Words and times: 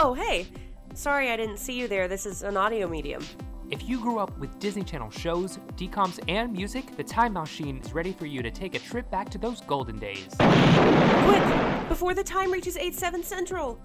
Oh, 0.00 0.14
hey. 0.14 0.46
Sorry 0.94 1.30
I 1.30 1.36
didn't 1.36 1.56
see 1.56 1.72
you 1.72 1.88
there. 1.88 2.06
This 2.06 2.24
is 2.24 2.42
an 2.42 2.56
audio 2.56 2.86
medium. 2.86 3.24
If 3.68 3.88
you 3.88 4.00
grew 4.00 4.18
up 4.18 4.38
with 4.38 4.58
Disney 4.60 4.84
Channel 4.84 5.10
shows, 5.10 5.58
DComs, 5.76 6.20
and 6.28 6.52
music, 6.52 6.96
the 6.96 7.02
Time 7.02 7.32
Machine 7.32 7.78
is 7.78 7.92
ready 7.92 8.12
for 8.12 8.26
you 8.26 8.40
to 8.40 8.50
take 8.50 8.76
a 8.76 8.78
trip 8.78 9.10
back 9.10 9.28
to 9.30 9.38
those 9.38 9.60
golden 9.62 9.98
days. 9.98 10.28
Quick! 10.38 11.88
Before 11.88 12.14
the 12.14 12.22
time 12.24 12.52
reaches 12.52 12.76
8 12.76 12.94
7 12.94 13.22
Central! 13.24 13.80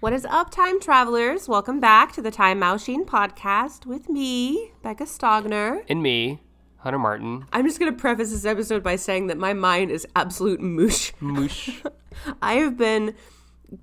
What 0.00 0.12
is 0.12 0.24
up, 0.26 0.50
time 0.50 0.78
travelers? 0.80 1.48
Welcome 1.48 1.80
back 1.80 2.12
to 2.12 2.22
the 2.22 2.30
Time 2.30 2.60
Machine 2.60 3.04
podcast 3.04 3.84
with 3.84 4.08
me, 4.08 4.70
Becca 4.80 5.02
Stogner. 5.02 5.82
And 5.88 6.00
me, 6.04 6.40
Hunter 6.76 7.00
Martin. 7.00 7.46
I'm 7.52 7.66
just 7.66 7.80
going 7.80 7.92
to 7.92 7.98
preface 7.98 8.30
this 8.30 8.44
episode 8.44 8.84
by 8.84 8.94
saying 8.94 9.26
that 9.26 9.38
my 9.38 9.54
mind 9.54 9.90
is 9.90 10.06
absolute 10.14 10.60
moosh. 10.60 11.10
Moosh. 11.18 11.82
I 12.42 12.54
have 12.54 12.76
been, 12.76 13.16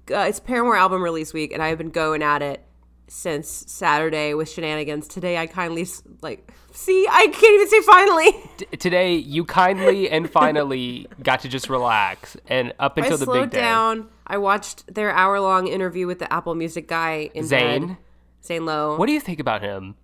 uh, 0.09 0.19
it's 0.19 0.39
Paramore 0.39 0.77
album 0.77 1.03
release 1.03 1.33
week, 1.33 1.51
and 1.51 1.61
I 1.61 1.67
have 1.67 1.77
been 1.77 1.89
going 1.89 2.23
at 2.23 2.41
it 2.41 2.65
since 3.09 3.65
Saturday 3.67 4.33
with 4.33 4.49
shenanigans. 4.49 5.09
Today, 5.09 5.37
I 5.37 5.47
kindly, 5.47 5.85
like, 6.21 6.49
see, 6.75 7.07
I 7.09 7.27
can't 7.27 7.55
even 7.55 7.67
say 7.67 7.81
finally. 7.81 8.77
Today, 8.79 9.15
you 9.15 9.43
kindly 9.45 10.09
and 10.09 10.29
finally 10.29 11.07
got 11.23 11.39
to 11.41 11.49
just 11.49 11.69
relax, 11.69 12.37
and 12.47 12.73
up 12.79 12.97
until 12.97 13.15
I 13.15 13.17
the 13.17 13.25
big 13.25 13.49
day. 13.49 13.61
down. 13.61 14.09
I 14.27 14.37
watched 14.37 14.93
their 14.93 15.11
hour 15.11 15.39
long 15.39 15.67
interview 15.67 16.07
with 16.07 16.19
the 16.19 16.31
Apple 16.31 16.55
Music 16.55 16.87
guy 16.87 17.29
in 17.33 17.45
Zayn? 17.45 17.87
bed. 17.87 17.97
Zane 18.43 18.65
Lowe. 18.65 18.95
What 18.97 19.07
do 19.07 19.11
you 19.13 19.19
think 19.19 19.39
about 19.39 19.61
him? 19.61 19.95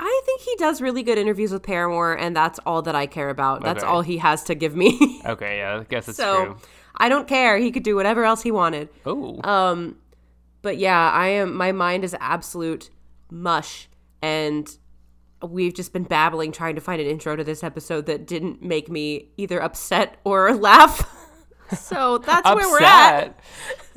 I 0.00 0.20
think 0.24 0.42
he 0.42 0.54
does 0.56 0.80
really 0.80 1.02
good 1.02 1.18
interviews 1.18 1.50
with 1.52 1.64
Paramore, 1.64 2.14
and 2.16 2.36
that's 2.36 2.60
all 2.60 2.82
that 2.82 2.94
I 2.94 3.06
care 3.06 3.30
about. 3.30 3.62
That's 3.64 3.82
Okay. 3.82 3.90
all 3.90 4.02
he 4.02 4.18
has 4.18 4.44
to 4.44 4.54
give 4.54 4.76
me. 4.76 5.20
Okay, 5.26 5.58
yeah, 5.58 5.78
I 5.80 5.84
guess 5.84 6.06
that's 6.06 6.16
so 6.18 6.44
true. 6.44 6.56
I 6.96 7.08
don't 7.08 7.26
care. 7.28 7.58
He 7.58 7.70
could 7.72 7.82
do 7.82 7.96
whatever 7.96 8.24
else 8.24 8.42
he 8.42 8.50
wanted. 8.52 8.88
Oh, 9.04 9.40
Um, 9.42 9.96
but 10.62 10.78
yeah, 10.78 11.10
I 11.12 11.28
am. 11.28 11.54
My 11.54 11.72
mind 11.72 12.04
is 12.04 12.14
absolute 12.20 12.90
mush, 13.30 13.88
and 14.22 14.68
we've 15.42 15.74
just 15.74 15.92
been 15.92 16.04
babbling 16.04 16.52
trying 16.52 16.74
to 16.74 16.80
find 16.80 17.00
an 17.00 17.06
intro 17.06 17.36
to 17.36 17.44
this 17.44 17.62
episode 17.62 18.06
that 18.06 18.26
didn't 18.26 18.62
make 18.62 18.88
me 18.88 19.28
either 19.36 19.60
upset 19.62 20.16
or 20.24 20.54
laugh. 20.56 21.14
so 21.76 22.18
that's 22.18 22.46
where 22.46 22.68
we're 22.68 22.80
at. 22.82 23.38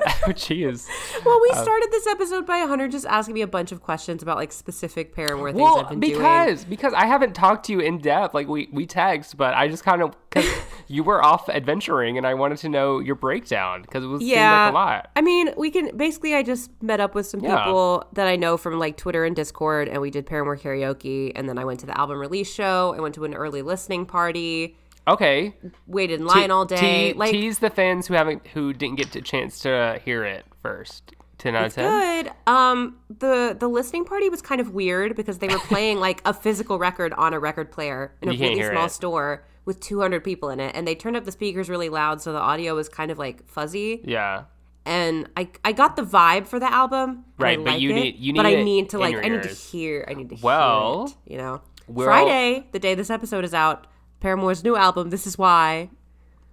oh, 0.06 0.30
jeez. 0.32 0.86
Well, 1.24 1.40
we 1.40 1.48
uh, 1.50 1.62
started 1.62 1.88
this 1.90 2.06
episode 2.06 2.46
by 2.46 2.58
Hunter 2.58 2.86
just 2.86 3.06
asking 3.06 3.34
me 3.34 3.40
a 3.40 3.46
bunch 3.46 3.72
of 3.72 3.80
questions 3.82 4.22
about 4.22 4.36
like 4.36 4.52
specific 4.52 5.14
Paramore 5.14 5.52
things 5.52 5.62
Well, 5.62 5.78
I've 5.78 5.88
been 5.88 6.00
doing. 6.00 6.12
because 6.14 6.64
because 6.64 6.92
I 6.92 7.06
haven't 7.06 7.34
talked 7.34 7.66
to 7.66 7.72
you 7.72 7.80
in 7.80 7.98
depth. 7.98 8.34
Like 8.34 8.46
we 8.46 8.68
we 8.72 8.84
text, 8.86 9.36
but 9.36 9.54
I 9.54 9.68
just 9.68 9.84
kind 9.84 10.02
of 10.02 10.14
because 10.28 10.46
you 10.88 11.02
were 11.02 11.24
off 11.24 11.48
adventuring, 11.48 12.16
and 12.18 12.26
I 12.26 12.34
wanted 12.34 12.58
to 12.58 12.68
know 12.68 12.98
your 12.98 13.14
breakdown 13.14 13.82
because 13.82 14.04
it 14.04 14.08
was 14.08 14.22
Yeah. 14.22 14.64
like 14.66 14.72
a 14.72 14.74
lot. 14.74 15.10
I 15.16 15.20
mean, 15.20 15.50
we 15.56 15.70
can 15.70 15.96
basically. 15.96 16.34
I 16.34 16.42
just 16.42 16.70
met 16.82 17.00
up 17.00 17.14
with 17.14 17.26
some 17.26 17.40
Yeah. 17.40 17.64
people 17.64 18.04
that 18.12 18.26
I 18.26 18.36
know 18.36 18.56
from 18.56 18.78
like 18.78 18.96
Twitter 18.96 19.24
and 19.24 19.34
Discord, 19.36 19.88
and 19.88 20.00
we 20.00 20.10
did 20.10 20.26
Paramore 20.26 20.56
karaoke. 20.56 21.32
And 21.34 21.48
then 21.48 21.58
I 21.58 21.64
went 21.64 21.80
to 21.80 21.86
the 21.86 21.98
album 21.98 22.18
release 22.18 22.52
show. 22.52 22.94
I 22.96 23.00
went 23.00 23.14
to 23.16 23.24
an 23.24 23.34
early 23.34 23.62
listening 23.62 24.06
party. 24.06 24.76
Okay, 25.08 25.54
Waited 25.88 26.20
in 26.20 26.26
line 26.26 26.50
all 26.52 26.64
day. 26.64 27.12
Te- 27.12 27.18
like 27.18 27.32
tease 27.32 27.58
the 27.58 27.70
fans 27.70 28.06
who 28.06 28.14
haven't 28.14 28.46
who 28.54 28.72
didn't 28.72 28.96
get 28.98 29.14
a 29.16 29.20
chance 29.20 29.58
to 29.60 30.00
hear 30.04 30.24
it 30.24 30.44
first. 30.62 31.14
Ten 31.38 31.56
out 31.56 31.62
of 31.62 31.66
it's 31.66 31.74
ten. 31.74 32.24
good. 32.26 32.32
Um, 32.46 32.98
the 33.18 33.56
the 33.58 33.66
listening 33.68 34.04
party 34.04 34.28
was 34.28 34.40
kind 34.40 34.60
of 34.60 34.72
weird 34.74 35.16
because 35.16 35.38
they 35.38 35.48
were 35.48 35.58
playing 35.58 35.98
like 35.98 36.22
a 36.24 36.32
physical 36.32 36.78
record 36.78 37.12
on 37.14 37.34
a 37.34 37.40
record 37.40 37.72
player 37.72 38.12
in 38.22 38.28
a 38.28 38.32
You 38.32 38.48
really 38.50 38.70
small 38.70 38.86
it. 38.86 38.90
store 38.90 39.42
with 39.64 39.80
200 39.80 40.22
people 40.24 40.48
in 40.50 40.58
it, 40.60 40.74
and 40.74 40.86
they 40.88 40.94
turned 40.94 41.16
up 41.16 41.24
the 41.24 41.32
speakers 41.32 41.68
really 41.70 41.88
loud, 41.88 42.20
so 42.20 42.32
the 42.32 42.38
audio 42.40 42.74
was 42.74 42.88
kind 42.88 43.10
of 43.10 43.18
like 43.18 43.46
fuzzy. 43.48 44.00
Yeah. 44.04 44.44
and 44.84 45.28
I 45.36 45.48
I 45.64 45.70
got 45.72 45.94
the 45.96 46.02
vibe 46.02 46.46
for 46.48 46.58
the 46.58 46.72
album. 46.72 47.24
Right, 47.38 47.56
but 47.58 47.72
like 47.74 47.80
you 47.80 47.90
it, 47.90 47.94
need- 47.94 48.16
you 48.18 48.32
need. 48.32 48.36
but 48.38 48.46
I 48.46 48.62
need 48.62 48.90
to 48.90 48.98
like 48.98 49.14
I 49.16 49.28
need 49.28 49.42
to 49.44 49.48
hear 49.48 50.04
I 50.08 50.14
need 50.14 50.30
to 50.30 50.36
Well, 50.42 51.06
hear 51.06 51.14
it, 51.26 51.32
you 51.32 51.38
know. 51.38 51.60
we're 51.86 52.10
all- 52.10 52.24
Friday, 52.26 52.66
the 52.72 52.78
day 52.80 52.94
this 52.96 53.08
episode 53.10 53.44
is 53.44 53.54
out, 53.54 53.86
Paramore's 54.20 54.64
new 54.64 54.74
album, 54.76 55.10
This 55.10 55.26
Is 55.26 55.38
Why, 55.38 55.90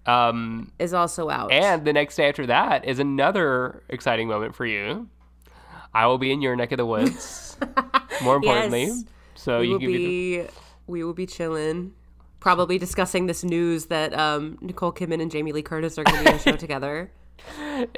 Um, 0.05 0.71
is 0.79 0.93
also 0.93 1.29
out. 1.31 1.51
and 1.51 1.85
the 1.85 1.93
next 1.93 2.15
day 2.15 2.29
after 2.29 2.45
that 2.47 2.85
is 2.85 2.99
another 2.99 3.83
exciting 3.89 4.27
moment 4.27 4.55
for 4.55 4.65
you. 4.67 5.07
I 5.93 6.05
will 6.05 6.19
be 6.19 6.31
in 6.31 6.41
your 6.41 6.55
neck 6.55 6.71
of 6.71 6.77
the 6.77 6.85
woods. 6.85 7.57
More 8.23 8.35
importantly, 8.35 8.85
Yes. 8.85 9.03
so 9.35 9.59
we 9.61 9.69
you 9.69 9.79
can 9.79 9.87
be. 9.87 9.97
be 10.41 10.47
we 10.87 11.03
will 11.03 11.13
be 11.13 11.25
chilling. 11.25 11.93
Probably 12.39 12.77
discussing 12.77 13.25
this 13.25 13.43
news 13.43 13.87
that 13.87 14.17
um, 14.17 14.57
Nicole 14.61 14.93
Kidman 14.93 15.21
and 15.21 15.29
Jamie 15.29 15.51
Lee 15.51 15.61
Curtis 15.61 15.97
are 15.97 16.03
going 16.03 16.17
to 16.19 16.23
be 16.23 16.29
in 16.29 16.35
a 16.35 16.39
show 16.39 16.55
together 16.55 17.11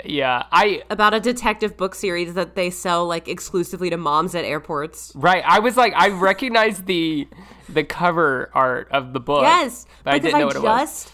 Yeah, 0.06 0.46
I 0.52 0.84
about 0.90 1.13
a 1.13 1.19
detective 1.19 1.78
book 1.78 1.96
series 1.96 2.34
that 2.35 2.56
they 2.56 2.69
sell 2.69 3.07
like 3.07 3.28
exclusively 3.28 3.90
to 3.90 3.97
moms 3.97 4.35
at 4.35 4.46
airports. 4.46 5.12
right. 5.16 5.44
I 5.46 5.59
was 5.59 5.78
like, 5.78 5.94
I 5.96 6.09
recognized 6.09 6.85
the 6.85 7.28
the 7.69 7.84
cover 7.84 8.50
art 8.53 8.90
of 8.91 9.13
the 9.13 9.19
book. 9.19 9.44
Yes, 9.44 9.85
but 10.03 10.13
I 10.13 10.19
didn't 10.19 10.40
know 10.40 10.47
what 10.47 10.56
it 10.56 10.62
was. 10.62 11.06
just 11.06 11.13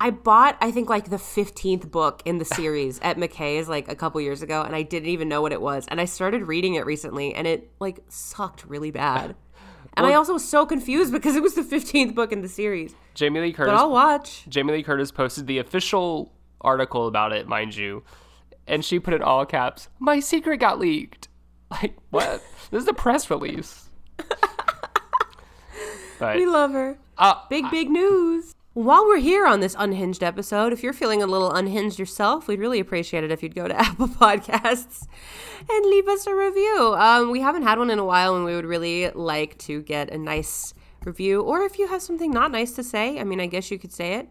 I 0.00 0.10
bought 0.10 0.56
I 0.60 0.70
think 0.70 0.88
like 0.88 1.10
the 1.10 1.18
fifteenth 1.18 1.90
book 1.90 2.22
in 2.24 2.38
the 2.38 2.44
series 2.44 2.98
at 3.00 3.16
McKay's 3.16 3.68
like 3.68 3.88
a 3.88 3.94
couple 3.94 4.20
years 4.20 4.42
ago, 4.42 4.62
and 4.62 4.74
I 4.74 4.82
didn't 4.82 5.10
even 5.10 5.28
know 5.28 5.42
what 5.42 5.52
it 5.52 5.60
was. 5.60 5.86
And 5.88 6.00
I 6.00 6.06
started 6.06 6.48
reading 6.48 6.74
it 6.74 6.86
recently, 6.86 7.34
and 7.34 7.46
it 7.46 7.70
like 7.80 8.00
sucked 8.08 8.64
really 8.64 8.90
bad. 8.90 9.36
And 9.96 10.06
I 10.06 10.14
also 10.14 10.32
was 10.34 10.48
so 10.48 10.64
confused 10.66 11.12
because 11.12 11.36
it 11.36 11.42
was 11.42 11.54
the 11.54 11.62
fifteenth 11.64 12.14
book 12.14 12.32
in 12.32 12.40
the 12.42 12.48
series. 12.48 12.94
Jamie 13.14 13.40
Lee 13.40 13.52
Curtis. 13.52 13.72
But. 13.72 13.78
I'll 13.78 13.90
watch. 13.90 14.44
Jamie 14.48 14.72
Lee 14.72 14.82
Curtis 14.82 15.10
posted 15.12 15.46
the 15.46 15.58
official 15.58 16.32
article 16.60 17.06
about 17.06 17.32
it, 17.32 17.46
mind 17.48 17.76
you, 17.76 18.02
and 18.66 18.84
she 18.84 18.98
put 19.00 19.14
in 19.14 19.22
all 19.22 19.44
caps, 19.46 19.88
"My 19.98 20.20
secret 20.20 20.58
got 20.58 20.78
leaked." 20.78 21.28
Like 21.70 21.94
what? 22.10 22.42
this 22.72 22.82
is 22.82 22.88
a 22.88 22.92
press 22.92 23.30
release. 23.30 23.88
but 26.18 26.36
We 26.36 26.46
love 26.46 26.72
her. 26.72 26.98
uh, 27.16 27.34
Big 27.48 27.70
big 27.70 27.88
news. 27.90 28.54
While 28.72 29.04
we're 29.06 29.18
here 29.18 29.46
on 29.46 29.58
this 29.60 29.74
unhinged 29.78 30.22
episode, 30.22 30.72
if 30.72 30.82
you're 30.82 30.92
feeling 30.92 31.22
a 31.22 31.26
little 31.26 31.50
unhinged 31.52 31.98
yourself, 31.98 32.46
we'd 32.46 32.60
really 32.60 32.78
appreciate 32.78 33.24
it 33.24 33.32
if 33.32 33.42
you'd 33.42 33.54
go 33.54 33.66
to 33.66 33.76
Apple 33.80 34.06
Podcasts 34.06 35.06
and 35.68 35.86
leave 35.86 36.06
us 36.06 36.26
a 36.26 36.34
review. 36.34 36.94
Um, 36.96 37.30
we 37.32 37.40
haven't 37.40 37.64
had 37.64 37.78
one 37.78 37.90
in 37.90 37.98
a 37.98 38.04
while, 38.04 38.36
and 38.36 38.44
we 38.44 38.54
would 38.54 38.64
really 38.64 39.10
like 39.10 39.58
to 39.58 39.82
get 39.82 40.10
a 40.12 40.18
nice 40.18 40.72
review. 41.04 41.40
Or 41.42 41.62
if 41.62 41.78
you 41.80 41.88
have 41.88 42.00
something 42.00 42.30
not 42.30 42.52
nice 42.52 42.70
to 42.72 42.84
say, 42.84 43.18
I 43.18 43.24
mean, 43.24 43.40
I 43.40 43.46
guess 43.46 43.72
you 43.72 43.78
could 43.78 43.92
say 43.92 44.14
it. 44.14 44.28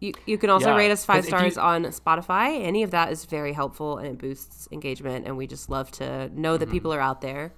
You, 0.00 0.12
you 0.26 0.36
can 0.38 0.50
also 0.50 0.70
Yeah, 0.70 0.76
rate 0.76 0.90
us 0.90 1.04
five 1.04 1.20
if 1.24 1.24
you- 1.26 1.36
stars 1.38 1.56
on 1.58 1.84
Spotify. 1.86 2.64
Any 2.64 2.82
of 2.82 2.90
that 2.90 3.12
is 3.12 3.24
very 3.26 3.52
helpful 3.52 3.98
and 3.98 4.06
it 4.08 4.18
boosts 4.18 4.68
engagement. 4.72 5.24
And 5.26 5.36
we 5.36 5.46
just 5.46 5.70
love 5.70 5.90
to 5.92 6.28
know 6.38 6.54
Mm-hmm. 6.54 6.60
that 6.60 6.70
people 6.70 6.92
are 6.92 7.00
out 7.00 7.20
there. 7.20 7.52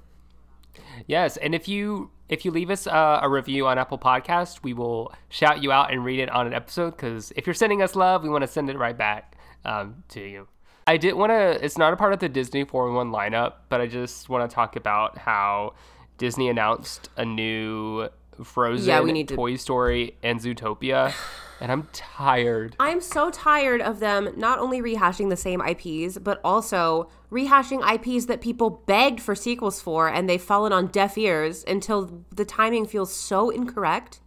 Yes, 1.07 1.37
and 1.37 1.55
if 1.55 1.69
you 1.69 2.11
if 2.29 2.45
you 2.45 2.51
leave 2.51 2.71
us 2.71 2.87
uh, 2.87 3.21
a 3.23 3.29
review 3.29 3.67
on 3.67 3.79
Apple 3.79 3.99
Podcast, 3.99 4.63
we 4.63 4.73
will 4.73 5.13
shout 5.29 5.63
you 5.63 5.73
out 5.73 5.93
and 5.93 6.05
read 6.05 6.21
it 6.21 6.31
on 6.31 6.47
an 6.47 6.55
episode. 6.55 6.91
Because 6.93 7.33
if 7.37 7.47
you're 7.47 7.55
sending 7.55 7.83
us 7.83 7.97
love, 7.97 8.23
we 8.23 8.29
want 8.29 8.43
to 8.43 8.49
send 8.49 8.71
it 8.71 8.79
right 8.79 8.97
back 8.97 9.37
um, 9.65 10.05
to 10.11 10.21
you. 10.21 10.49
I 10.87 10.97
did 10.97 11.15
want 11.15 11.31
to. 11.31 11.65
It's 11.65 11.79
not 11.79 11.93
a 11.93 11.97
part 11.97 12.13
of 12.13 12.21
the 12.21 12.29
Disney 12.29 12.65
411 12.65 13.13
lineup, 13.13 13.55
but 13.69 13.81
I 13.81 13.87
just 13.87 14.29
want 14.29 14.49
to 14.49 14.55
talk 14.55 14.77
about 14.77 15.19
how 15.19 15.75
Disney 16.19 16.49
announced 16.49 17.11
a 17.17 17.25
new 17.25 18.09
Frozen, 18.45 19.05
we 19.05 19.13
need 19.13 19.29
to- 19.29 19.37
Toy 19.37 19.57
Story, 19.57 20.17
and 20.23 20.41
Zootopia, 20.41 21.13
and 21.61 21.71
I'm 21.71 21.89
tired. 21.93 22.75
I'm 22.81 23.01
so 23.01 23.31
tired 23.31 23.81
of 23.81 24.01
them 24.01 24.31
not 24.37 24.59
only 24.59 24.81
rehashing 24.81 25.29
the 25.29 25.37
same 25.37 25.61
IPs, 25.61 26.19
but 26.19 26.41
also 26.45 27.09
rehashing 27.31 27.81
IPs 27.95 28.27
that 28.27 28.41
people 28.41 28.83
begged 28.87 29.21
for 29.21 29.35
sequels 29.35 29.81
for 29.81 30.09
and 30.09 30.29
they've 30.29 30.41
fallen 30.43 30.73
on 30.73 30.87
deaf 30.89 31.17
ears 31.19 31.65
until 31.69 32.25
the 32.35 32.45
timing 32.45 32.87
feels 32.87 33.15
so 33.15 33.51
incorrect. 33.51 34.21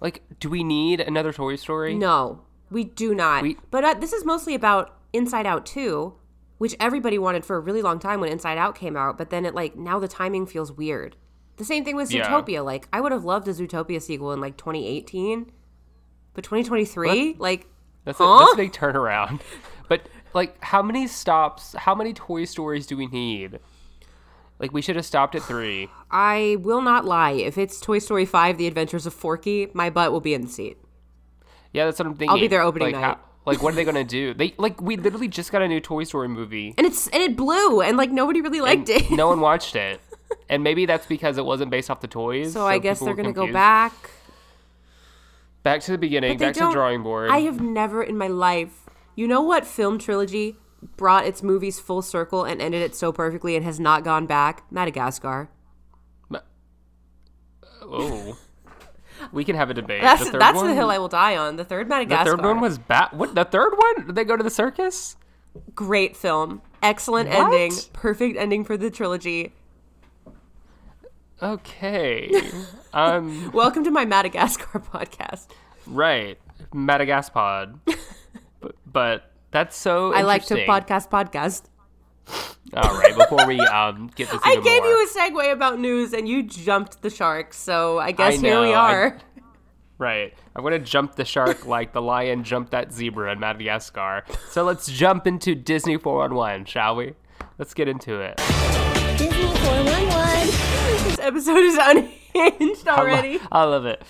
Like, 0.00 0.22
do 0.40 0.50
we 0.50 0.62
need 0.64 1.00
another 1.00 1.32
Toy 1.32 1.56
Story? 1.56 1.94
No, 1.94 2.42
we 2.70 2.84
do 2.84 3.14
not. 3.14 3.42
We- 3.42 3.56
but 3.70 3.84
uh, 3.84 3.94
this 3.94 4.12
is 4.12 4.24
mostly 4.24 4.54
about 4.54 4.98
Inside 5.12 5.46
Out 5.46 5.64
2, 5.64 6.12
which 6.58 6.74
everybody 6.78 7.18
wanted 7.18 7.44
for 7.46 7.56
a 7.56 7.60
really 7.60 7.80
long 7.80 7.98
time 7.98 8.20
when 8.20 8.30
Inside 8.30 8.58
Out 8.58 8.74
came 8.74 8.96
out, 8.96 9.16
but 9.16 9.30
then 9.30 9.46
it 9.46 9.54
like 9.54 9.76
now 9.76 9.98
the 9.98 10.08
timing 10.08 10.46
feels 10.46 10.70
weird. 10.72 11.16
The 11.56 11.64
same 11.64 11.84
thing 11.84 11.96
with 11.96 12.12
Yeah. 12.12 12.28
Zootopia. 12.28 12.62
Like, 12.62 12.86
I 12.92 13.00
would 13.00 13.12
have 13.12 13.24
loved 13.24 13.48
a 13.48 13.52
Zootopia 13.54 14.02
sequel 14.02 14.32
in 14.32 14.40
like 14.42 14.58
2018, 14.58 15.50
but 16.36 16.44
2023, 16.44 17.34
like, 17.38 17.66
That's, 18.04 18.18
Huh? 18.18 18.24
a, 18.24 18.38
that's 18.38 18.52
a 18.52 18.56
big 18.56 18.72
turnaround. 18.72 19.40
But 19.88 20.02
like, 20.34 20.62
how 20.64 20.82
many 20.82 21.06
stops? 21.06 21.72
How 21.78 21.94
many 21.94 22.12
Toy 22.12 22.44
Stories 22.44 22.86
do 22.88 22.96
we 22.96 23.06
need? 23.06 23.60
Like, 24.58 24.72
we 24.72 24.82
should 24.82 24.96
have 24.96 25.06
stopped 25.06 25.36
at 25.36 25.42
three. 25.42 25.88
I 26.10 26.56
will 26.58 26.80
not 26.80 27.04
lie. 27.04 27.30
If 27.32 27.56
it's 27.56 27.80
Toy 27.80 28.00
Story 28.00 28.24
5: 28.26 28.58
The 28.58 28.66
Adventures 28.66 29.06
of 29.06 29.14
Forky, 29.14 29.68
my 29.74 29.88
butt 29.90 30.10
will 30.10 30.20
be 30.20 30.34
in 30.34 30.42
the 30.42 30.48
seat. 30.48 30.76
Yeah, 31.72 31.84
that's 31.84 32.00
what 32.00 32.06
I'm 32.06 32.14
thinking. 32.14 32.30
I'll 32.30 32.40
be 32.40 32.48
there 32.48 32.62
opening 32.62 32.92
like, 32.94 33.00
night. 33.00 33.18
like, 33.44 33.62
what 33.62 33.74
are 33.74 33.76
they 33.76 33.84
gonna 33.84 34.02
do? 34.02 34.34
They 34.36 34.54
like 34.58 34.80
we 34.82 34.96
literally 34.96 35.28
just 35.28 35.52
got 35.52 35.62
a 35.62 35.68
new 35.68 35.80
Toy 35.80 36.02
Story 36.02 36.26
movie. 36.28 36.74
And 36.76 36.84
it's 36.84 37.06
and 37.06 37.22
it 37.22 37.36
blew, 37.36 37.80
and 37.80 37.96
like 37.96 38.10
nobody 38.10 38.40
really 38.40 38.60
liked 38.60 38.88
it. 38.88 39.08
no 39.12 39.28
one 39.28 39.38
watched 39.50 39.76
it, 39.76 40.00
and 40.48 40.64
maybe 40.64 40.84
that's 40.86 41.06
because 41.06 41.38
it 41.38 41.44
wasn't 41.44 41.70
based 41.70 41.90
off 41.90 42.00
the 42.00 42.08
toys. 42.08 42.52
so 42.52 42.66
I 42.66 42.78
guess 42.78 42.98
they're 42.98 43.14
gonna 43.14 43.32
go 43.32 43.52
back. 43.52 43.92
Back 45.66 45.80
to 45.80 45.90
the 45.90 45.98
beginning, 45.98 46.38
back 46.38 46.54
to 46.54 46.60
the 46.60 46.70
drawing 46.70 47.02
board. 47.02 47.28
I 47.28 47.40
have 47.40 47.60
never 47.60 48.00
in 48.00 48.16
my 48.16 48.28
life. 48.28 48.84
You 49.16 49.26
know 49.26 49.42
what 49.42 49.66
film 49.66 49.98
trilogy 49.98 50.56
brought 50.96 51.26
its 51.26 51.42
movies 51.42 51.80
full 51.80 52.02
circle 52.02 52.44
and 52.44 52.62
ended 52.62 52.82
it 52.82 52.94
so 52.94 53.10
perfectly 53.12 53.56
and 53.56 53.64
has 53.64 53.80
not 53.80 54.04
gone 54.04 54.26
back? 54.26 54.62
Madagascar. 54.70 55.50
oh, 57.82 58.38
we 59.32 59.44
can 59.44 59.56
have 59.56 59.68
a 59.68 59.74
debate. 59.74 60.02
That's 60.02 60.24
the 60.24 60.30
third 60.30 60.40
that's 60.40 60.56
one, 60.56 60.68
the 60.68 60.74
hill 60.74 60.90
I 60.90 60.98
will 60.98 61.08
die 61.08 61.36
on. 61.36 61.56
The 61.56 61.64
third 61.64 61.88
Madagascar. 61.88 62.30
The 62.30 62.36
third 62.36 62.46
one 62.46 62.60
was 62.60 62.78
bad. 62.78 63.08
What? 63.12 63.34
The 63.34 63.44
third 63.44 63.72
one? 63.76 64.06
Did 64.06 64.14
they 64.14 64.24
go 64.24 64.36
to 64.36 64.44
the 64.44 64.50
circus? 64.50 65.16
great 65.74 66.16
film. 66.16 66.62
Excellent 66.82 67.28
What? 67.30 67.52
ending. 67.52 67.72
Perfect 67.92 68.36
ending 68.36 68.62
for 68.62 68.76
the 68.76 68.90
trilogy. 68.90 69.52
Okay. 71.42 72.30
um. 72.94 73.52
Welcome 73.52 73.84
to 73.84 73.90
my 73.90 74.04
Madagascar 74.04 74.78
podcast. 74.92 75.48
Right. 75.86 76.38
Madagascar. 76.72 77.74
but, 78.60 78.76
but 78.86 79.32
that's 79.50 79.76
so. 79.76 80.14
I 80.14 80.22
like 80.22 80.46
to 80.46 80.54
podcast 80.66 81.10
podcast. 81.10 81.64
All 82.74 82.98
right. 82.98 83.14
Before 83.14 83.46
we 83.46 83.60
um 83.60 84.10
get 84.16 84.30
this, 84.30 84.40
I 84.44 84.56
gave 84.56 84.82
more, 84.82 84.90
you 84.90 85.06
a 85.06 85.18
segue 85.18 85.52
about 85.52 85.78
news 85.78 86.14
and 86.14 86.26
you 86.26 86.42
jumped 86.42 87.02
the 87.02 87.10
shark, 87.10 87.52
so 87.52 87.98
I 87.98 88.12
guess 88.12 88.34
I 88.34 88.36
here 88.38 88.60
we 88.60 88.66
know, 88.68 88.72
I- 88.72 88.92
are. 88.92 89.18
Right. 89.98 90.34
I'm 90.54 90.62
gonna 90.62 90.78
jump 90.78 91.16
the 91.16 91.24
shark 91.24 91.66
like 91.66 91.92
the 91.92 92.02
lion 92.02 92.44
jumped 92.44 92.72
that 92.72 92.92
zebra 92.92 93.32
in 93.32 93.40
Madagascar. 93.40 94.24
So 94.50 94.62
let's 94.64 94.86
jump 94.90 95.26
into 95.26 95.54
Disney 95.54 95.96
411, 95.96 96.66
shall 96.66 96.96
we? 96.96 97.14
Let's 97.58 97.72
get 97.72 97.88
into 97.88 98.20
it. 98.20 98.85
Disney 99.16 99.46
411. 99.46 100.46
this 101.08 101.18
episode 101.18 101.58
is 101.58 101.78
unhinged 101.80 102.88
I 102.88 102.96
lo- 102.96 103.02
already. 103.02 103.40
I 103.50 103.64
love 103.64 103.86
it. 103.86 104.02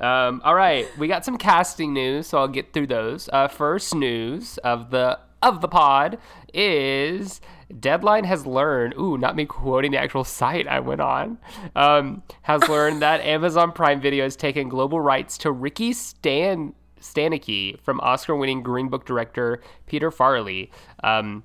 Um, 0.00 0.42
all 0.44 0.54
right, 0.54 0.86
we 0.98 1.06
got 1.08 1.24
some 1.24 1.38
casting 1.38 1.92
news, 1.92 2.26
so 2.26 2.38
I'll 2.38 2.48
get 2.48 2.72
through 2.72 2.88
those. 2.88 3.28
Uh, 3.32 3.48
first 3.48 3.94
news 3.94 4.58
of 4.58 4.90
the 4.90 5.18
of 5.42 5.60
the 5.60 5.68
pod 5.68 6.18
is 6.54 7.40
Deadline 7.80 8.24
has 8.24 8.46
learned. 8.46 8.94
Ooh, 8.98 9.18
not 9.18 9.34
me 9.36 9.44
quoting 9.44 9.92
the 9.92 9.98
actual 9.98 10.24
site 10.24 10.68
I 10.68 10.80
went 10.80 11.00
on. 11.00 11.38
Um, 11.74 12.22
has 12.42 12.68
learned 12.68 13.02
that 13.02 13.20
Amazon 13.24 13.72
Prime 13.72 14.00
Video 14.00 14.24
has 14.24 14.36
taken 14.36 14.68
global 14.68 15.00
rights 15.00 15.38
to 15.38 15.50
Ricky 15.50 15.92
Stan 15.92 16.74
Stanicky 17.00 17.80
from 17.80 17.98
Oscar-winning 18.00 18.62
Green 18.62 18.88
Book 18.88 19.04
director 19.04 19.60
Peter 19.86 20.10
Farrelly. 20.10 20.70
Um, 21.02 21.42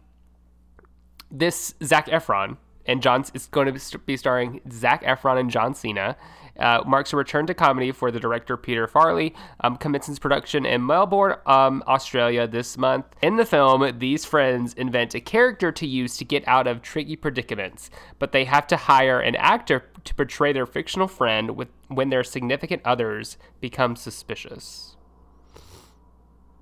this 1.31 1.73
Zac 1.83 2.07
Efron 2.07 2.57
and 2.87 3.01
John 3.01 3.23
is 3.33 3.47
going 3.47 3.71
to 3.71 3.99
be 4.05 4.17
starring 4.17 4.61
Zac 4.71 5.03
Efron 5.03 5.39
and 5.39 5.49
John 5.49 5.73
Cena. 5.73 6.17
Uh, 6.59 6.81
marks 6.87 7.13
a 7.13 7.15
return 7.15 7.45
to 7.45 7.53
comedy 7.53 7.91
for 7.91 8.09
the 8.09 8.19
director 8.19 8.57
Peter 8.57 8.87
Farrelly. 8.87 9.35
Um, 9.61 9.77
commences 9.77 10.17
production 10.17 10.65
in 10.65 10.83
Melbourne, 10.83 11.35
um, 11.45 11.83
Australia 11.85 12.47
this 12.47 12.79
month. 12.79 13.05
In 13.21 13.35
the 13.35 13.45
film, 13.45 13.99
these 13.99 14.25
friends 14.25 14.73
invent 14.73 15.13
a 15.13 15.19
character 15.19 15.71
to 15.71 15.85
use 15.85 16.17
to 16.17 16.25
get 16.25 16.47
out 16.47 16.65
of 16.65 16.81
tricky 16.81 17.15
predicaments, 17.15 17.91
but 18.17 18.31
they 18.31 18.45
have 18.45 18.65
to 18.67 18.77
hire 18.77 19.19
an 19.19 19.35
actor 19.35 19.85
to 20.03 20.15
portray 20.15 20.51
their 20.51 20.65
fictional 20.65 21.07
friend 21.07 21.55
with 21.55 21.67
when 21.89 22.09
their 22.09 22.23
significant 22.23 22.81
others 22.83 23.37
become 23.61 23.95
suspicious. 23.95 24.95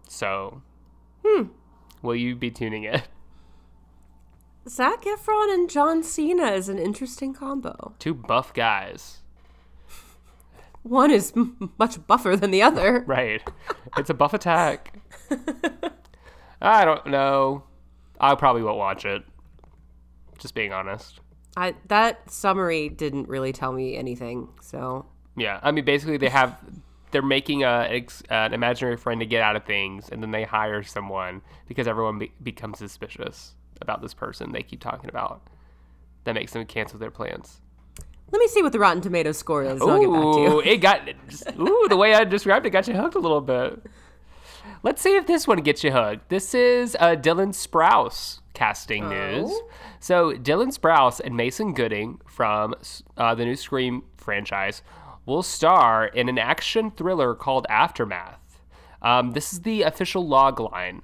So, 0.10 0.62
will 2.02 2.16
you 2.16 2.36
be 2.36 2.52
tuning 2.52 2.84
in? 2.84 3.02
Zac 4.68 5.04
Efron 5.04 5.54
and 5.54 5.70
John 5.70 6.02
Cena 6.04 6.48
is 6.52 6.70
an 6.70 6.80
interesting 6.80 7.34
combo. 7.34 7.94
Two 8.00 8.14
buff 8.14 8.54
guys. 8.54 9.20
One 10.82 11.12
is 11.12 11.34
m- 11.36 11.72
much 11.78 12.06
buffer 12.08 12.36
than 12.36 12.52
the 12.52 12.62
other. 12.62 13.00
Right. 13.08 13.42
It's 13.98 14.10
a 14.10 14.14
buff 14.14 14.34
attack. 14.34 15.00
I 16.62 16.86
don't 16.86 17.08
know. 17.08 17.64
I 18.20 18.36
probably 18.36 18.64
won't 18.64 18.78
watch 18.78 19.06
it. 19.06 19.24
Just 20.40 20.56
being 20.56 20.74
honest. 20.74 21.20
I, 21.58 21.76
that 21.88 22.30
summary 22.30 22.90
didn't 22.90 23.30
really 23.30 23.54
tell 23.54 23.72
me 23.72 23.96
anything, 23.96 24.50
so 24.62 25.06
Yeah. 25.36 25.60
I 25.64 25.72
mean, 25.72 25.86
basically, 25.86 26.18
they 26.18 26.30
have. 26.30 26.58
They're 27.12 27.22
making 27.22 27.64
a 27.64 28.04
an 28.30 28.54
imaginary 28.54 28.98
friend 28.98 29.22
to 29.22 29.26
get 29.26 29.42
out 29.42 29.56
of 29.56 29.64
things, 29.64 30.10
and 30.10 30.22
then 30.22 30.32
they 30.32 30.44
hire 30.44 30.84
someone 30.84 31.42
because 31.68 31.88
everyone 31.88 32.20
be, 32.20 32.32
becomes 32.44 32.78
suspicious 32.80 33.55
about 33.82 34.02
this 34.02 34.14
person 34.14 34.52
they 34.52 34.64
keep 34.64 34.80
talking 34.80 35.10
about. 35.10 35.42
That 36.24 36.36
makes 36.36 36.54
them 36.54 36.66
cancel 36.66 36.98
their 37.00 37.12
plans. 37.12 37.62
let 38.32 38.40
me 38.40 38.48
see 38.48 38.64
what 38.64 38.72
the 38.72 38.80
Rotten 38.80 39.02
Tomatoes 39.02 39.38
score 39.38 39.64
is. 39.64 39.82
and 39.82 39.92
I'll 39.92 40.00
get 40.00 40.12
back 40.12 40.22
to 40.22 40.28
Ooh, 40.28 40.42
you. 40.42 40.62
it 40.62 40.78
got. 40.78 41.08
Ooh, 41.60 41.86
the 41.90 41.98
way 41.98 42.16
I 42.16 42.24
described 42.24 42.66
it 42.66 42.72
got 42.72 42.88
you 42.88 42.96
hooked 42.96 43.16
a 43.16 43.20
little 43.20 43.42
bit. 43.42 43.82
Let's 44.84 45.02
see 45.02 45.16
if 45.16 45.28
this 45.28 45.48
one 45.48 45.60
gets 45.62 45.84
you 45.84 45.92
hooked. 45.92 46.30
This 46.30 46.54
is 46.54 46.96
uh, 47.00 47.16
Dylan 47.16 47.50
Sprouse 47.54 48.40
casting 48.54 49.10
news. 49.10 49.52
So 50.00 50.32
Dylan 50.34 50.76
Sprouse 50.76 51.20
and 51.20 51.36
Mason 51.36 51.74
Gooding 51.74 52.20
from 52.28 52.76
uh, 53.18 53.36
the 53.36 53.46
new 53.46 53.56
Scream 53.56 54.04
franchise 54.18 54.82
will 55.26 55.44
star 55.44 56.06
in 56.06 56.30
an 56.30 56.38
action 56.38 56.92
thriller 56.92 57.34
called 57.36 57.66
Aftermath. 57.70 58.62
Um, 59.02 59.32
this 59.32 59.54
is 59.54 59.62
the 59.62 59.82
official 59.84 60.28
log 60.28 60.60
line. 60.60 61.02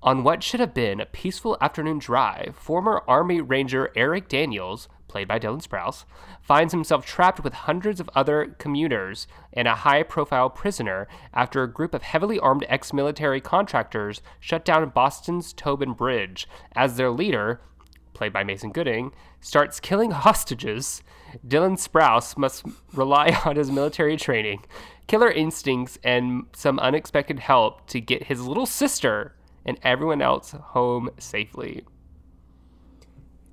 On 0.00 0.22
what 0.22 0.44
should 0.44 0.60
have 0.60 0.74
been 0.74 1.00
a 1.00 1.06
peaceful 1.06 1.58
afternoon 1.60 1.98
drive, 1.98 2.54
former 2.56 3.02
Army 3.08 3.40
Ranger 3.40 3.90
Eric 3.96 4.28
Daniels, 4.28 4.88
played 5.08 5.26
by 5.26 5.40
Dylan 5.40 5.60
Sprouse, 5.60 6.04
finds 6.40 6.72
himself 6.72 7.04
trapped 7.04 7.42
with 7.42 7.52
hundreds 7.52 7.98
of 7.98 8.08
other 8.14 8.54
commuters 8.58 9.26
and 9.52 9.66
a 9.66 9.74
high 9.74 10.04
profile 10.04 10.50
prisoner 10.50 11.08
after 11.34 11.62
a 11.64 11.72
group 11.72 11.94
of 11.94 12.02
heavily 12.02 12.38
armed 12.38 12.64
ex 12.68 12.92
military 12.92 13.40
contractors 13.40 14.22
shut 14.38 14.64
down 14.64 14.88
Boston's 14.90 15.52
Tobin 15.52 15.94
Bridge 15.94 16.46
as 16.76 16.96
their 16.96 17.10
leader, 17.10 17.60
played 18.14 18.32
by 18.32 18.44
Mason 18.44 18.70
Gooding, 18.70 19.12
starts 19.40 19.80
killing 19.80 20.12
hostages. 20.12 21.02
Dylan 21.44 21.76
Sprouse 21.76 22.38
must 22.38 22.64
rely 22.92 23.36
on 23.44 23.56
his 23.56 23.72
military 23.72 24.16
training, 24.16 24.64
killer 25.08 25.30
instincts, 25.30 25.98
and 26.04 26.44
some 26.54 26.78
unexpected 26.78 27.40
help 27.40 27.88
to 27.88 28.00
get 28.00 28.24
his 28.24 28.46
little 28.46 28.66
sister 28.66 29.34
and 29.68 29.78
everyone 29.82 30.22
else 30.22 30.50
home 30.50 31.10
safely. 31.18 31.84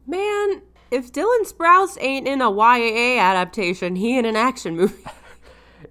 Man, 0.08 0.62
if 0.90 1.12
Dylan 1.12 1.42
Sprouse 1.44 1.98
ain't 2.00 2.26
in 2.28 2.42
a 2.42 2.50
YAA 2.50 3.20
adaptation, 3.20 3.96
he 3.98 4.18
in 4.18 4.26
an 4.26 4.36
action 4.36 4.76
movie. 4.76 4.96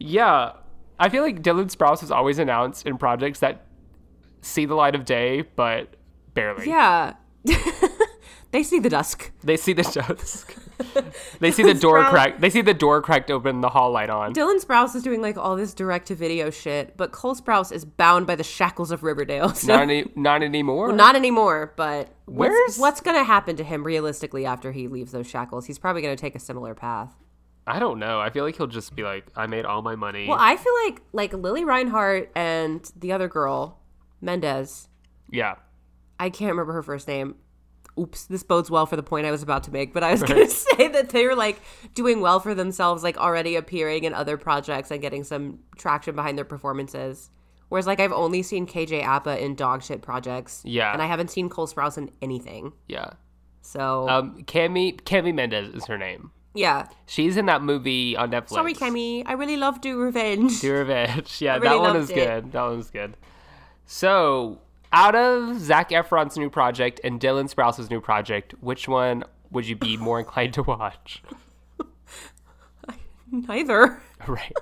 Yeah, 0.00 0.52
I 0.98 1.08
feel 1.08 1.22
like 1.22 1.40
Dylan 1.40 1.72
Sprouse 1.72 2.02
is 2.02 2.10
always 2.10 2.40
announced 2.40 2.84
in 2.84 2.98
projects 2.98 3.38
that 3.38 3.64
see 4.40 4.64
the 4.64 4.74
light 4.74 4.96
of 4.96 5.04
day, 5.04 5.42
but 5.42 5.94
barely. 6.34 6.68
yeah. 6.68 7.12
they 8.54 8.62
see 8.62 8.78
the 8.78 8.88
dusk. 8.88 9.32
They 9.42 9.56
see 9.56 9.72
the 9.72 9.82
dusk. 9.82 10.54
they 11.40 11.50
see 11.50 11.62
the 11.64 11.74
door 11.74 11.98
Sprouse- 12.04 12.10
cracked. 12.10 12.40
They 12.40 12.50
see 12.50 12.62
the 12.62 12.72
door 12.72 13.02
cracked 13.02 13.30
open, 13.30 13.60
the 13.60 13.68
hall 13.68 13.90
light 13.90 14.10
on. 14.10 14.32
Dylan 14.32 14.64
Sprouse 14.64 14.94
is 14.94 15.02
doing 15.02 15.20
like 15.20 15.36
all 15.36 15.56
this 15.56 15.74
direct 15.74 16.06
to 16.08 16.14
video 16.14 16.50
shit, 16.50 16.96
but 16.96 17.10
Cole 17.12 17.34
Sprouse 17.34 17.72
is 17.72 17.84
bound 17.84 18.26
by 18.28 18.36
the 18.36 18.44
shackles 18.44 18.90
of 18.92 19.02
Riverdale. 19.02 19.52
So 19.54 19.72
Not 19.72 19.82
any, 19.82 20.10
not 20.14 20.42
anymore. 20.42 20.92
not 20.92 21.16
anymore, 21.16 21.72
but 21.76 22.08
what's, 22.26 22.50
Where's- 22.50 22.78
what's 22.78 23.00
going 23.00 23.16
to 23.16 23.24
happen 23.24 23.56
to 23.56 23.64
him 23.64 23.82
realistically 23.84 24.46
after 24.46 24.70
he 24.72 24.86
leaves 24.88 25.10
those 25.12 25.26
shackles? 25.28 25.66
He's 25.66 25.78
probably 25.78 26.02
going 26.02 26.16
to 26.16 26.20
take 26.20 26.34
a 26.36 26.40
similar 26.40 26.74
path. 26.74 27.12
I 27.66 27.78
don't 27.78 27.98
know. 27.98 28.20
I 28.20 28.30
feel 28.30 28.44
like 28.44 28.56
he'll 28.56 28.66
just 28.66 28.94
be 28.94 29.02
like, 29.02 29.24
I 29.34 29.46
made 29.46 29.64
all 29.64 29.82
my 29.82 29.96
money. 29.96 30.28
Well, 30.28 30.36
I 30.38 30.56
feel 30.56 30.72
like 30.84 31.00
like 31.12 31.32
Lili 31.32 31.64
Reinhart 31.64 32.30
and 32.36 32.88
the 32.94 33.10
other 33.12 33.26
girl, 33.26 33.80
Mendes. 34.20 34.88
yeah. 35.30 35.56
I 36.20 36.30
can't 36.30 36.50
remember 36.52 36.72
her 36.74 36.82
first 36.82 37.08
name. 37.08 37.34
Oops, 37.98 38.24
this 38.24 38.42
bodes 38.42 38.70
well 38.70 38.86
for 38.86 38.96
the 38.96 39.02
point 39.02 39.24
I 39.26 39.30
was 39.30 39.42
about 39.42 39.62
to 39.64 39.70
make, 39.72 39.92
but 39.94 40.02
I 40.02 40.10
was 40.12 40.22
going 40.22 40.46
to 40.46 40.50
say 40.76 40.88
that 40.88 41.10
they 41.10 41.26
were 41.26 41.36
like 41.36 41.60
doing 41.94 42.20
well 42.20 42.40
for 42.40 42.54
themselves, 42.54 43.02
like 43.04 43.16
already 43.16 43.54
appearing 43.56 44.04
in 44.04 44.12
other 44.14 44.36
projects 44.36 44.90
and 44.90 45.00
getting 45.00 45.22
some 45.24 45.60
traction 45.76 46.16
behind 46.16 46.36
their 46.36 46.44
performances. 46.44 47.30
Whereas, 47.68 47.86
like, 47.86 47.98
I've 48.00 48.12
only 48.12 48.42
seen 48.42 48.66
KJ 48.66 49.02
Apa 49.04 49.42
in 49.42 49.54
dog 49.54 49.82
shit 49.82 50.02
projects. 50.02 50.60
Yeah. 50.64 50.92
And 50.92 51.00
I 51.00 51.06
haven't 51.06 51.30
seen 51.30 51.48
Cole 51.48 51.66
Sprouse 51.66 51.96
in 51.98 52.10
anything. 52.20 52.72
Yeah. 52.88 53.10
So, 53.62 54.08
Um, 54.08 54.42
Cami 54.44 55.00
Cami 55.00 55.34
Mendes 55.34 55.74
is 55.74 55.86
her 55.86 55.96
name. 55.98 56.30
Yeah. 56.54 56.86
She's 57.06 57.36
in 57.36 57.46
that 57.46 57.62
movie 57.62 58.16
on 58.16 58.30
Netflix. 58.30 58.50
Sorry, 58.50 58.74
Kemi. 58.74 59.22
I 59.26 59.32
really 59.32 59.56
love 59.56 59.80
Do 59.80 59.98
Revenge. 59.98 60.60
Do 60.60 60.72
Revenge. 60.72 61.38
Yeah, 61.40 61.56
really 61.56 61.68
that 61.68 61.80
one 61.80 61.96
is 61.96 62.10
it. 62.10 62.14
good. 62.14 62.52
That 62.52 62.62
one 62.62 62.76
was 62.76 62.90
good. 62.90 63.16
So, 63.86 64.60
out 64.94 65.16
of 65.16 65.58
Zac 65.58 65.90
Efron's 65.90 66.36
new 66.36 66.48
project 66.48 67.00
and 67.02 67.20
Dylan 67.20 67.48
Sprouse's 67.48 67.90
new 67.90 68.00
project, 68.00 68.54
which 68.60 68.86
one 68.86 69.24
would 69.50 69.66
you 69.66 69.74
be 69.74 69.96
more 69.96 70.20
inclined 70.20 70.54
to 70.54 70.62
watch? 70.62 71.20
Neither. 73.30 74.00
Right. 74.28 74.52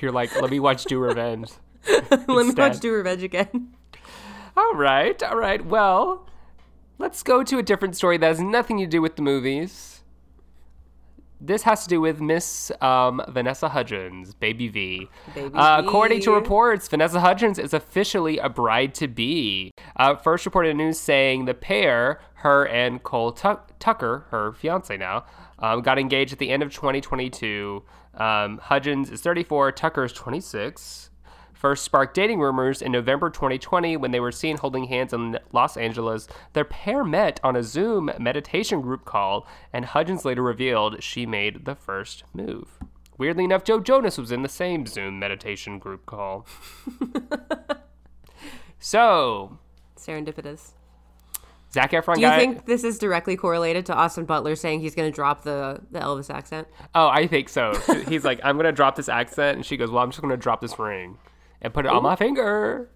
You're 0.00 0.12
like, 0.12 0.34
let 0.40 0.50
me 0.50 0.58
watch 0.58 0.84
Do 0.84 0.98
Revenge. 0.98 1.50
Let 2.10 2.28
me 2.28 2.50
watch 2.52 2.80
Do 2.80 2.92
Revenge 2.92 3.22
again. 3.22 3.74
All 4.56 4.74
right, 4.74 5.22
all 5.22 5.36
right. 5.36 5.64
Well, 5.64 6.26
let's 6.98 7.22
go 7.22 7.44
to 7.44 7.58
a 7.58 7.62
different 7.62 7.94
story 7.94 8.16
that 8.16 8.26
has 8.26 8.40
nothing 8.40 8.78
to 8.78 8.86
do 8.86 9.00
with 9.00 9.14
the 9.14 9.22
movies. 9.22 9.97
This 11.40 11.62
has 11.62 11.84
to 11.84 11.88
do 11.88 12.00
with 12.00 12.20
Miss 12.20 12.72
um, 12.80 13.22
Vanessa 13.28 13.68
Hudgens, 13.68 14.34
Baby 14.34 14.68
V. 14.68 15.08
Baby 15.34 15.54
Uh, 15.54 15.80
according 15.84 16.20
to 16.22 16.32
reports, 16.32 16.88
Vanessa 16.88 17.20
Hudgens 17.20 17.58
is 17.58 17.72
officially 17.72 18.38
a 18.38 18.48
bride 18.48 18.94
to 18.96 19.06
be. 19.06 19.70
Uh, 19.96 20.16
first 20.16 20.44
reported 20.44 20.74
news 20.76 20.98
saying 20.98 21.44
the 21.44 21.54
pair, 21.54 22.20
her 22.34 22.66
and 22.66 23.02
Cole 23.02 23.30
Tuck- 23.32 23.70
Tucker, 23.78 24.26
her 24.30 24.52
fiance 24.52 24.96
now, 24.96 25.24
um, 25.60 25.80
got 25.82 25.98
engaged 25.98 26.32
at 26.32 26.38
the 26.40 26.50
end 26.50 26.62
of 26.62 26.72
2022. 26.72 27.84
Um, 28.14 28.58
Hudgens 28.58 29.10
is 29.10 29.20
34, 29.20 29.70
Tucker 29.72 30.04
is 30.04 30.12
26 30.12 31.10
first 31.58 31.84
sparked 31.84 32.14
dating 32.14 32.38
rumors 32.38 32.80
in 32.80 32.92
November 32.92 33.28
2020 33.28 33.96
when 33.96 34.12
they 34.12 34.20
were 34.20 34.30
seen 34.30 34.56
holding 34.56 34.84
hands 34.84 35.12
in 35.12 35.38
Los 35.52 35.76
Angeles. 35.76 36.28
Their 36.52 36.64
pair 36.64 37.04
met 37.04 37.40
on 37.42 37.56
a 37.56 37.64
Zoom 37.64 38.10
meditation 38.18 38.80
group 38.80 39.04
call, 39.04 39.46
and 39.72 39.84
Hudgens 39.84 40.24
later 40.24 40.42
revealed 40.42 41.02
she 41.02 41.26
made 41.26 41.64
the 41.64 41.74
first 41.74 42.22
move. 42.32 42.78
Weirdly 43.18 43.42
enough, 43.42 43.64
Joe 43.64 43.80
Jonas 43.80 44.16
was 44.16 44.30
in 44.30 44.42
the 44.42 44.48
same 44.48 44.86
Zoom 44.86 45.18
meditation 45.18 45.80
group 45.80 46.06
call. 46.06 46.46
so, 48.78 49.58
Serendipitous. 49.96 50.74
Zac 51.72 51.90
Efron 51.90 52.14
Do 52.14 52.20
you 52.22 52.28
got. 52.28 52.38
think 52.38 52.64
this 52.66 52.84
is 52.84 52.98
directly 52.98 53.36
correlated 53.36 53.84
to 53.86 53.94
Austin 53.94 54.24
Butler 54.24 54.56
saying 54.56 54.80
he's 54.80 54.94
going 54.94 55.10
to 55.10 55.14
drop 55.14 55.42
the, 55.42 55.80
the 55.90 55.98
Elvis 55.98 56.32
accent? 56.32 56.68
oh, 56.94 57.08
I 57.08 57.26
think 57.26 57.48
so. 57.48 57.74
He's 58.08 58.24
like, 58.24 58.40
I'm 58.44 58.56
gonna 58.56 58.72
drop 58.72 58.94
this 58.96 59.08
accent, 59.08 59.56
and 59.56 59.66
she 59.66 59.76
goes, 59.76 59.90
Well, 59.90 60.02
I'm 60.02 60.10
just 60.10 60.22
gonna 60.22 60.36
drop 60.36 60.60
this 60.60 60.78
ring 60.78 61.18
and 61.60 61.72
put 61.72 61.86
it 61.86 61.92
on 61.92 62.02
my 62.02 62.16
finger. 62.16 62.90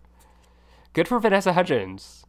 Good 0.92 1.09
for 1.09 1.19
Vanessa 1.19 1.52
Hudgens, 1.52 2.25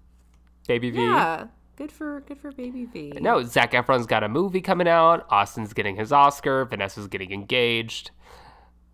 baby 0.68 0.90
V. 0.90 1.02
Yeah. 1.02 1.48
Good 1.75 1.92
for 1.92 2.22
good 2.22 2.40
for 2.40 2.52
Baby 2.52 2.86
V. 2.86 3.13
No, 3.20 3.42
Zac 3.44 3.72
Efron's 3.72 4.06
got 4.06 4.24
a 4.24 4.30
movie 4.30 4.62
coming 4.62 4.88
out. 4.88 5.25
Austin's 5.32 5.74
getting 5.74 5.96
his 5.96 6.12
Oscar. 6.12 6.66
Vanessa's 6.66 7.08
getting 7.08 7.32
engaged. 7.32 8.12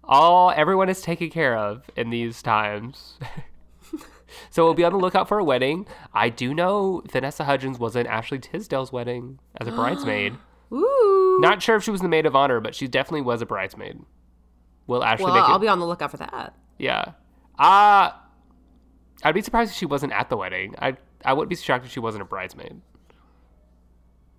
All 0.05 0.51
everyone 0.55 0.87
is 0.87 1.01
taken 1.01 1.29
care 1.29 1.57
of 1.57 1.89
in 1.97 2.09
these 2.09 2.41
times. 2.41 3.19
so 4.49 4.63
we'll 4.63 4.73
be 4.73 4.85
on 4.85 4.93
the 4.93 4.97
lookout 4.97 5.27
for 5.27 5.39
a 5.39 5.43
wedding. 5.43 5.87
I 6.13 6.29
do 6.29 6.53
know 6.53 7.03
Vanessa 7.11 7.43
Hudgens 7.43 7.79
was 7.79 7.97
in 7.97 8.07
Ashley 8.07 8.39
Tisdale's 8.39 8.93
wedding 8.93 9.39
as 9.57 9.67
a 9.67 9.71
bridesmaid. 9.71 10.37
Ooh. 10.71 11.39
Not 11.41 11.61
sure 11.61 11.75
if 11.75 11.83
she 11.83 11.91
was 11.91 12.01
the 12.01 12.07
maid 12.07 12.25
of 12.25 12.35
honor, 12.35 12.61
but 12.61 12.75
she 12.75 12.87
definitely 12.87 13.21
was 13.21 13.41
a 13.41 13.45
bridesmaid. 13.45 13.99
Will 14.87 15.03
Ashley 15.03 15.25
well? 15.25 15.35
I'll 15.35 15.59
be 15.59 15.67
on 15.67 15.79
the 15.79 15.85
lookout 15.85 16.11
for 16.11 16.17
that. 16.17 16.53
Yeah. 16.77 17.11
Uh 17.59 18.11
I'd 19.23 19.35
be 19.35 19.41
surprised 19.41 19.71
if 19.71 19.77
she 19.77 19.85
wasn't 19.85 20.13
at 20.13 20.29
the 20.29 20.37
wedding. 20.37 20.75
I 20.79 20.95
I 21.25 21.33
wouldn't 21.33 21.49
be 21.49 21.55
shocked 21.55 21.85
if 21.85 21.91
she 21.91 21.99
wasn't 21.99 22.21
a 22.21 22.25
bridesmaid. 22.25 22.79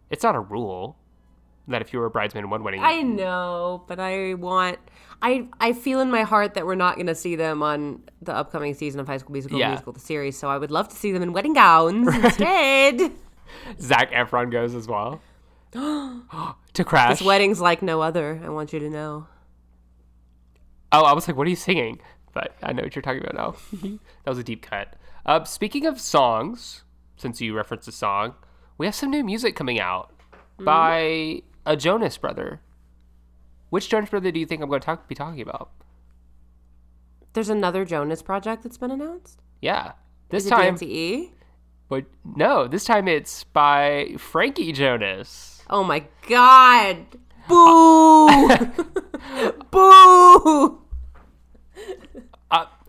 It's 0.08 0.22
not 0.24 0.34
a 0.34 0.40
rule 0.40 0.96
that 1.68 1.82
if 1.82 1.92
you 1.92 1.98
were 2.00 2.06
a 2.06 2.10
bridesmaid 2.10 2.42
in 2.44 2.50
one 2.50 2.64
wedding, 2.64 2.80
I 2.82 3.02
know, 3.02 3.84
but 3.86 4.00
I 4.00 4.34
want 4.34 4.78
I 5.22 5.46
I 5.60 5.72
feel 5.74 6.00
in 6.00 6.10
my 6.10 6.22
heart 6.22 6.54
that 6.54 6.64
we're 6.66 6.74
not 6.74 6.94
going 6.96 7.06
to 7.06 7.14
see 7.14 7.36
them 7.36 7.62
on 7.62 8.02
the 8.22 8.34
upcoming 8.34 8.74
season 8.74 8.98
of 9.00 9.06
High 9.06 9.18
School 9.18 9.32
Musical 9.32 9.58
Yeah. 9.58 9.68
musical 9.68 9.92
the 9.92 10.00
series, 10.00 10.36
so 10.38 10.48
I 10.48 10.56
would 10.58 10.70
love 10.70 10.88
to 10.88 10.96
see 10.96 11.12
them 11.12 11.22
in 11.22 11.32
wedding 11.32 11.52
gowns 11.52 12.08
instead. 12.24 13.12
Zac 13.80 14.10
Efron 14.12 14.50
goes 14.50 14.74
as 14.74 14.88
well. 14.88 15.20
to 15.72 16.84
crash. 16.84 17.18
this 17.18 17.26
wedding's 17.26 17.60
like 17.60 17.82
no 17.82 18.00
other. 18.00 18.40
I 18.42 18.48
want 18.48 18.72
you 18.72 18.78
to 18.80 18.88
know. 18.90 19.26
Oh, 20.90 21.04
I 21.04 21.12
was 21.12 21.28
like, 21.28 21.36
what 21.36 21.46
are 21.46 21.50
you 21.50 21.56
singing? 21.56 22.00
But 22.32 22.54
I 22.62 22.72
know 22.72 22.82
what 22.82 22.94
you're 22.94 23.02
talking 23.02 23.22
about 23.22 23.34
now. 23.34 23.56
that 24.24 24.30
was 24.30 24.38
a 24.38 24.44
deep 24.44 24.62
cut. 24.62 24.94
Uh, 25.26 25.44
speaking 25.44 25.86
of 25.86 26.00
songs, 26.00 26.84
since 27.16 27.40
you 27.40 27.54
referenced 27.54 27.88
a 27.88 27.92
song, 27.92 28.34
we 28.78 28.86
have 28.86 28.94
some 28.94 29.10
new 29.10 29.24
music 29.24 29.56
coming 29.56 29.80
out 29.80 30.12
by 30.58 31.42
a 31.66 31.76
Jonas 31.76 32.16
brother. 32.16 32.60
Which 33.70 33.88
Jonas 33.88 34.10
brother 34.10 34.30
do 34.32 34.40
you 34.40 34.46
think 34.46 34.62
I'm 34.62 34.68
going 34.68 34.80
to 34.80 34.84
talk, 34.86 35.08
be 35.08 35.14
talking 35.14 35.40
about? 35.42 35.70
There's 37.32 37.48
another 37.48 37.84
Jonas 37.84 38.22
project 38.22 38.62
that's 38.62 38.78
been 38.78 38.90
announced. 38.90 39.40
Yeah. 39.60 39.92
This 40.30 40.44
Is 40.44 40.48
it 40.48 40.54
time, 40.54 40.76
DNCE? 40.76 41.30
but 41.88 42.04
no, 42.36 42.66
this 42.66 42.84
time 42.84 43.06
it's 43.08 43.44
by 43.44 44.14
Frankie 44.18 44.72
Jonas. 44.72 45.62
Oh 45.68 45.84
my 45.84 46.04
god! 46.28 46.98
Boo! 47.48 48.28
Boo! 49.70 50.82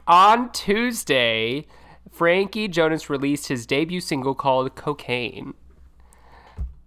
On 0.08 0.52
Tuesday, 0.52 1.68
Frankie 2.12 2.68
Jonas 2.68 3.10
released 3.10 3.48
his 3.48 3.68
debut 3.68 4.02
single 4.02 4.34
called 4.34 4.76
Cocaine, 4.76 5.54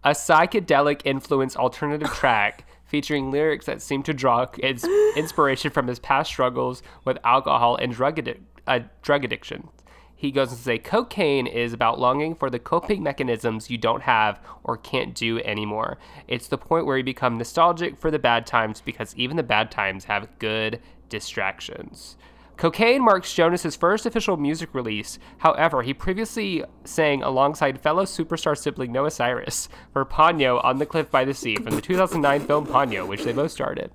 a 0.02 0.10
psychedelic 0.10 1.00
influenced 1.04 1.56
alternative 1.56 2.10
track 2.14 2.66
featuring 2.84 3.30
lyrics 3.30 3.66
that 3.66 3.80
seem 3.80 4.02
to 4.02 4.12
draw 4.12 4.46
its 4.58 4.84
inspiration 5.16 5.70
from 5.70 5.86
his 5.86 5.98
past 6.00 6.30
struggles 6.30 6.82
with 7.04 7.18
alcohol 7.24 7.76
and 7.76 7.92
drug, 7.92 8.16
addic- 8.16 8.40
uh, 8.66 8.80
drug 9.02 9.24
addiction. 9.24 9.68
He 10.16 10.32
goes 10.32 10.50
on 10.50 10.56
to 10.56 10.62
say, 10.62 10.78
Cocaine 10.78 11.46
is 11.46 11.72
about 11.72 11.98
longing 12.00 12.34
for 12.34 12.50
the 12.50 12.58
coping 12.58 13.02
mechanisms 13.02 13.70
you 13.70 13.78
don't 13.78 14.02
have 14.02 14.40
or 14.64 14.76
can't 14.76 15.14
do 15.14 15.38
anymore. 15.40 15.98
It's 16.28 16.48
the 16.48 16.58
point 16.58 16.86
where 16.86 16.98
you 16.98 17.04
become 17.04 17.38
nostalgic 17.38 17.96
for 17.98 18.10
the 18.10 18.18
bad 18.18 18.46
times 18.46 18.80
because 18.80 19.14
even 19.16 19.36
the 19.36 19.42
bad 19.42 19.70
times 19.70 20.04
have 20.04 20.38
good 20.38 20.80
distractions. 21.08 22.16
Cocaine 22.56 23.02
marks 23.02 23.34
Jonas's 23.34 23.74
first 23.74 24.06
official 24.06 24.36
music 24.36 24.74
release. 24.74 25.18
However, 25.38 25.82
he 25.82 25.92
previously 25.92 26.64
sang 26.84 27.22
alongside 27.22 27.80
fellow 27.80 28.04
superstar 28.04 28.56
sibling 28.56 28.92
Noah 28.92 29.10
Cyrus 29.10 29.68
for 29.92 30.04
Ponyo 30.04 30.62
on 30.64 30.78
the 30.78 30.86
Cliff 30.86 31.10
by 31.10 31.24
the 31.24 31.34
Sea 31.34 31.56
from 31.56 31.74
the 31.74 31.80
2009 31.80 32.46
film 32.46 32.66
Ponyo, 32.66 33.06
which 33.08 33.24
they 33.24 33.32
both 33.32 33.50
starred 33.50 33.78
in. 33.78 33.90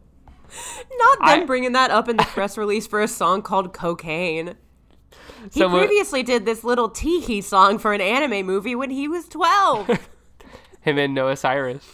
Not 0.97 1.19
them 1.19 1.41
I- 1.41 1.45
bringing 1.45 1.71
that 1.73 1.91
up 1.91 2.09
in 2.09 2.17
the 2.17 2.23
press 2.23 2.57
release 2.57 2.85
for 2.87 3.01
a 3.01 3.07
song 3.07 3.41
called 3.41 3.71
Cocaine. 3.73 4.55
He 5.53 5.59
So, 5.61 5.69
uh, 5.69 5.77
previously 5.77 6.21
did 6.21 6.45
this 6.45 6.63
little 6.65 6.89
teehee 6.89 7.43
song 7.43 7.77
for 7.79 7.93
an 7.93 8.01
anime 8.01 8.45
movie 8.45 8.75
when 8.75 8.89
he 8.89 9.07
was 9.07 9.29
12, 9.29 9.87
Him 10.81 10.97
and 10.97 11.13
Noah 11.13 11.37
Cyrus. 11.37 11.85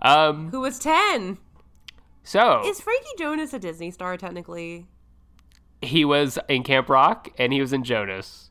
Um, 0.00 0.50
who 0.50 0.60
was 0.60 0.78
10. 0.78 1.38
so 2.22 2.62
Is 2.66 2.80
Frankie 2.80 3.06
Jonas 3.16 3.54
a 3.54 3.58
Disney 3.58 3.90
star 3.90 4.16
technically? 4.18 4.86
He 5.82 6.04
was 6.04 6.38
in 6.48 6.62
Camp 6.62 6.88
Rock 6.88 7.30
and 7.38 7.52
he 7.52 7.60
was 7.60 7.72
in 7.72 7.84
Jonas. 7.84 8.50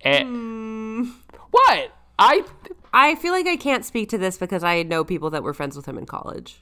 And 0.00 0.28
hmm. 0.28 1.10
what? 1.50 1.92
I 2.18 2.44
I 2.92 3.14
feel 3.16 3.32
like 3.32 3.46
I 3.46 3.56
can't 3.56 3.84
speak 3.84 4.08
to 4.10 4.18
this 4.18 4.36
because 4.38 4.62
I 4.64 4.82
know 4.82 5.04
people 5.04 5.30
that 5.30 5.42
were 5.42 5.54
friends 5.54 5.76
with 5.76 5.86
him 5.86 5.98
in 5.98 6.06
college. 6.06 6.60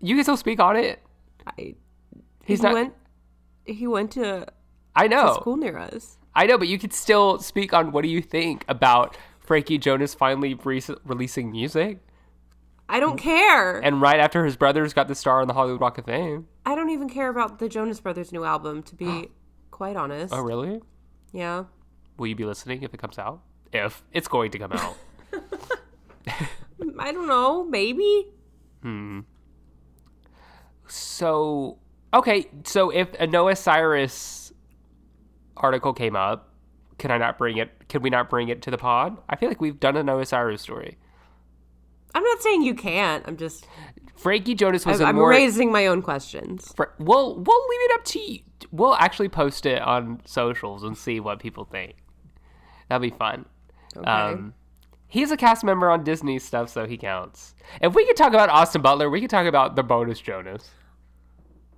you 0.00 0.14
can 0.14 0.24
still 0.24 0.36
speak 0.36 0.60
on 0.60 0.76
it. 0.76 1.00
I 1.46 1.74
He's 2.44 2.60
he 2.60 2.66
not. 2.66 2.74
went 2.74 2.94
he 3.64 3.86
went 3.86 4.10
to 4.12 4.46
I 4.96 5.06
know. 5.08 5.34
school 5.34 5.56
near 5.56 5.78
us. 5.78 6.18
I 6.34 6.46
know, 6.46 6.58
but 6.58 6.68
you 6.68 6.78
could 6.78 6.92
still 6.92 7.38
speak 7.40 7.72
on 7.72 7.92
what 7.92 8.02
do 8.02 8.08
you 8.08 8.22
think 8.22 8.64
about 8.68 9.16
Frankie 9.40 9.78
Jonas 9.78 10.14
finally 10.14 10.54
re- 10.54 10.82
releasing 11.04 11.50
music, 11.50 11.98
I 12.88 13.00
don't 13.00 13.18
care. 13.18 13.78
and 13.80 14.00
right 14.00 14.18
after 14.18 14.44
his 14.44 14.56
brothers 14.56 14.94
got 14.94 15.08
the 15.08 15.14
star 15.14 15.40
on 15.42 15.48
the 15.48 15.54
Hollywood 15.54 15.80
Walk 15.80 15.98
of 15.98 16.06
Fame. 16.06 16.46
I 16.64 16.74
don't 16.74 16.90
even 16.90 17.08
care 17.08 17.28
about 17.28 17.58
the 17.58 17.68
Jonas 17.68 18.00
Brothers' 18.00 18.32
new 18.32 18.44
album, 18.44 18.82
to 18.84 18.94
be 18.94 19.30
quite 19.70 19.96
honest. 19.96 20.32
Oh, 20.32 20.40
really? 20.40 20.80
Yeah. 21.32 21.64
Will 22.16 22.28
you 22.28 22.34
be 22.34 22.44
listening 22.44 22.82
if 22.82 22.94
it 22.94 22.98
comes 23.00 23.18
out? 23.18 23.42
If 23.72 24.02
it's 24.12 24.28
going 24.28 24.50
to 24.52 24.58
come 24.58 24.72
out. 24.72 24.96
I 26.98 27.12
don't 27.12 27.26
know. 27.28 27.64
Maybe. 27.64 28.26
Hmm. 28.82 29.20
So, 30.86 31.78
okay, 32.14 32.46
so 32.64 32.90
if 32.90 33.12
a 33.20 33.26
Noah 33.26 33.56
Cyrus 33.56 34.52
article 35.56 35.92
came 35.92 36.16
up, 36.16 36.54
can 36.98 37.10
I 37.10 37.18
not 37.18 37.38
bring 37.38 37.58
it? 37.58 37.88
Can 37.88 38.02
we 38.02 38.10
not 38.10 38.30
bring 38.30 38.48
it 38.48 38.62
to 38.62 38.70
the 38.70 38.78
pod? 38.78 39.18
I 39.28 39.36
feel 39.36 39.48
like 39.48 39.60
we've 39.60 39.78
done 39.78 39.96
a 39.96 40.02
Noah 40.02 40.24
Cyrus 40.26 40.62
story. 40.62 40.96
I'm 42.14 42.22
not 42.22 42.42
saying 42.42 42.62
you 42.62 42.74
can't. 42.74 43.24
I'm 43.26 43.36
just. 43.36 43.66
Frankie 44.16 44.54
Jonas 44.54 44.84
was 44.84 45.00
I'm, 45.00 45.06
a 45.06 45.08
I'm 45.10 45.16
more. 45.16 45.28
raising 45.30 45.70
my 45.70 45.86
own 45.86 46.02
questions. 46.02 46.72
Fr- 46.74 46.84
we'll 46.98 47.36
we'll 47.36 47.68
leave 47.68 47.80
it 47.82 47.94
up 47.94 48.04
to 48.06 48.18
you. 48.20 48.40
We'll 48.72 48.96
actually 48.96 49.28
post 49.28 49.64
it 49.66 49.80
on 49.80 50.20
socials 50.24 50.82
and 50.82 50.96
see 50.98 51.20
what 51.20 51.38
people 51.38 51.64
think. 51.64 51.94
That'll 52.88 53.02
be 53.02 53.10
fun. 53.10 53.44
Okay. 53.96 54.08
Um, 54.10 54.54
He's 55.10 55.30
a 55.30 55.38
cast 55.38 55.64
member 55.64 55.88
on 55.88 56.04
Disney 56.04 56.38
stuff, 56.38 56.68
so 56.68 56.86
he 56.86 56.98
counts. 56.98 57.54
If 57.80 57.94
we 57.94 58.04
could 58.04 58.16
talk 58.16 58.28
about 58.34 58.50
Austin 58.50 58.82
Butler, 58.82 59.08
we 59.08 59.22
could 59.22 59.30
talk 59.30 59.46
about 59.46 59.74
the 59.74 59.82
bonus 59.82 60.20
Jonas. 60.20 60.68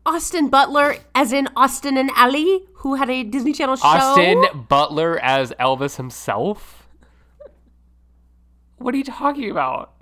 Austin 0.04 0.48
Butler, 0.48 0.96
as 1.14 1.32
in 1.32 1.46
Austin 1.54 1.96
and 1.96 2.10
Ellie, 2.16 2.66
who 2.74 2.96
had 2.96 3.08
a 3.08 3.22
Disney 3.22 3.52
Channel 3.52 3.76
show. 3.76 3.86
Austin 3.86 4.64
Butler 4.68 5.20
as 5.20 5.52
Elvis 5.60 5.96
himself? 5.96 6.88
What 8.78 8.94
are 8.94 8.98
you 8.98 9.04
talking 9.04 9.48
about? 9.48 9.92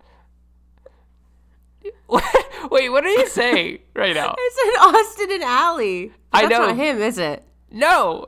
Wait, 2.70 2.88
what 2.88 3.04
are 3.04 3.10
you 3.10 3.28
saying 3.28 3.78
right 3.94 4.14
now? 4.14 4.34
I 4.38 4.50
said 4.54 4.86
Austin 4.86 5.32
and 5.32 5.42
Ally. 5.42 6.08
I 6.32 6.42
That's 6.42 6.50
know. 6.50 6.66
not 6.66 6.76
him, 6.76 7.00
is 7.00 7.18
it? 7.18 7.44
No, 7.70 8.26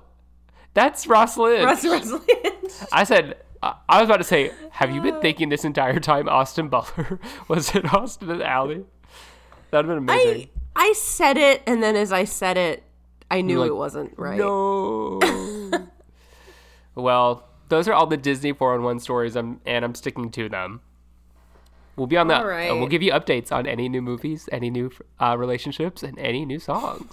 that's 0.75 1.07
Ross 1.07 1.37
Lynch. 1.37 1.65
Russ 1.65 1.85
Russell. 1.85 2.25
I 2.93 3.05
said, 3.05 3.37
I 3.63 3.75
I 3.89 4.01
was 4.01 4.09
about 4.09 4.19
to 4.19 4.25
say, 4.25 4.53
have 4.71 4.91
you 4.91 5.01
been 5.01 5.17
uh. 5.17 5.21
thinking 5.21 5.49
this 5.49 5.65
entire 5.65 5.99
time 6.01 6.29
Austin 6.29 6.69
Butler 6.69 7.19
was 7.49 7.75
it 7.75 7.93
Austin 7.93 8.31
and 8.31 8.43
Ally? 8.43 8.81
That'd 9.71 9.89
have 9.89 9.99
been 9.99 10.11
I 10.11 10.21
amazing. 10.21 10.49
I 10.77 10.93
said 10.93 11.37
it, 11.37 11.63
and 11.67 11.83
then 11.83 11.97
as 11.97 12.13
I 12.13 12.25
said 12.25 12.57
it, 12.57 12.85
I 13.31 13.41
knew 13.41 13.61
like, 13.61 13.69
it 13.69 13.75
wasn't 13.75 14.15
right. 14.17 14.39
No. 14.39 15.21
well, 16.95 17.49
those 17.69 17.89
are 17.89 17.93
all 17.93 18.07
the 18.07 18.17
Disney 18.17 18.53
411 18.53 19.01
stories, 19.01 19.37
I'm, 19.37 19.61
and 19.65 19.85
I'm 19.85 19.95
sticking 19.95 20.31
to 20.33 20.49
them. 20.49 20.81
We'll 21.97 22.07
be 22.07 22.17
on 22.17 22.29
that. 22.29 22.43
All 22.43 22.47
right. 22.49 22.71
and 22.71 22.79
we'll 22.79 22.89
give 22.89 23.03
you 23.03 23.13
updates 23.13 23.53
on 23.53 23.67
any 23.67 23.89
new 23.89 24.01
movies, 24.03 24.49
any 24.53 24.71
new 24.71 24.91
uh, 25.19 25.37
relationships, 25.39 26.03
and 26.03 26.19
any 26.19 26.45
new 26.45 26.59
songs. 26.59 27.13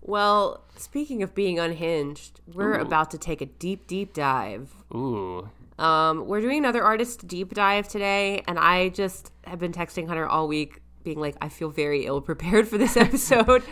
Well, 0.00 0.64
speaking 0.76 1.22
of 1.22 1.34
being 1.34 1.58
unhinged, 1.58 2.40
we're 2.52 2.78
Ooh. 2.78 2.82
about 2.82 3.10
to 3.12 3.18
take 3.18 3.40
a 3.40 3.46
deep, 3.46 3.86
deep 3.86 4.12
dive. 4.14 4.72
Ooh. 4.94 5.48
Um, 5.78 6.26
we're 6.26 6.40
doing 6.40 6.58
another 6.58 6.82
artist 6.82 7.26
deep 7.28 7.54
dive 7.54 7.88
today, 7.88 8.42
and 8.48 8.58
I 8.58 8.88
just 8.90 9.32
have 9.44 9.58
been 9.58 9.72
texting 9.72 10.08
Hunter 10.08 10.26
all 10.26 10.48
week, 10.48 10.80
being 11.04 11.18
like, 11.20 11.36
I 11.40 11.48
feel 11.48 11.70
very 11.70 12.04
ill 12.06 12.20
prepared 12.20 12.66
for 12.68 12.78
this 12.78 12.96
episode. 13.06 13.62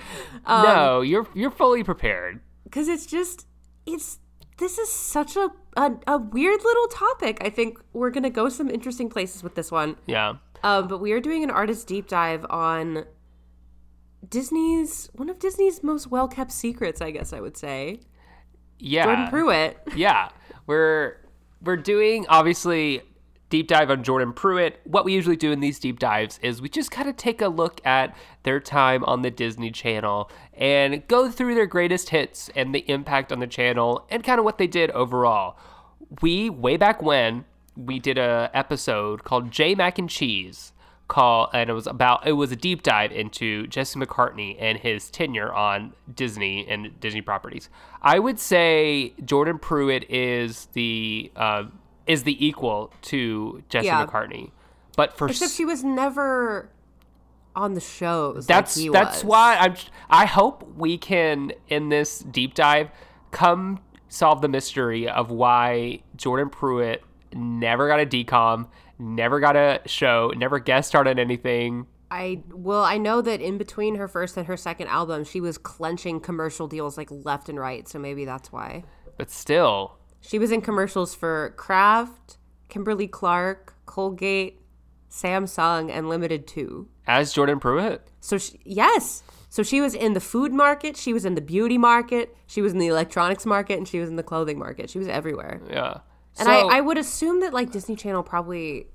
um, 0.45 0.63
no, 0.65 1.01
you're 1.01 1.27
you're 1.35 1.51
fully 1.51 1.83
prepared. 1.85 2.41
because 2.65 2.89
it's 2.89 3.07
just 3.07 3.47
it's 3.87 4.19
this 4.59 4.79
is 4.79 4.91
such 4.91 5.37
a, 5.37 5.51
a 5.77 5.93
a 6.07 6.19
weird 6.19 6.63
little 6.63 6.87
topic. 6.89 7.39
I 7.41 7.51
think 7.51 7.79
we're 7.93 8.11
gonna 8.11 8.31
go 8.31 8.49
some 8.49 8.71
interesting 8.71 9.09
places 9.09 9.43
with 9.43 9.55
this 9.55 9.71
one. 9.71 9.97
Yeah. 10.07 10.35
Um, 10.63 10.89
but 10.89 10.99
we 10.99 11.13
are 11.13 11.21
doing 11.21 11.45
an 11.45 11.51
artist 11.51 11.87
deep 11.87 12.09
dive 12.09 12.45
on 12.49 13.05
Disney's 14.29 15.09
one 15.13 15.29
of 15.29 15.39
Disney's 15.39 15.83
most 15.83 16.11
well 16.11 16.29
kept 16.29 16.53
secrets, 16.53 17.01
I 17.01 17.11
guess 17.11 17.33
I 17.33 17.41
would 17.41 17.57
say. 17.57 18.01
Yeah. 18.79 19.05
Jordan 19.05 19.29
Pruitt. 19.29 19.79
yeah 19.97 20.29
we're 20.67 21.17
we're 21.63 21.77
doing 21.77 22.27
obviously 22.29 23.03
deep 23.49 23.69
dive 23.69 23.91
on 23.91 24.03
jordan 24.03 24.33
pruitt 24.33 24.81
what 24.85 25.05
we 25.05 25.13
usually 25.13 25.37
do 25.37 25.53
in 25.53 25.61
these 25.61 25.79
deep 25.79 25.99
dives 25.99 26.39
is 26.43 26.61
we 26.61 26.69
just 26.69 26.91
kind 26.91 27.09
of 27.09 27.17
take 27.17 27.41
a 27.41 27.49
look 27.49 27.85
at 27.87 28.17
their 28.43 28.61
time 28.61 29.05
on 29.05 29.23
the 29.23 29.31
disney 29.31 29.71
channel 29.71 30.31
and 30.55 31.07
go 31.09 31.31
through 31.31 31.55
their 31.55 31.67
greatest 31.67 32.11
hits 32.11 32.51
and 32.55 32.75
the 32.75 32.89
impact 32.91 33.33
on 33.33 33.39
the 33.39 33.47
channel 33.47 34.07
and 34.11 34.25
kind 34.25 34.39
of 34.39 34.45
what 34.45 34.59
they 34.59 34.67
did 34.67 34.91
overall 34.91 35.57
we 36.23 36.51
way 36.51 36.77
back 36.77 37.03
when 37.03 37.45
we 37.77 37.99
did 37.99 38.19
a 38.19 38.51
episode 38.55 39.25
called 39.25 39.51
j 39.51 39.75
mac 39.75 39.99
and 39.99 40.11
cheese 40.11 40.73
call 41.09 41.49
and 41.53 41.71
it 41.71 41.73
was 41.73 41.87
about 41.87 42.27
it 42.27 42.33
was 42.33 42.51
a 42.51 42.57
deep 42.57 42.83
dive 42.83 43.13
into 43.13 43.67
Jesse 43.69 43.99
McCartney 43.99 44.57
and 44.59 44.79
his 44.79 45.11
tenure 45.11 45.53
on 45.53 45.93
Disney 46.13 46.67
and 46.69 46.99
Disney 47.01 47.23
properties. 47.23 47.69
I 48.03 48.19
would 48.19 48.39
say 48.39 49.15
Jordan 49.25 49.59
Pruitt 49.59 50.11
is 50.11 50.67
the 50.73 51.31
uh, 51.37 51.65
is 52.07 52.23
the 52.25 52.45
equal 52.47 52.93
to 53.03 53.63
Jesse 53.69 53.87
Yeah. 53.87 54.07
McCartney, 54.07 54.51
but 54.97 55.17
for 55.17 55.29
Except 55.29 55.51
s- 55.51 55.57
she 55.57 55.65
was 55.65 55.83
never 55.85 56.71
on 57.55 57.75
the 57.75 57.81
shows. 57.81 58.47
that's 58.47 58.77
like 58.79 58.93
that's 58.93 59.17
was. 59.19 59.25
why 59.25 59.57
I'm 59.59 59.75
I 60.11 60.27
hope 60.27 60.67
we 60.77 60.99
can 60.99 61.53
in 61.69 61.89
this 61.89 62.19
deep 62.21 62.55
dive 62.55 62.91
come 63.31 63.81
solve 64.09 64.41
the 64.41 64.49
mystery 64.49 65.09
of 65.09 65.31
why 65.31 66.01
Jordan 66.17 66.49
Pruitt 66.51 67.03
never 67.35 67.89
got 67.89 67.99
a 68.01 68.07
DCOM, 68.07 68.69
never 68.99 69.41
got 69.41 69.57
a 69.57 69.81
show, 69.87 70.33
never 70.37 70.59
guest 70.59 70.89
starred 70.89 71.09
on 71.09 71.19
anything. 71.19 71.87
I 72.11 72.43
well, 72.53 72.85
I 72.85 72.99
know 72.99 73.21
that 73.23 73.41
in 73.41 73.59
between 73.59 73.97
her 73.97 74.07
first 74.07 74.37
and 74.37 74.47
her 74.47 74.57
second 74.57 74.87
album, 74.89 75.25
she 75.25 75.41
was 75.41 75.59
clenching 75.59 76.21
commercial 76.21 76.69
deals 76.69 76.97
like 76.97 77.09
left 77.11 77.49
and 77.49 77.59
right. 77.59 77.89
So 77.89 77.99
maybe 77.99 78.25
that's 78.25 78.53
why 78.53 78.85
But 79.19 79.31
still, 79.31 79.97
she 80.27 80.39
was 80.39 80.51
in 80.53 80.61
commercials 80.61 81.15
for 81.15 81.55
Kraft, 81.57 82.39
Kimberly 82.69 83.07
Clark, 83.07 83.75
Colgate, 83.87 84.61
Samsung, 85.11 85.91
and 85.91 86.09
Limited 86.09 86.47
Too. 86.47 86.89
as 87.07 87.33
Jordan 87.33 87.61
Pruitt, 87.61 88.03
So 88.21 88.39
she, 88.39 88.59
yes, 88.65 89.23
so 89.49 89.63
she 89.63 89.81
was 89.81 89.95
in 89.95 90.13
the 90.13 90.21
food 90.21 90.53
market, 90.53 90.97
she 90.97 91.13
was 91.13 91.25
in 91.25 91.35
the 91.35 91.41
beauty 91.41 91.79
market, 91.79 92.37
she 92.47 92.61
was 92.61 92.73
in 92.73 92.79
the 92.79 92.89
electronics 92.89 93.47
market, 93.47 93.79
and 93.79 93.87
she 93.89 94.01
was 94.01 94.09
in 94.09 94.17
the 94.17 94.23
clothing 94.23 94.59
market. 94.59 94.91
She 94.91 94.99
was 94.99 95.09
everywhere. 95.09 95.61
yeah. 95.71 95.99
And 96.39 96.47
So- 96.47 96.53
I, 96.69 96.79
I 96.79 96.81
would 96.83 96.99
assume 96.99 97.41
that 97.41 97.55
like 97.55 97.71
Disney 97.73 97.97
Channel 97.97 98.23
probably, 98.23 98.89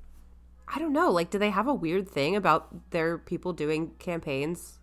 I 0.68 0.78
don't 0.78 0.94
know, 0.94 1.10
like 1.10 1.30
do 1.32 1.40
they 1.40 1.50
have 1.50 1.68
a 1.68 1.74
weird 1.74 2.08
thing 2.08 2.36
about 2.36 2.92
their 2.92 3.18
people 3.18 3.54
doing 3.54 3.92
campaigns? 3.98 4.78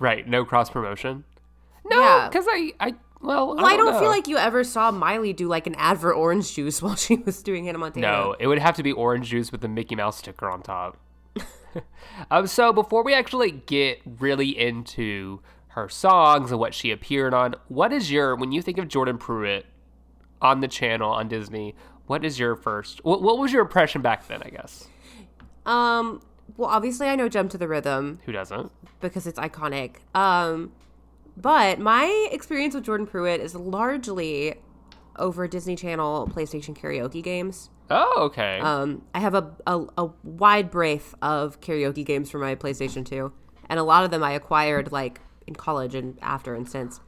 right, 0.00 0.26
no 0.28 0.44
cross 0.44 0.68
promotion. 0.68 1.24
No, 1.88 2.00
Yeah. 2.00 2.28
because 2.28 2.46
I, 2.48 2.72
I, 2.80 2.94
well, 3.24 3.54
Well, 3.56 3.64
I 3.64 3.76
don't, 3.76 3.86
know. 3.92 3.98
feel 4.00 4.08
like 4.08 4.28
you 4.28 4.36
ever 4.36 4.62
saw 4.64 4.90
Miley 4.90 5.32
do 5.32 5.48
like 5.48 5.66
an 5.66 5.74
ad 5.76 5.98
for 6.00 6.12
orange 6.12 6.54
juice 6.54 6.80
while 6.82 6.96
she 6.96 7.16
was 7.16 7.42
doing 7.42 7.64
Hannah 7.64 7.78
Montana. 7.78 8.06
No, 8.06 8.36
it 8.38 8.46
would 8.46 8.58
have 8.58 8.76
to 8.76 8.82
be 8.82 8.92
orange 8.92 9.28
juice 9.30 9.50
with 9.52 9.60
the 9.60 9.68
Mickey 9.68 9.94
Mouse 9.96 10.18
sticker 10.18 10.50
on 10.50 10.62
top. 10.62 10.96
um, 12.30 12.46
so 12.46 12.72
before 12.72 13.02
we 13.02 13.14
actually 13.14 13.50
get 13.50 14.00
really 14.20 14.58
into 14.58 15.40
her 15.68 15.88
songs 15.88 16.50
and 16.52 16.60
what 16.60 16.72
she 16.74 16.90
appeared 16.92 17.34
on, 17.34 17.54
what 17.68 17.92
is 17.92 18.10
your 18.12 18.36
when 18.36 18.52
you 18.52 18.62
think 18.62 18.78
of 18.78 18.86
Jordan 18.88 19.18
Pruitt 19.18 19.66
on 20.40 20.60
the 20.60 20.68
channel 20.68 21.10
on 21.10 21.26
Disney? 21.28 21.74
What 22.06 22.24
is 22.24 22.38
your 22.38 22.54
first? 22.54 23.02
What, 23.04 23.22
what 23.22 23.38
was 23.38 23.52
your 23.52 23.62
impression 23.62 24.02
back 24.02 24.28
then? 24.28 24.42
I 24.42 24.50
guess 24.50 24.86
Um. 25.66 26.22
Well, 26.58 26.68
obviously 26.68 27.08
I 27.08 27.16
know 27.16 27.28
"Jump 27.28 27.50
to 27.52 27.58
the 27.58 27.66
Rhythm" 27.66 28.20
who 28.26 28.32
doesn't? 28.32 28.70
because 29.00 29.26
it's 29.26 29.38
iconic. 29.38 29.96
Um, 30.14 30.72
but 31.36 31.78
my 31.78 32.28
experience 32.30 32.74
with 32.74 32.84
Jordan 32.84 33.06
Pruitt 33.06 33.40
is 33.40 33.54
largely 33.54 34.54
over 35.16 35.46
Disney 35.46 35.76
Channel 35.76 36.28
PlayStation 36.32 36.76
karaoke 36.76 37.22
games. 37.22 37.70
Oh, 37.90 38.24
okay. 38.26 38.60
Um, 38.60 39.02
I 39.14 39.20
have 39.20 39.34
a, 39.34 39.50
a, 39.66 39.84
a 39.98 40.10
wide 40.22 40.70
breadth 40.70 41.14
of 41.20 41.60
karaoke 41.60 42.04
games 42.04 42.30
for 42.30 42.38
my 42.38 42.54
PlayStation 42.54 43.04
2, 43.04 43.32
and 43.68 43.78
a 43.78 43.82
lot 43.82 44.04
of 44.04 44.10
them 44.10 44.22
I 44.22 44.32
acquired 44.32 44.92
like 44.92 45.20
in 45.46 45.54
college 45.54 45.94
and 45.94 46.18
after 46.22 46.54
and 46.54 46.68
since. 46.68 47.00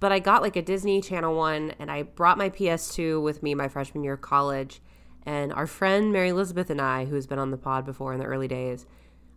But 0.00 0.12
I 0.12 0.18
got 0.18 0.42
like 0.42 0.56
a 0.56 0.62
Disney 0.62 1.00
Channel 1.00 1.34
one, 1.34 1.72
and 1.78 1.90
I 1.90 2.02
brought 2.02 2.38
my 2.38 2.50
PS2 2.50 3.22
with 3.22 3.42
me 3.42 3.54
my 3.54 3.68
freshman 3.68 4.04
year 4.04 4.14
of 4.14 4.20
college. 4.20 4.80
And 5.26 5.52
our 5.52 5.66
friend 5.66 6.12
Mary 6.12 6.28
Elizabeth 6.28 6.68
and 6.68 6.80
I, 6.80 7.06
who's 7.06 7.26
been 7.26 7.38
on 7.38 7.50
the 7.50 7.56
pod 7.56 7.86
before 7.86 8.12
in 8.12 8.18
the 8.18 8.26
early 8.26 8.48
days, 8.48 8.84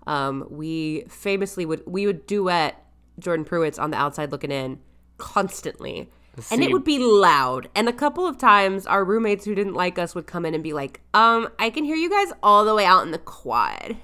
um, 0.05 0.45
we 0.49 1.05
famously 1.07 1.65
would 1.65 1.83
we 1.85 2.05
would 2.05 2.25
duet 2.25 2.83
Jordan 3.19 3.45
Pruitt's 3.45 3.79
on 3.79 3.91
the 3.91 3.97
outside 3.97 4.31
looking 4.31 4.51
in 4.51 4.79
constantly. 5.17 6.09
And 6.51 6.61
it 6.63 6.71
would 6.71 6.83
be 6.83 6.99
loud. 6.99 7.67
And 7.73 7.89
a 7.89 7.93
couple 7.93 8.27
of 8.27 8.37
times 8.37 8.85
our 8.85 9.03
roommates 9.03 9.43
who 9.43 9.55
didn't 9.55 9.73
like 9.73 9.97
us 9.97 10.13
would 10.13 10.27
come 10.27 10.45
in 10.45 10.53
and 10.53 10.63
be 10.63 10.71
like, 10.71 11.01
um, 11.15 11.49
I 11.57 11.71
can 11.71 11.83
hear 11.83 11.95
you 11.95 12.11
guys 12.11 12.31
all 12.43 12.63
the 12.63 12.75
way 12.75 12.85
out 12.85 13.01
in 13.03 13.09
the 13.11 13.17
quad. 13.17 13.97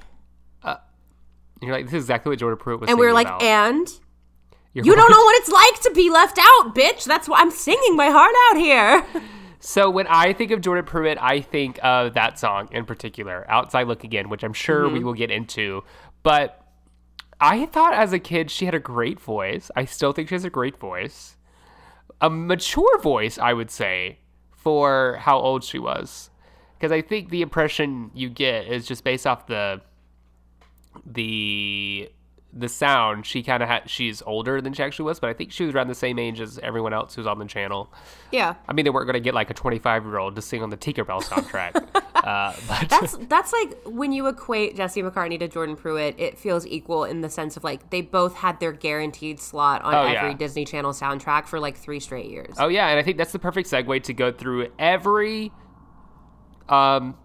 You're 1.61 1.71
like 1.71 1.85
this 1.85 1.93
is 1.93 2.03
exactly 2.03 2.29
what 2.29 2.39
Jordan 2.39 2.57
Pruitt 2.57 2.81
was. 2.81 2.89
And 2.89 2.99
we 2.99 3.05
were 3.05 3.13
like, 3.13 3.27
about. 3.27 3.41
and 3.41 3.87
Your 4.73 4.83
you 4.85 4.95
don't 4.95 5.09
know 5.09 5.17
what 5.23 5.35
it's 5.39 5.49
like 5.49 5.81
to 5.83 5.91
be 5.95 6.09
left 6.09 6.37
out, 6.37 6.75
bitch. 6.75 7.05
That's 7.05 7.29
why 7.29 7.39
I'm 7.39 7.51
singing 7.51 7.95
my 7.95 8.09
heart 8.09 8.33
out 8.51 8.57
here. 8.59 9.23
So 9.65 9.89
when 9.89 10.07
I 10.07 10.33
think 10.33 10.51
of 10.51 10.59
Jordan 10.59 10.83
Pruitt, 10.83 11.17
I 11.21 11.39
think 11.39 11.79
of 11.81 12.15
that 12.15 12.37
song 12.37 12.67
in 12.73 12.83
particular, 12.83 13.45
"Outside 13.49 13.87
Looking 13.87 14.11
In," 14.11 14.27
which 14.27 14.43
I'm 14.43 14.51
sure 14.51 14.83
Mm-hmm. 14.83 14.93
we 14.93 15.03
will 15.05 15.13
get 15.13 15.31
into. 15.31 15.85
But 16.21 16.62
I 17.43 17.65
thought 17.65 17.93
as 17.93 18.13
a 18.13 18.19
kid 18.19 18.49
she 18.49 18.63
had 18.63 18.73
a 18.73 18.79
great 18.79 19.19
voice. 19.19 19.69
I 19.75 19.83
still 19.83 20.13
think 20.13 20.29
she 20.29 20.35
has 20.35 20.45
a 20.45 20.49
great 20.49 20.77
voice, 20.77 21.35
a 22.21 22.29
mature 22.29 22.97
voice, 22.99 23.37
I 23.37 23.51
would 23.51 23.69
say, 23.69 24.19
for 24.55 25.17
how 25.19 25.39
old 25.39 25.65
she 25.65 25.77
was. 25.77 26.29
Because 26.77 26.93
I 26.93 27.01
think 27.01 27.31
the 27.31 27.41
impression 27.41 28.11
you 28.13 28.29
get 28.29 28.67
is 28.67 28.87
just 28.87 29.03
based 29.03 29.27
off 29.27 29.47
the 29.47 29.81
the 31.05 32.09
the 32.55 32.69
sound. 32.69 33.25
She 33.25 33.41
kind 33.41 33.63
of 33.63 33.69
had. 33.69 33.89
She's 33.89 34.21
older 34.23 34.61
than 34.61 34.73
she 34.73 34.83
actually 34.83 35.05
was, 35.05 35.19
but 35.19 35.29
I 35.29 35.33
think 35.33 35.51
she 35.51 35.65
was 35.65 35.73
around 35.73 35.87
the 35.87 35.95
same 35.95 36.19
age 36.19 36.39
as 36.39 36.59
everyone 36.59 36.93
else 36.93 37.15
who's 37.15 37.25
on 37.27 37.39
the 37.39 37.45
channel. 37.45 37.91
yeah. 38.31 38.55
I 38.67 38.73
mean, 38.73 38.85
they 38.85 38.91
weren't 38.91 39.07
going 39.07 39.15
to 39.15 39.19
get 39.19 39.33
like 39.33 39.49
a 39.49 39.53
25 39.53 40.03
year 40.05 40.17
old 40.19 40.35
to 40.35 40.41
sing 40.41 40.61
on 40.61 40.69
the 40.69 40.77
Tinkerbell 40.77 41.23
soundtrack. 41.23 41.75
uh, 42.15 42.53
but 42.67 42.89
That's 42.89 43.17
that's 43.27 43.51
like 43.51 43.75
when 43.85 44.11
you 44.11 44.27
equate 44.27 44.75
Jesse 44.75 45.01
McCartney 45.01 45.39
to 45.39 45.47
Jordan 45.47 45.75
Pruitt, 45.75 46.15
it 46.19 46.37
feels 46.37 46.65
equal 46.67 47.03
in 47.05 47.21
the 47.21 47.29
sense 47.29 47.57
of 47.57 47.63
like 47.63 47.89
they 47.89 48.01
both 48.01 48.35
had 48.35 48.59
their 48.59 48.71
guaranteed 48.71 49.39
slot 49.39 49.81
on 49.81 49.93
Oh, 49.95 50.01
every 50.03 50.31
yeah. 50.31 50.37
Disney 50.37 50.63
Channel 50.65 50.91
soundtrack 50.93 51.47
for 51.47 51.59
like 51.59 51.75
three 51.77 51.99
straight 51.99 52.29
years. 52.29 52.55
oh 52.59 52.67
yeah, 52.67 52.87
and 52.89 52.99
I 52.99 53.03
think 53.03 53.17
that's 53.17 53.31
the 53.33 53.39
perfect 53.39 53.69
segue 53.69 54.03
to 54.03 54.13
go 54.13 54.31
through 54.31 54.67
every 54.77 55.51
um 56.69 57.17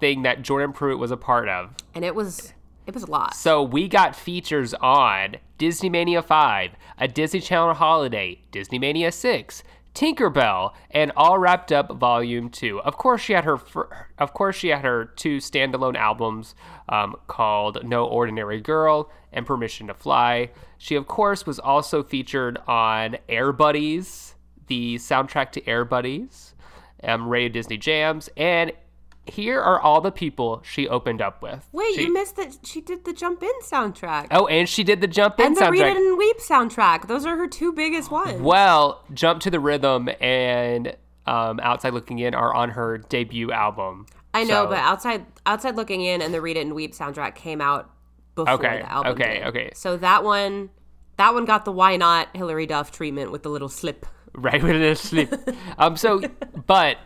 thing 0.00 0.22
that 0.22 0.42
Jordan 0.42 0.72
Pruitt 0.72 0.98
was 0.98 1.10
a 1.10 1.16
part 1.16 1.48
of. 1.48 1.74
And 1.94 2.04
it 2.04 2.14
was 2.14 2.52
it 2.90 2.94
was 2.94 3.04
a 3.04 3.10
lot. 3.10 3.34
So 3.34 3.62
we 3.62 3.88
got 3.88 4.16
features 4.16 4.74
on 4.74 5.36
Disney 5.58 5.88
Mania 5.88 6.22
5, 6.22 6.72
a 6.98 7.08
Disney 7.08 7.40
Channel 7.40 7.74
holiday, 7.74 8.40
Disney 8.50 8.78
Mania 8.78 9.12
6, 9.12 9.62
Tinkerbell, 9.94 10.72
and 10.90 11.12
all 11.16 11.38
wrapped 11.38 11.72
up 11.72 11.92
volume 11.92 12.50
2. 12.50 12.80
Of 12.80 12.96
course 12.96 13.20
she 13.20 13.32
had 13.32 13.44
her 13.44 13.60
of 14.18 14.32
course 14.34 14.56
she 14.56 14.68
had 14.68 14.84
her 14.84 15.04
two 15.04 15.38
standalone 15.38 15.96
albums 15.96 16.54
um, 16.88 17.16
called 17.26 17.84
No 17.84 18.04
Ordinary 18.06 18.60
Girl 18.60 19.10
and 19.32 19.46
Permission 19.46 19.86
to 19.86 19.94
Fly. 19.94 20.50
She 20.78 20.96
of 20.96 21.06
course 21.06 21.46
was 21.46 21.58
also 21.58 22.02
featured 22.02 22.58
on 22.66 23.18
Air 23.28 23.52
Buddies, 23.52 24.34
the 24.66 24.96
soundtrack 24.96 25.52
to 25.52 25.68
Air 25.68 25.84
Buddies, 25.84 26.54
um, 27.04 27.28
Radio 27.28 27.48
Disney 27.50 27.78
Jams, 27.78 28.28
and 28.36 28.72
here 29.26 29.60
are 29.60 29.80
all 29.80 30.00
the 30.00 30.10
people 30.10 30.62
she 30.64 30.88
opened 30.88 31.20
up 31.22 31.42
with. 31.42 31.66
Wait, 31.72 31.94
She- 31.94 32.02
you 32.04 32.12
missed 32.12 32.36
that 32.36 32.56
she 32.64 32.80
did 32.80 33.04
the 33.04 33.12
Jump 33.12 33.42
In 33.42 33.50
soundtrack. 33.62 34.28
Oh, 34.30 34.46
and 34.46 34.68
she 34.68 34.82
did 34.82 35.00
the 35.00 35.06
Jump 35.06 35.38
In 35.40 35.46
and 35.46 35.56
the 35.56 35.70
Read. 35.70 35.82
It 35.82 35.96
and 35.96 36.18
Weep 36.18 36.38
soundtrack. 36.38 37.06
Those 37.06 37.24
are 37.26 37.36
her 37.36 37.46
two 37.46 37.72
biggest 37.72 38.10
ones. 38.10 38.40
Well, 38.40 39.04
Jump 39.14 39.40
to 39.42 39.50
the 39.50 39.60
Rhythm 39.60 40.08
and 40.20 40.96
um, 41.26 41.60
Outside 41.60 41.92
Looking 41.94 42.18
In 42.18 42.34
are 42.34 42.52
on 42.54 42.70
her 42.70 42.98
debut 42.98 43.52
album. 43.52 44.06
I 44.34 44.44
know, 44.44 44.64
So- 44.64 44.68
but 44.68 44.78
outside 44.78 45.26
outside 45.46 45.76
looking 45.76 46.00
in 46.02 46.22
and 46.22 46.32
the 46.32 46.40
Read 46.40 46.56
It 46.56 46.60
and 46.66 46.74
Weep 46.74 46.92
soundtrack 46.94 47.34
came 47.34 47.60
out 47.60 47.90
before 48.34 48.54
Okay, 48.54 48.80
the 48.82 48.90
album. 48.90 49.12
okay, 49.12 49.34
did. 49.38 49.46
okay. 49.48 49.70
So 49.74 49.96
that 49.98 50.24
one 50.24 50.70
that 51.16 51.34
one 51.34 51.44
got 51.44 51.64
the 51.64 51.72
why 51.72 51.96
not 51.96 52.34
Hilary 52.34 52.66
Duff 52.66 52.90
treatment 52.90 53.30
with 53.32 53.42
the 53.42 53.48
little 53.50 53.68
slip. 53.68 54.06
right 54.34 54.62
it 54.64 54.76
is 54.76 55.00
slip. 55.00 55.34
um, 55.78 55.96
so, 55.96 56.20
but 56.66 56.96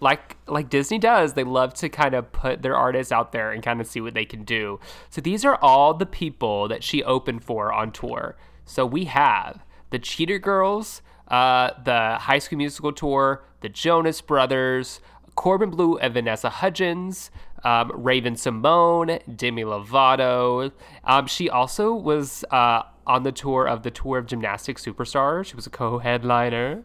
like 0.00 0.36
like 0.46 0.70
Disney 0.70 0.98
does, 0.98 1.34
they 1.34 1.44
love 1.44 1.74
to 1.74 1.88
kind 1.88 2.14
of 2.14 2.32
put 2.32 2.62
their 2.62 2.76
artists 2.76 3.12
out 3.12 3.32
there 3.32 3.52
and 3.52 3.62
kind 3.62 3.80
of 3.80 3.86
see 3.86 4.00
what 4.00 4.14
they 4.14 4.24
can 4.24 4.44
do. 4.44 4.80
So 5.10 5.20
these 5.20 5.44
are 5.44 5.56
all 5.62 5.94
the 5.94 6.06
people 6.06 6.68
that 6.68 6.82
she 6.82 7.04
opened 7.04 7.44
for 7.44 7.72
on 7.72 7.92
tour. 7.92 8.36
So 8.64 8.86
we 8.86 9.04
have 9.04 9.64
the 9.90 9.98
Cheetah 9.98 10.38
Girls, 10.38 11.02
uh, 11.28 11.70
the 11.84 12.16
High 12.20 12.38
School 12.38 12.58
Musical 12.58 12.92
tour, 12.92 13.44
the 13.60 13.68
Jonas 13.68 14.20
Brothers, 14.20 15.00
Corbin 15.34 15.70
Bleu 15.70 15.96
and 15.96 16.14
Vanessa 16.14 16.50
Hudgens, 16.50 17.30
um, 17.64 17.92
Raven-Symoné, 17.94 19.36
Demi 19.36 19.64
Lovato. 19.64 20.72
Um, 21.04 21.26
she 21.26 21.50
also 21.50 21.92
was 21.92 22.44
uh, 22.50 22.82
on 23.10 23.24
the 23.24 23.32
tour 23.32 23.66
of 23.66 23.82
the 23.82 23.90
Tour 23.90 24.18
of 24.18 24.26
Gymnastic 24.26 24.76
Superstars. 24.78 25.46
She 25.46 25.56
was 25.56 25.66
a 25.66 25.70
co-headliner. 25.70 26.82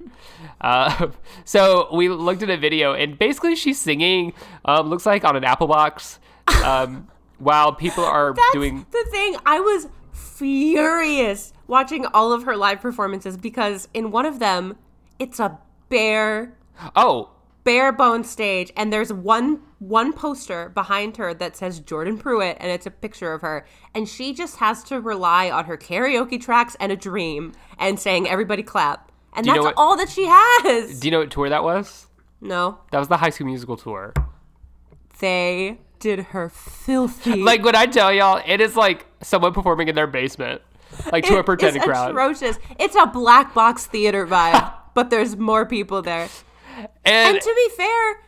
Uh, 0.60 1.10
so 1.46 1.88
we 1.94 2.10
looked 2.10 2.42
at 2.42 2.50
a 2.50 2.58
video, 2.58 2.94
and 2.94 3.18
basically 3.20 3.56
she's 3.56 3.80
singing. 3.80 4.34
Um, 4.66 4.90
looks 4.90 5.06
like 5.06 5.24
on 5.24 5.36
an 5.36 5.44
Apple 5.44 5.68
box, 5.68 6.20
um, 6.64 7.08
while 7.38 7.74
people 7.74 8.04
are 8.04 8.34
That's 8.34 8.54
doing. 8.54 8.86
the 8.92 9.06
thing. 9.12 9.36
I 9.46 9.60
was 9.60 9.88
furious 10.12 11.54
watching 11.68 12.06
all 12.08 12.34
of 12.34 12.44
her 12.44 12.58
live 12.58 12.82
performances 12.82 13.38
because 13.38 13.88
in 13.94 14.10
one 14.12 14.26
of 14.26 14.40
them, 14.40 14.78
it's 15.20 15.40
a 15.40 15.60
bare 15.90 16.58
Oh, 16.96 17.30
bare 17.64 17.92
bone 17.92 18.24
stage 18.24 18.72
and 18.76 18.92
there's 18.92 19.14
one 19.14 19.62
one 19.80 20.14
poster 20.14 20.70
behind 20.70 21.18
her 21.18 21.34
that 21.34 21.56
says 21.58 21.80
Jordan 21.80 22.18
Pruitt 22.18 22.58
and 22.60 22.72
it's 22.72 22.86
a 22.86 22.92
picture 22.92 23.34
of 23.34 23.42
her 23.42 23.66
and 23.94 24.08
she 24.08 24.34
just 24.34 24.58
has 24.58 24.84
to 24.86 25.02
rely 25.02 25.50
on 25.52 25.66
her 25.66 25.78
karaoke 25.78 26.42
tracks 26.42 26.78
and 26.80 26.92
a 26.92 26.96
dream 26.96 27.52
and 27.78 28.00
saying 28.00 28.28
everybody 28.28 28.64
clap 28.64 29.12
and 29.34 29.44
Do 29.44 29.50
you 29.52 29.56
know 29.58 29.64
that's 29.64 29.76
what- 29.76 29.82
all 29.82 29.98
that 29.98 30.10
she 30.10 30.26
has. 30.26 31.00
do 31.00 31.08
you 31.08 31.12
know 31.12 31.20
what 31.20 31.32
tour 31.32 31.50
that 31.50 31.64
was? 31.64 32.08
no, 32.42 32.80
That 32.92 33.00
was 33.00 33.08
the 33.10 33.18
High 33.18 33.32
School 33.32 33.48
Musical 33.48 33.76
tour. 33.78 34.14
they 35.20 35.80
did 36.00 36.20
her 36.20 36.50
filthy. 36.50 37.42
Like 37.44 37.64
when 37.64 37.76
I 37.76 37.86
tell 37.86 38.12
y'all, 38.14 38.42
it 38.46 38.62
is 38.62 38.76
like 38.76 39.06
someone 39.22 39.54
performing 39.54 39.88
in 39.88 39.96
their 39.96 40.08
basement, 40.08 40.62
like 41.12 41.26
to 41.26 41.38
a 41.38 41.44
pretending 41.44 41.82
is 41.82 41.86
crowd. 41.88 42.12
atrocious. 42.12 42.58
It's 42.80 42.96
a 42.96 43.06
black 43.08 43.54
box 43.54 43.86
theater 43.88 44.26
vibe, 44.28 44.74
but 44.94 45.10
there's 45.10 45.36
more 45.38 45.66
people 45.66 46.02
there. 46.02 46.28
And 46.78 47.36
And 47.36 47.42
to 47.42 47.54
be 47.56 47.70
fair, 47.76 48.22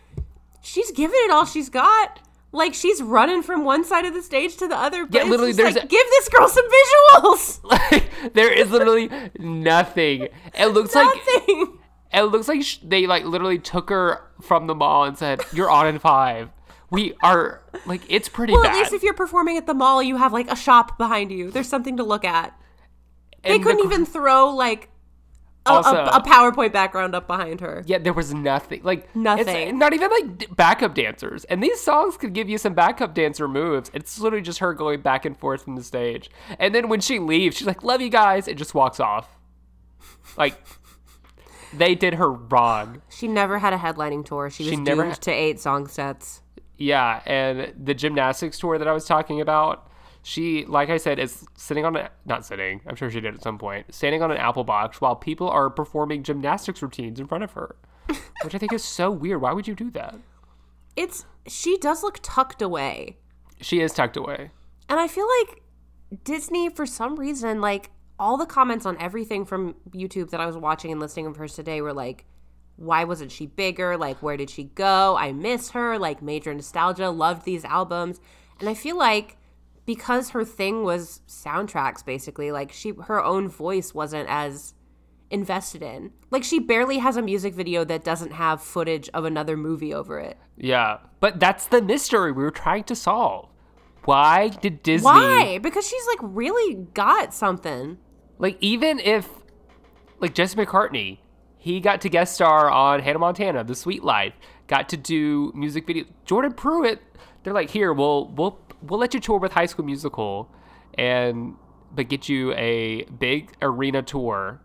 she's 0.68 0.92
giving 0.92 1.20
it 1.24 1.32
all 1.32 1.46
she's 1.46 1.70
got. 1.70 2.20
Like 2.54 2.74
she's 2.74 3.02
running 3.02 3.44
from 3.44 3.66
one 3.66 3.84
side 3.84 4.06
of 4.06 4.14
the 4.14 4.22
stage 4.22 4.56
to 4.58 4.68
the 4.68 4.76
other. 4.76 5.06
But 5.06 5.24
Yeah, 5.26 5.30
literally, 5.30 5.52
there's 5.52 5.76
like, 5.76 5.84
a- 5.84 5.88
give 5.88 6.06
this 6.12 6.30
girl 6.30 6.48
some 6.48 6.64
visuals. 6.66 7.60
like 7.64 8.34
there 8.34 8.52
is 8.52 8.72
literally 8.72 9.10
nothing. 9.38 10.30
It 10.58 10.68
looks 10.68 10.96
like 10.96 11.08
Nothing. 11.36 11.78
it 12.14 12.22
looks 12.24 12.48
like 12.48 12.64
sh- 12.64 12.80
they 12.84 13.06
like 13.06 13.26
literally 13.26 13.60
took 13.60 13.90
her 13.90 14.22
from 14.42 14.68
the 14.68 14.76
mall 14.76 15.04
and 15.04 15.18
said, 15.18 15.42
"You're 15.52 15.70
on 15.70 15.88
in 15.88 16.00
five. 16.00 16.50
We 16.90 17.14
are 17.22 17.62
like 17.86 18.02
it's 18.08 18.30
pretty 18.30 18.54
Well, 18.54 18.64
bad. 18.64 18.72
at 18.76 18.78
least 18.80 18.94
if 18.94 19.04
you're 19.04 19.14
performing 19.14 19.58
at 19.58 19.68
the 19.68 19.74
mall, 19.74 20.02
you 20.02 20.16
have 20.16 20.32
like 20.32 20.50
a 20.50 20.56
shop 20.56 20.98
behind 20.98 21.32
you. 21.32 21.52
There's 21.52 21.68
something 21.68 21.98
to 21.98 22.04
look 22.04 22.24
at. 22.24 22.58
They 23.44 23.56
And 23.56 23.64
couldn't 23.64 23.82
cr- 23.82 23.92
even 23.94 24.06
throw 24.06 24.50
like 24.50 24.90
Also- 25.70 25.96
a, 25.96 26.18
a 26.18 26.22
PowerPoint 26.24 26.72
background 26.72 27.16
up 27.16 27.28
behind 27.28 27.62
her. 27.62 27.84
Yeah, 27.86 27.98
there 27.98 28.14
was 28.14 28.34
nothing. 28.34 28.82
Like 28.84 29.14
Nothing. 29.16 29.78
not 29.78 29.94
even 29.94 30.10
like 30.10 30.56
backup 30.56 30.96
dancers. 30.96 31.44
And 31.46 31.62
these 31.64 31.80
songs 31.82 32.18
could 32.18 32.34
give 32.34 32.50
you 32.50 32.58
some 32.58 32.74
backup 32.74 33.14
dancer 33.14 33.48
moves. 33.48 33.90
It's 33.94 34.20
literally 34.20 34.44
just 34.44 34.60
her 34.60 34.74
going 34.74 35.02
back 35.02 35.26
and 35.26 35.38
forth 35.38 35.64
from 35.64 35.76
the 35.76 35.84
stage. 35.84 36.30
And 36.60 36.74
then 36.76 36.90
when 36.90 37.00
she 37.02 37.20
leaves, 37.20 37.58
she's 37.58 37.68
like, 37.68 37.84
"Love 37.84 38.02
you 38.02 38.10
guys," 38.10 38.48
and 38.48 38.58
just 38.58 38.74
walks 38.74 39.00
off. 39.00 39.30
Like 40.38 40.58
they 41.74 41.96
did 41.96 42.16
her 42.16 42.32
wrong. 42.32 43.02
She 43.10 43.28
never 43.28 43.60
had 43.60 43.74
a 43.74 43.78
headlining 43.78 44.26
tour. 44.26 44.50
She 44.50 44.64
was 44.64 44.70
She 44.72 44.76
never 44.78 45.04
doomed 45.04 45.14
ha- 45.16 45.20
to 45.22 45.32
eight 45.32 45.60
song 45.60 45.88
sets. 45.88 46.42
Yeah, 46.78 47.22
and 47.26 47.74
the 47.84 47.94
gymnastics 47.94 48.60
tour 48.60 48.78
that 48.78 48.88
I 48.88 48.92
was 48.92 49.06
talking 49.06 49.42
about, 49.42 49.87
she, 50.28 50.66
like 50.66 50.90
I 50.90 50.98
said, 50.98 51.20
is 51.20 51.46
sitting 51.56 51.86
on 51.86 51.96
a 51.96 52.10
not 52.26 52.46
sitting. 52.46 52.82
I'm 52.86 52.98
sure 52.98 53.10
she 53.10 53.22
did 53.22 53.34
at 53.34 53.42
some 53.42 53.58
point, 53.58 53.94
standing 53.96 54.22
on 54.22 54.30
an 54.30 54.36
apple 54.36 54.66
box 54.66 55.00
while 55.00 55.16
people 55.16 55.50
are 55.50 55.70
performing 55.70 56.22
gymnastics 56.22 56.82
routines 56.82 57.18
in 57.18 57.28
front 57.28 57.46
of 57.46 57.54
her, 57.54 57.78
which 58.44 58.54
I 58.54 58.58
think 58.58 58.74
is 58.74 58.84
so 58.84 59.10
weird. 59.10 59.40
Why 59.40 59.54
would 59.54 59.70
you 59.70 59.74
do 59.74 59.90
that? 59.92 60.16
It's 60.98 61.26
she 61.48 61.78
does 61.78 62.04
look 62.04 62.20
tucked 62.22 62.62
away. 62.62 63.20
She 63.62 63.80
is 63.80 63.94
tucked 63.94 64.18
away. 64.18 64.52
And 64.90 65.00
I 65.00 65.08
feel 65.08 65.26
like 65.40 65.62
Disney, 66.26 66.68
for 66.68 66.86
some 66.86 67.16
reason, 67.16 67.62
like 67.62 67.90
all 68.20 68.36
the 68.36 68.46
comments 68.46 68.86
on 68.86 68.98
everything 69.00 69.46
from 69.46 69.76
YouTube 69.92 70.32
that 70.32 70.42
I 70.42 70.46
was 70.46 70.58
watching 70.58 70.92
and 70.92 71.00
listening 71.00 71.28
of 71.28 71.38
hers 71.38 71.56
today 71.56 71.80
were 71.80 71.94
like, 71.94 72.26
why 72.76 73.06
wasn't 73.06 73.32
she 73.32 73.46
bigger? 73.46 73.96
Like, 73.96 74.22
where 74.22 74.36
did 74.36 74.50
she 74.50 74.66
go? 74.66 75.16
I 75.16 75.32
miss 75.32 75.70
her. 75.70 75.98
Like, 75.98 76.22
major 76.22 76.54
nostalgia. 76.54 77.12
Loved 77.12 77.46
these 77.46 77.64
albums. 77.64 78.20
And 78.60 78.68
I 78.68 78.74
feel 78.74 78.98
like 78.98 79.38
because 79.88 80.30
her 80.32 80.46
thing 80.46 80.84
was 80.84 81.22
soundtracks, 81.28 82.06
basically, 82.06 82.52
like 82.52 82.72
she 82.72 82.94
her 83.06 83.24
own 83.24 83.50
voice 83.50 83.96
wasn't 83.96 84.30
as 84.30 84.76
invested 85.32 85.82
in. 85.82 86.12
Like, 86.30 86.44
she 86.44 86.60
barely 86.60 87.00
has 87.00 87.18
a 87.18 87.22
music 87.22 87.56
video 87.56 87.84
that 87.86 88.04
doesn't 88.04 88.34
have 88.34 88.62
footage 88.62 89.10
of 89.14 89.26
another 89.26 89.58
movie 89.58 89.94
over 89.94 90.20
it. 90.20 90.38
Yeah, 90.58 91.00
but 91.20 91.40
that's 91.40 91.68
the 91.68 91.82
mystery 91.82 92.32
we 92.32 92.44
were 92.44 92.52
trying 92.52 92.84
to 92.86 92.96
solve. 92.96 93.50
Why 94.04 94.50
did 94.50 94.84
Disney? 94.84 95.06
Why? 95.06 95.58
Because 95.58 95.88
she's 95.88 96.06
like 96.08 96.20
really 96.22 96.76
got 96.94 97.34
something. 97.34 97.98
Like, 98.38 98.58
even 98.62 99.00
if, 99.00 99.28
like 100.20 100.34
Jesse 100.34 100.58
McCartney, 100.58 101.20
he 101.58 101.80
got 101.80 102.02
to 102.02 102.10
guest 102.10 102.36
star 102.36 102.70
on 102.70 103.00
Hannah 103.00 103.20
Montana, 103.20 103.64
The 103.64 103.76
Sweet 103.76 104.04
Life, 104.04 104.34
got 104.68 104.90
to 104.90 104.98
do 104.98 105.52
music 105.56 105.88
video. 105.88 106.06
Jordan 106.26 106.54
Pruitt, 106.54 107.02
they're 107.44 107.54
like, 107.54 107.70
here, 107.70 107.92
we'll 107.94 108.28
we'll 108.28 108.60
we'll 108.82 109.00
let 109.00 109.14
you 109.14 109.20
tour 109.20 109.40
with 109.40 109.52
High 109.54 109.66
School 109.66 109.86
Musical, 109.86 110.50
and 110.96 111.56
but 111.94 112.10
get 112.10 112.28
you 112.30 112.54
a 112.54 113.04
big 113.06 113.54
arena 113.62 114.02
tour. 114.02 114.62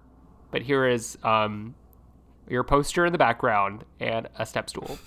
But 0.50 0.62
here 0.62 0.86
is 0.86 1.16
um 1.22 1.74
your 2.48 2.64
poster 2.64 3.06
in 3.06 3.12
the 3.12 3.18
background 3.18 3.84
and 4.00 4.28
a 4.36 4.44
step 4.44 4.68
stool. 4.68 4.98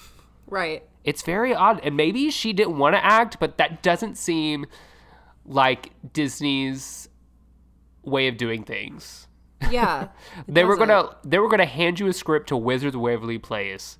Right. 0.47 0.83
It's 1.03 1.21
very 1.21 1.53
odd, 1.53 1.79
and 1.83 1.95
maybe 1.95 2.31
she 2.31 2.53
didn't 2.53 2.77
want 2.77 2.95
to 2.95 3.03
act, 3.03 3.37
but 3.39 3.57
that 3.57 3.83
doesn't 3.83 4.17
seem 4.17 4.65
like 5.45 5.91
Disney's 6.13 7.09
way 8.03 8.27
of 8.27 8.37
doing 8.37 8.63
things. 8.63 9.27
Yeah. 9.69 10.09
They 10.47 10.63
were 10.63 10.75
doesn't. 10.75 10.87
gonna 10.87 11.15
they 11.23 11.39
were 11.39 11.49
gonna 11.49 11.65
hand 11.65 11.99
you 11.99 12.07
a 12.07 12.13
script 12.13 12.47
to 12.49 12.57
Wizards 12.57 12.95
of 12.95 13.01
Waverly 13.01 13.37
Place, 13.37 13.97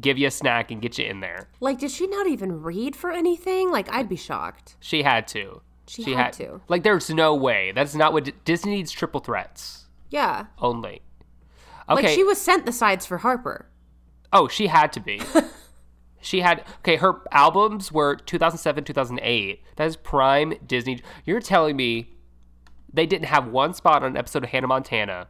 give 0.00 0.18
you 0.18 0.26
a 0.26 0.30
snack, 0.30 0.70
and 0.70 0.80
get 0.80 0.98
you 0.98 1.04
in 1.06 1.20
there. 1.20 1.48
Like, 1.60 1.78
did 1.78 1.90
she 1.90 2.06
not 2.06 2.26
even 2.26 2.62
read 2.62 2.96
for 2.96 3.10
anything? 3.10 3.70
Like, 3.70 3.92
I'd 3.92 4.08
be 4.08 4.16
shocked. 4.16 4.76
She 4.80 5.02
had 5.02 5.26
to. 5.28 5.60
She 5.86 6.12
had 6.12 6.32
to. 6.34 6.60
Like, 6.68 6.82
there's 6.84 7.10
no 7.10 7.34
way. 7.34 7.72
That's 7.74 7.94
not 7.94 8.12
what 8.12 8.44
Disney 8.44 8.76
needs. 8.76 8.90
Triple 8.92 9.20
threats 9.20 9.86
Yeah. 10.10 10.46
only. 10.58 11.02
Okay. 11.88 12.02
Like, 12.02 12.08
she 12.08 12.24
was 12.24 12.40
sent 12.40 12.64
the 12.64 12.72
sides 12.72 13.04
for 13.04 13.18
Harper. 13.18 13.66
Oh, 14.32 14.48
she 14.48 14.68
had 14.68 14.92
to 14.94 15.00
be. 15.00 15.20
she 16.22 16.40
had 16.40 16.64
okay. 16.78 16.96
Her 16.96 17.20
albums 17.32 17.92
were 17.92 18.16
2007, 18.16 18.84
2008. 18.84 19.62
That 19.76 19.86
is 19.86 19.96
prime 19.96 20.54
Disney. 20.66 21.02
You're 21.26 21.40
telling 21.40 21.76
me 21.76 22.14
they 22.94 23.04
didn't 23.04 23.26
have 23.26 23.48
one 23.48 23.74
spot 23.74 24.02
on 24.04 24.12
an 24.12 24.16
episode 24.16 24.44
of 24.44 24.50
Hannah 24.50 24.68
Montana 24.68 25.28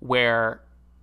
where 0.00 0.60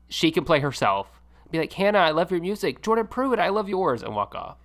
she 0.10 0.30
can 0.30 0.44
play 0.44 0.60
herself, 0.60 1.12
be 1.54 1.60
like, 1.60 1.74
Hannah, 1.74 2.00
I 2.00 2.12
love 2.12 2.32
your 2.32 2.42
music. 2.42 2.82
Jordan 2.82 3.08
Pruitt, 3.08 3.39
I 3.39 3.50
love 3.50 3.70
yours, 3.70 4.04
and 4.04 4.16
walk 4.16 4.36
off. 4.36 4.58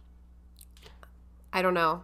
I 1.53 1.63
don't 1.63 1.75
know. 1.75 2.03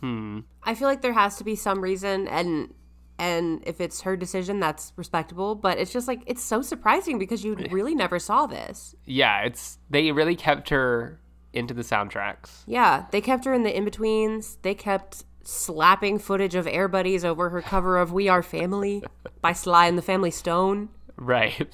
Hmm. 0.00 0.40
I 0.62 0.74
feel 0.74 0.88
like 0.88 1.02
there 1.02 1.12
has 1.12 1.36
to 1.36 1.44
be 1.44 1.56
some 1.56 1.80
reason 1.80 2.28
and 2.28 2.72
and 3.16 3.62
if 3.64 3.80
it's 3.80 4.00
her 4.00 4.16
decision 4.16 4.58
that's 4.58 4.92
respectable, 4.96 5.54
but 5.54 5.78
it's 5.78 5.92
just 5.92 6.08
like 6.08 6.22
it's 6.26 6.42
so 6.42 6.62
surprising 6.62 7.18
because 7.18 7.44
you 7.44 7.54
really 7.70 7.94
never 7.94 8.18
saw 8.18 8.46
this. 8.46 8.94
Yeah, 9.04 9.42
it's 9.42 9.78
they 9.90 10.10
really 10.10 10.36
kept 10.36 10.70
her 10.70 11.20
into 11.52 11.74
the 11.74 11.82
soundtracks. 11.82 12.62
Yeah, 12.66 13.06
they 13.12 13.20
kept 13.20 13.44
her 13.44 13.54
in 13.54 13.62
the 13.62 13.76
in-betweens. 13.76 14.58
They 14.62 14.74
kept 14.74 15.24
slapping 15.44 16.18
footage 16.18 16.54
of 16.56 16.66
Air 16.66 16.88
Buddies 16.88 17.24
over 17.24 17.50
her 17.50 17.62
cover 17.62 17.98
of 17.98 18.12
We 18.12 18.28
Are 18.28 18.42
Family 18.42 19.02
by 19.40 19.52
Sly 19.52 19.86
and 19.86 19.96
the 19.96 20.02
Family 20.02 20.30
Stone, 20.32 20.88
Right. 21.16 21.72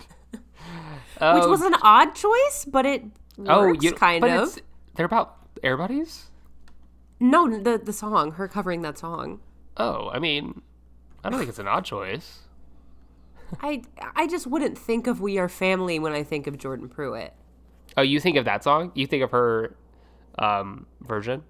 Which 1.29 1.45
Oh, 1.45 1.51
was 1.51 1.61
an 1.63 1.75
odd 1.83 2.15
choice, 2.15 2.67
but 2.71 2.87
it 2.87 3.05
oh, 3.47 3.67
works 3.67 3.85
you, 3.85 3.93
kind 3.93 4.25
of. 4.25 4.59
They're 4.97 5.07
about 5.07 5.37
air 5.63 5.77
buddies? 5.77 6.31
No, 7.21 7.49
the 7.49 7.79
the 7.79 7.93
song, 7.93 8.33
her 8.33 8.49
covering 8.49 8.83
that 8.83 8.99
song. 8.99 9.41
Oh, 9.77 10.09
I 10.11 10.19
mean, 10.19 10.63
I 11.23 11.31
don't 11.31 11.39
think 11.39 11.49
it's 11.51 11.59
an 11.59 11.69
odd 11.69 11.85
choice. 11.85 12.41
I 13.61 13.83
I 14.15 14.27
just 14.27 14.47
wouldn't 14.47 14.79
think 14.79 15.07
of 15.07 15.21
We 15.21 15.39
Are 15.39 15.49
Family 15.49 15.99
when 15.99 16.13
I 16.13 16.23
think 16.23 16.47
of 16.47 16.59
Jordan 16.59 16.89
Pruitt. 16.89 17.35
Oh, 17.97 18.03
you 18.03 18.21
think 18.21 18.37
of 18.37 18.45
that 18.45 18.63
song? 18.65 18.93
You 18.95 19.07
think 19.07 19.23
of 19.23 19.31
her 19.33 19.77
um, 20.39 20.87
version? 21.01 21.43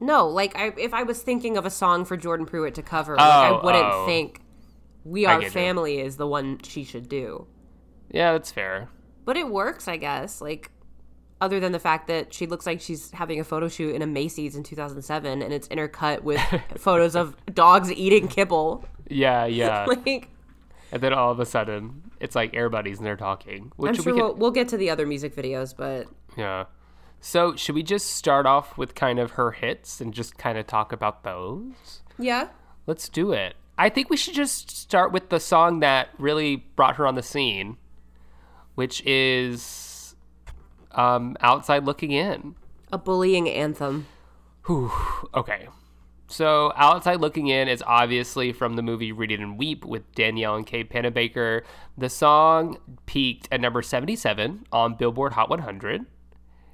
No, 0.00 0.26
like 0.28 0.54
I, 0.56 0.72
if 0.76 0.92
I 0.92 1.02
was 1.02 1.22
thinking 1.22 1.56
of 1.56 1.64
a 1.64 1.70
song 1.70 2.04
for 2.04 2.16
Jordan 2.16 2.46
Pruitt 2.46 2.74
to 2.74 2.82
cover, 2.82 3.20
like 3.24 3.40
I 3.40 3.50
Oh, 3.50 3.60
wouldn't 3.62 3.84
oh. 3.90 4.06
think 4.06 4.40
"We 5.04 5.24
Are 5.26 5.40
get 5.40 5.46
you. 5.46 5.50
Family" 5.50 6.00
is 6.00 6.16
the 6.16 6.26
one 6.26 6.58
she 6.62 6.84
should 6.84 7.08
do. 7.08 7.46
Yeah, 8.14 8.32
that's 8.32 8.52
fair. 8.52 8.88
But 9.24 9.36
it 9.36 9.48
works, 9.48 9.88
I 9.88 9.96
guess. 9.96 10.40
Like, 10.40 10.70
other 11.40 11.58
than 11.58 11.72
the 11.72 11.78
fact 11.80 12.06
that 12.06 12.32
she 12.32 12.46
looks 12.46 12.64
like 12.64 12.80
she's 12.80 13.10
having 13.10 13.40
a 13.40 13.44
photo 13.44 13.68
shoot 13.68 13.94
in 13.94 14.02
a 14.02 14.06
Macy's 14.06 14.54
in 14.54 14.62
2007, 14.62 15.42
and 15.42 15.52
it's 15.52 15.66
intercut 15.68 16.22
with 16.22 16.40
photos 16.76 17.16
of 17.16 17.36
dogs 17.52 17.90
eating 17.92 18.28
kibble. 18.28 18.84
Yeah, 19.10 19.44
yeah. 19.46 19.84
Like, 19.86 20.28
and 20.92 21.02
then 21.02 21.12
all 21.12 21.32
of 21.32 21.40
a 21.40 21.46
sudden, 21.46 22.12
it's 22.20 22.36
like 22.36 22.54
air 22.54 22.70
buddies 22.70 22.98
and 22.98 23.06
they're 23.06 23.16
talking. 23.16 23.72
Which 23.76 23.98
I'm 23.98 24.04
we 24.04 24.12
sure 24.12 24.14
we'll, 24.14 24.34
we'll 24.34 24.50
get 24.52 24.68
to 24.68 24.76
the 24.76 24.90
other 24.90 25.06
music 25.06 25.34
videos, 25.34 25.76
but 25.76 26.06
Yeah. 26.36 26.66
So, 27.20 27.56
should 27.56 27.74
we 27.74 27.82
just 27.82 28.10
start 28.12 28.46
off 28.46 28.76
with 28.78 28.94
kind 28.94 29.18
of 29.18 29.32
her 29.32 29.50
hits 29.52 30.00
and 30.00 30.12
just 30.14 30.38
kind 30.38 30.56
of 30.58 30.66
talk 30.66 30.92
about 30.92 31.24
those? 31.24 32.02
yeah, 32.18 32.48
Let's 32.86 33.08
do 33.08 33.32
it. 33.32 33.56
I 33.78 33.88
think 33.88 34.10
we 34.10 34.16
should 34.16 34.34
just 34.34 34.70
start 34.70 35.10
with 35.10 35.30
the 35.30 35.40
song 35.40 35.80
that 35.80 36.10
really 36.18 36.56
brought 36.76 36.96
her 36.96 37.06
on 37.06 37.14
the 37.14 37.22
scene, 37.22 37.76
which 38.74 39.02
is 39.06 40.14
um, 40.92 41.36
Outside 41.40 41.84
Looking 41.84 42.10
In. 42.12 42.54
a 42.92 42.98
bullying 42.98 43.48
anthem. 43.48 44.06
Whew. 44.66 44.90
Okay. 45.34 45.68
So, 46.26 46.72
Outside 46.74 47.20
Looking 47.20 47.48
In 47.48 47.68
is 47.68 47.82
obviously 47.86 48.52
from 48.52 48.76
the 48.76 48.82
movie 48.82 49.12
Read 49.12 49.30
It 49.30 49.40
and 49.40 49.58
Weep 49.58 49.84
with 49.84 50.10
Danielle 50.14 50.56
and 50.56 50.66
Kate 50.66 50.90
Panabaker. 50.90 51.62
The 51.98 52.08
song 52.08 52.78
peaked 53.06 53.46
at 53.52 53.60
number 53.60 53.82
77 53.82 54.66
on 54.72 54.94
Billboard 54.94 55.34
Hot 55.34 55.50
100. 55.50 56.06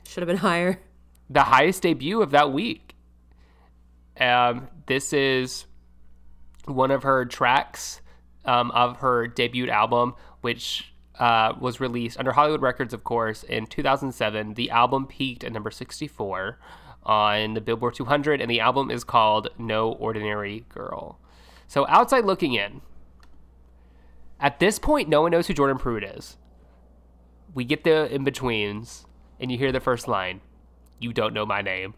Should 0.06 0.22
have 0.22 0.28
been 0.28 0.38
higher. 0.38 0.80
the 1.28 1.42
highest 1.44 1.82
debut 1.82 2.22
of 2.22 2.30
that 2.30 2.52
week. 2.52 2.94
Um, 4.20 4.68
this 4.86 5.12
is 5.12 5.66
one 6.66 6.90
of 6.90 7.02
her 7.02 7.24
tracks 7.24 8.00
um, 8.44 8.70
of 8.72 8.98
her 8.98 9.26
debut 9.26 9.68
album, 9.68 10.14
which 10.42 10.89
uh, 11.20 11.54
was 11.60 11.78
released 11.80 12.18
under 12.18 12.32
Hollywood 12.32 12.62
Records, 12.62 12.94
of 12.94 13.04
course, 13.04 13.42
in 13.44 13.66
2007. 13.66 14.54
The 14.54 14.70
album 14.70 15.06
peaked 15.06 15.44
at 15.44 15.52
number 15.52 15.70
64 15.70 16.58
on 17.04 17.54
the 17.54 17.60
Billboard 17.60 17.94
200, 17.94 18.40
and 18.40 18.50
the 18.50 18.60
album 18.60 18.90
is 18.90 19.04
called 19.04 19.48
No 19.58 19.92
Ordinary 19.92 20.64
Girl. 20.70 21.20
So, 21.68 21.86
outside 21.88 22.24
looking 22.24 22.54
in, 22.54 22.80
at 24.40 24.58
this 24.58 24.78
point, 24.78 25.08
no 25.08 25.20
one 25.20 25.30
knows 25.30 25.46
who 25.46 25.54
Jordan 25.54 25.78
Pruitt 25.78 26.02
is. 26.02 26.38
We 27.54 27.64
get 27.64 27.84
the 27.84 28.12
in 28.12 28.24
betweens, 28.24 29.06
and 29.38 29.52
you 29.52 29.58
hear 29.58 29.72
the 29.72 29.80
first 29.80 30.08
line 30.08 30.40
You 30.98 31.12
don't 31.12 31.34
know 31.34 31.44
my 31.44 31.60
name. 31.60 31.94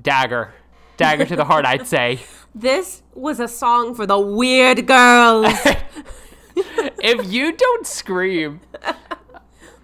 Dagger. 0.00 0.54
Dagger 0.96 1.26
to 1.26 1.36
the 1.36 1.44
heart, 1.44 1.66
I'd 1.66 1.86
say. 1.86 2.20
This 2.56 3.02
was 3.12 3.40
a 3.40 3.48
song 3.48 3.96
for 3.96 4.06
the 4.06 4.16
weird 4.16 4.86
girls. 4.86 5.52
If 6.56 7.32
you 7.32 7.52
don't 7.52 7.86
scream, 7.86 8.60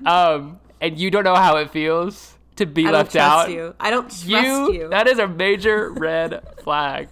um, 0.06 0.60
and 0.80 0.98
you 0.98 1.10
don't 1.10 1.24
know 1.24 1.34
how 1.36 1.56
it 1.56 1.70
feels 1.70 2.34
to 2.56 2.66
be 2.66 2.82
I 2.82 2.84
don't 2.86 2.92
left 2.94 3.12
trust 3.12 3.48
out, 3.48 3.50
you. 3.50 3.74
I 3.80 3.90
don't 3.90 4.04
trust 4.08 4.26
you, 4.26 4.72
you. 4.72 4.88
that 4.88 5.06
is 5.06 5.18
a 5.18 5.28
major 5.28 5.90
red 5.92 6.42
flag. 6.62 7.08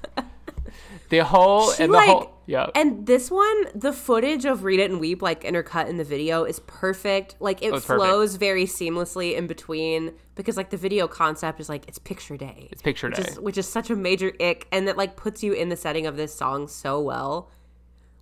The 1.11 1.25
whole 1.25 1.73
She, 1.73 1.85
and 1.85 1.93
the 1.93 1.97
like- 1.97 2.09
whole 2.09 2.35
yeah. 2.47 2.71
And 2.75 3.07
this 3.07 3.31
one, 3.31 3.67
the 3.75 3.93
footage 3.93 4.47
of 4.47 4.65
Read 4.65 4.81
It 4.81 4.91
and 4.91 4.99
Weep, 5.01 5.21
like 5.21 5.45
intercut 5.45 5.87
in 5.87 5.99
the 5.99 6.05
video, 6.05 6.45
is 6.45 6.61
perfect. 6.61 7.35
Like 7.41 7.61
it 7.63 7.73
Oh, 7.73 7.77
it's 7.77 7.85
perfect. 7.87 8.07
flows 8.09 8.37
very 8.37 8.65
seamlessly 8.65 9.37
in 9.37 9.47
between 9.47 10.15
because 10.35 10.57
like 10.57 10.71
the 10.71 10.79
video 10.79 11.07
concept 11.09 11.61
is 11.61 11.69
like 11.69 11.87
it's 11.89 11.99
picture 11.99 12.39
day. 12.39 12.69
It's 12.73 12.81
picture 12.81 13.09
which 13.09 13.19
day. 13.19 13.33
is, 13.33 13.39
which 13.41 13.59
is 13.59 13.69
such 13.69 13.91
a 13.91 13.97
major 13.97 14.33
ick, 14.41 14.67
and 14.73 14.89
that 14.89 14.97
like 14.97 15.15
puts 15.15 15.43
you 15.43 15.53
in 15.53 15.69
the 15.69 15.77
setting 15.77 16.07
of 16.07 16.17
this 16.17 16.35
song 16.35 16.69
so 16.69 16.99
well. 17.01 17.51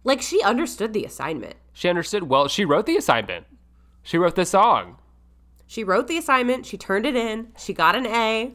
Like 0.06 0.22
she 0.22 0.40
understood 0.40 0.92
the 0.92 1.04
assignment. 1.04 1.56
She 1.72 1.88
understood 1.88 2.22
well. 2.22 2.46
She 2.46 2.64
wrote 2.64 2.86
the 2.86 2.96
assignment. 2.96 3.44
She 4.04 4.18
wrote 4.18 4.36
the 4.36 4.46
song. 4.46 4.98
She 5.66 5.82
wrote 5.82 6.06
the 6.06 6.16
assignment. 6.16 6.64
She 6.64 6.78
turned 6.78 7.04
it 7.06 7.16
in. 7.16 7.48
She 7.58 7.74
got 7.74 7.96
an 7.96 8.06
A. 8.06 8.54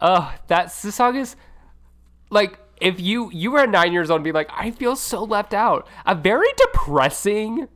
Oh, 0.00 0.32
that's 0.46 0.80
the 0.80 0.92
song 0.92 1.16
is 1.16 1.34
like 2.30 2.56
if 2.80 3.00
you 3.00 3.32
you 3.32 3.50
were 3.50 3.66
nine 3.66 3.92
years 3.92 4.10
old 4.10 4.18
and 4.18 4.24
be 4.24 4.30
like, 4.30 4.48
I 4.52 4.70
feel 4.70 4.94
so 4.94 5.24
left 5.24 5.52
out. 5.52 5.88
A 6.06 6.14
very 6.14 6.46
depressing 6.56 7.66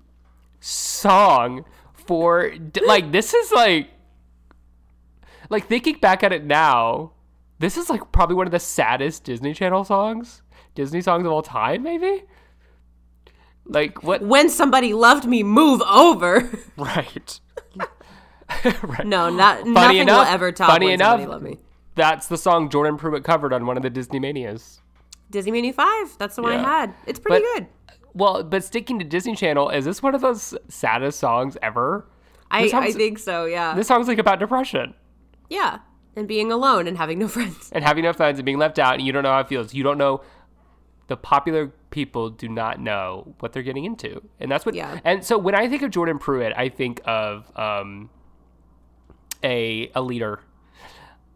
song 0.60 1.64
for 1.92 2.54
like 2.86 3.10
this 3.10 3.34
is 3.34 3.50
like 3.50 3.90
like 5.50 5.66
thinking 5.66 5.96
back 5.96 6.22
at 6.22 6.32
it 6.32 6.44
now, 6.44 7.10
this 7.58 7.76
is 7.76 7.90
like 7.90 8.12
probably 8.12 8.36
one 8.36 8.46
of 8.46 8.52
the 8.52 8.60
saddest 8.60 9.24
Disney 9.24 9.52
Channel 9.52 9.82
songs, 9.82 10.42
Disney 10.76 11.00
songs 11.00 11.26
of 11.26 11.32
all 11.32 11.42
time, 11.42 11.82
maybe. 11.82 12.22
Like 13.64 14.02
what? 14.02 14.22
When 14.22 14.48
somebody 14.48 14.92
loved 14.94 15.26
me, 15.26 15.42
move 15.42 15.80
over. 15.82 16.50
Right. 16.76 17.40
right. 18.82 19.06
no, 19.06 19.30
not 19.30 19.66
nothing 19.66 19.98
enough- 19.98 20.26
will 20.26 20.32
ever 20.34 20.52
top 20.52 20.70
funny 20.70 20.86
when 20.86 20.94
enough- 20.94 21.12
somebody 21.20 21.26
loved 21.30 21.44
me. 21.44 21.58
That's 21.94 22.26
the 22.26 22.38
song 22.38 22.70
Jordan 22.70 22.96
Pruitt 22.96 23.22
covered 23.24 23.52
on 23.52 23.66
one 23.66 23.76
of 23.76 23.82
the 23.82 23.90
Disney 23.90 24.18
Manias. 24.18 24.80
Disney 25.30 25.52
Mania 25.52 25.72
Five. 25.72 26.16
That's 26.18 26.36
the 26.36 26.42
one 26.42 26.52
Yeah. 26.52 26.64
I 26.64 26.80
had. 26.80 26.94
It's 27.06 27.20
pretty 27.20 27.44
But- 27.54 27.60
good. 27.60 27.66
Well, 28.14 28.42
but 28.44 28.62
sticking 28.64 28.98
to 28.98 29.04
Disney 29.06 29.34
Channel, 29.34 29.70
is 29.70 29.86
this 29.86 30.02
one 30.02 30.14
of 30.14 30.20
those 30.20 30.54
saddest 30.68 31.18
songs 31.18 31.56
ever? 31.62 32.06
I, 32.50 32.70
I 32.74 32.92
think 32.92 33.18
so. 33.18 33.46
Yeah. 33.46 33.74
This 33.74 33.86
song's 33.86 34.08
like 34.08 34.18
about 34.18 34.38
depression 34.38 34.94
yeah. 35.48 35.78
And 36.16 36.26
being 36.28 36.50
alone 36.52 36.86
and 36.88 36.96
having 36.98 37.18
no 37.18 37.28
friends. 37.36 37.70
and 37.72 37.82
having 37.84 38.04
no 38.04 38.12
friends 38.12 38.38
and 38.38 38.44
being 38.44 38.58
left 38.58 38.78
out, 38.78 38.94
and 38.94 39.02
you 39.02 39.12
don't 39.12 39.22
know 39.22 39.32
how 39.32 39.40
it 39.40 39.48
feels. 39.48 39.72
You 39.72 39.82
don't 39.82 39.96
know. 39.98 40.20
The 41.08 41.16
popular 41.16 41.72
people 41.92 42.28
do 42.30 42.48
not 42.48 42.80
know 42.80 43.34
what 43.38 43.52
they're 43.52 43.62
getting 43.62 43.84
into, 43.84 44.20
and 44.40 44.50
that's 44.50 44.66
what. 44.66 44.74
Yeah. 44.74 44.98
And 45.04 45.24
so 45.24 45.38
when 45.38 45.54
I 45.54 45.68
think 45.68 45.82
of 45.82 45.90
Jordan 45.92 46.18
Pruitt, 46.18 46.52
I 46.56 46.68
think 46.68 47.00
of 47.04 47.50
um, 47.56 48.10
a 49.44 49.90
a 49.94 50.02
leader 50.02 50.40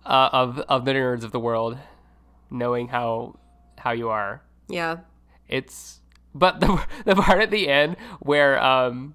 uh, 0.05 0.31
of 0.33 0.59
of 0.61 0.85
the 0.85 0.93
nerds 0.93 1.23
of 1.25 1.33
the 1.33 1.41
world, 1.41 1.79
knowing 2.51 2.89
how 2.89 3.39
how 3.79 3.93
you 3.93 4.09
are. 4.09 4.43
Yeah. 4.69 4.99
It's 5.49 6.01
but 6.35 6.61
the 6.61 6.85
the 7.05 7.15
part 7.15 7.41
at 7.41 7.51
the 7.51 7.69
end 7.69 7.97
where 8.21 8.61
um 8.63 9.15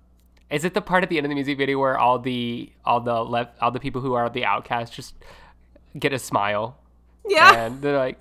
is 0.50 0.66
it 0.66 0.74
the 0.74 0.82
part 0.82 1.04
at 1.04 1.10
the 1.10 1.18
end 1.18 1.26
of 1.26 1.30
the 1.30 1.36
music 1.36 1.58
video 1.58 1.80
where 1.80 1.98
all 1.98 2.20
the 2.20 2.72
all 2.86 3.00
the 3.02 3.24
left 3.24 3.58
all 3.62 3.72
the 3.72 3.80
people 3.80 4.02
who 4.02 4.14
are 4.14 4.30
the 4.30 4.44
outcasts 4.46 4.96
just 4.96 5.16
get 5.98 6.14
a 6.14 6.20
smile 6.20 6.78
Yeah. 7.28 7.54
and 7.66 7.82
they're 7.82 7.98
like 7.98 8.20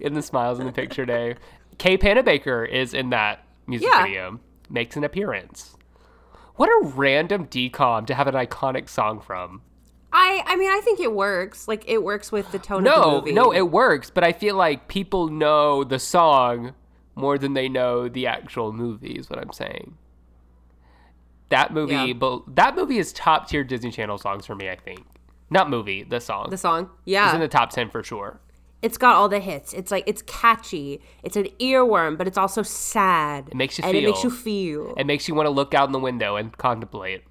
in 0.00 0.14
the 0.14 0.22
smiles 0.22 0.58
in 0.60 0.66
the 0.66 0.72
picture 0.72 1.06
day. 1.06 1.36
Kay 1.78 1.96
Panabaker 1.98 2.68
is 2.68 2.94
in 2.94 3.10
that 3.10 3.44
music 3.66 3.88
Yeah. 3.90 4.02
video, 4.04 4.40
makes 4.70 4.96
an 4.96 5.04
appearance. 5.04 5.76
What 6.56 6.68
a 6.68 6.86
random 6.86 7.46
DCOM 7.46 8.06
to 8.06 8.14
have 8.14 8.26
an 8.26 8.34
iconic 8.34 8.88
song 8.88 9.20
from. 9.20 9.62
I 10.12 10.42
I 10.46 10.56
mean 10.56 10.70
I 10.70 10.80
think 10.84 11.00
it 11.00 11.12
works. 11.12 11.66
Like 11.66 11.84
it 11.88 12.02
works 12.02 12.30
with 12.30 12.52
the 12.52 12.58
tone 12.58 12.86
of 12.86 12.94
the 12.94 13.00
No, 13.00 13.20
movie. 13.20 13.32
no, 13.32 13.52
it 13.52 13.70
works, 13.70 14.10
but 14.10 14.22
I 14.22 14.32
feel 14.32 14.54
like 14.56 14.86
people 14.88 15.28
know 15.28 15.82
the 15.84 15.98
song 15.98 16.74
more 17.14 17.38
than 17.38 17.54
they 17.54 17.68
know 17.68 18.08
the 18.08 18.26
actual 18.26 18.72
movie. 18.72 19.12
Is 19.12 19.30
what 19.30 19.38
I'm 19.38 19.52
saying. 19.52 19.96
That 21.48 21.72
movie, 21.72 21.94
Yeah. 21.94 22.12
but 22.14 22.56
that 22.56 22.76
movie 22.76 22.98
is 22.98 23.12
top 23.12 23.48
tier 23.48 23.64
Disney 23.64 23.90
Channel 23.90 24.18
songs 24.18 24.46
for 24.46 24.54
me. 24.54 24.68
I 24.70 24.76
think 24.76 25.04
not 25.50 25.68
movie, 25.68 26.02
the 26.02 26.20
song. 26.20 26.48
the 26.50 26.56
song. 26.56 26.90
Yeah. 27.04 27.26
It's 27.26 27.34
in 27.34 27.40
the 27.40 27.48
top 27.48 27.70
ten 27.70 27.90
for 27.90 28.02
sure. 28.02 28.40
It's 28.82 28.98
got 28.98 29.14
all 29.16 29.28
the 29.28 29.38
hits. 29.40 29.72
It's 29.72 29.90
like 29.90 30.04
it's 30.06 30.22
catchy. 30.22 31.00
It's 31.22 31.36
an 31.36 31.46
earworm, 31.60 32.18
but 32.18 32.26
it's 32.26 32.36
also 32.38 32.62
sad. 32.62 33.48
It 33.48 33.54
makes 33.54 33.78
you 33.78 33.84
and 33.84 33.96
it 33.96 34.04
makes 34.04 34.20
feel. 34.22 34.30
you 34.30 34.36
feel. 34.36 34.94
It 34.96 35.06
makes 35.06 35.28
you 35.28 35.34
want 35.34 35.46
to 35.46 35.50
look 35.50 35.72
out 35.74 35.88
in 35.88 35.92
the 35.92 35.98
window 36.00 36.36
and 36.36 36.56
contemplate. 36.56 37.22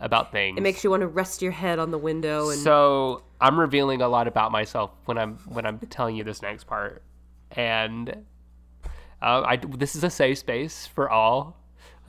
about 0.00 0.32
things. 0.32 0.58
It 0.58 0.62
makes 0.62 0.82
you 0.84 0.90
want 0.90 1.02
to 1.02 1.06
rest 1.06 1.40
your 1.42 1.52
head 1.52 1.78
on 1.78 1.90
the 1.90 1.98
window 1.98 2.50
and 2.50 2.58
So 2.58 3.22
I'm 3.40 3.58
revealing 3.60 4.02
a 4.02 4.08
lot 4.08 4.26
about 4.26 4.50
myself 4.52 4.90
when 5.04 5.18
I'm 5.18 5.36
when 5.46 5.64
I'm 5.66 5.78
telling 5.78 6.16
you 6.16 6.24
this 6.24 6.42
next 6.42 6.64
part, 6.64 7.02
and 7.52 8.24
uh, 9.22 9.42
I 9.46 9.56
this 9.56 9.94
is 9.94 10.02
a 10.04 10.10
safe 10.10 10.38
space 10.38 10.86
for 10.86 11.08
all. 11.10 11.56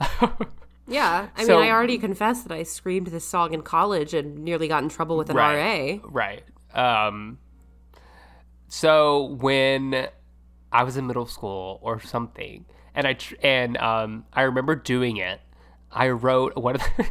yeah. 0.88 1.28
I 1.36 1.44
So- 1.44 1.58
mean, 1.60 1.68
I 1.68 1.70
already 1.70 1.98
confessed 1.98 2.46
that 2.48 2.54
I 2.54 2.62
screamed 2.62 3.08
this 3.08 3.26
song 3.26 3.54
in 3.54 3.62
college 3.62 4.14
and 4.14 4.38
nearly 4.44 4.68
got 4.68 4.82
in 4.82 4.88
trouble 4.88 5.16
with 5.16 5.30
an 5.30 5.36
Right. 5.36 6.00
RA. 6.02 6.08
Right. 6.10 6.42
Um. 6.74 7.38
So 8.78 9.22
when 9.40 10.08
I 10.70 10.82
was 10.82 10.98
in 10.98 11.06
middle 11.06 11.24
school 11.24 11.78
or 11.80 11.98
something, 11.98 12.66
and 12.94 13.06
I 13.06 13.14
tr- 13.14 13.36
and 13.42 13.78
um 13.78 14.26
I 14.34 14.42
remember 14.42 14.76
doing 14.76 15.16
it. 15.16 15.40
I 15.90 16.10
wrote 16.10 16.54
one 16.58 16.74
of 16.74 16.82
the 16.82 17.06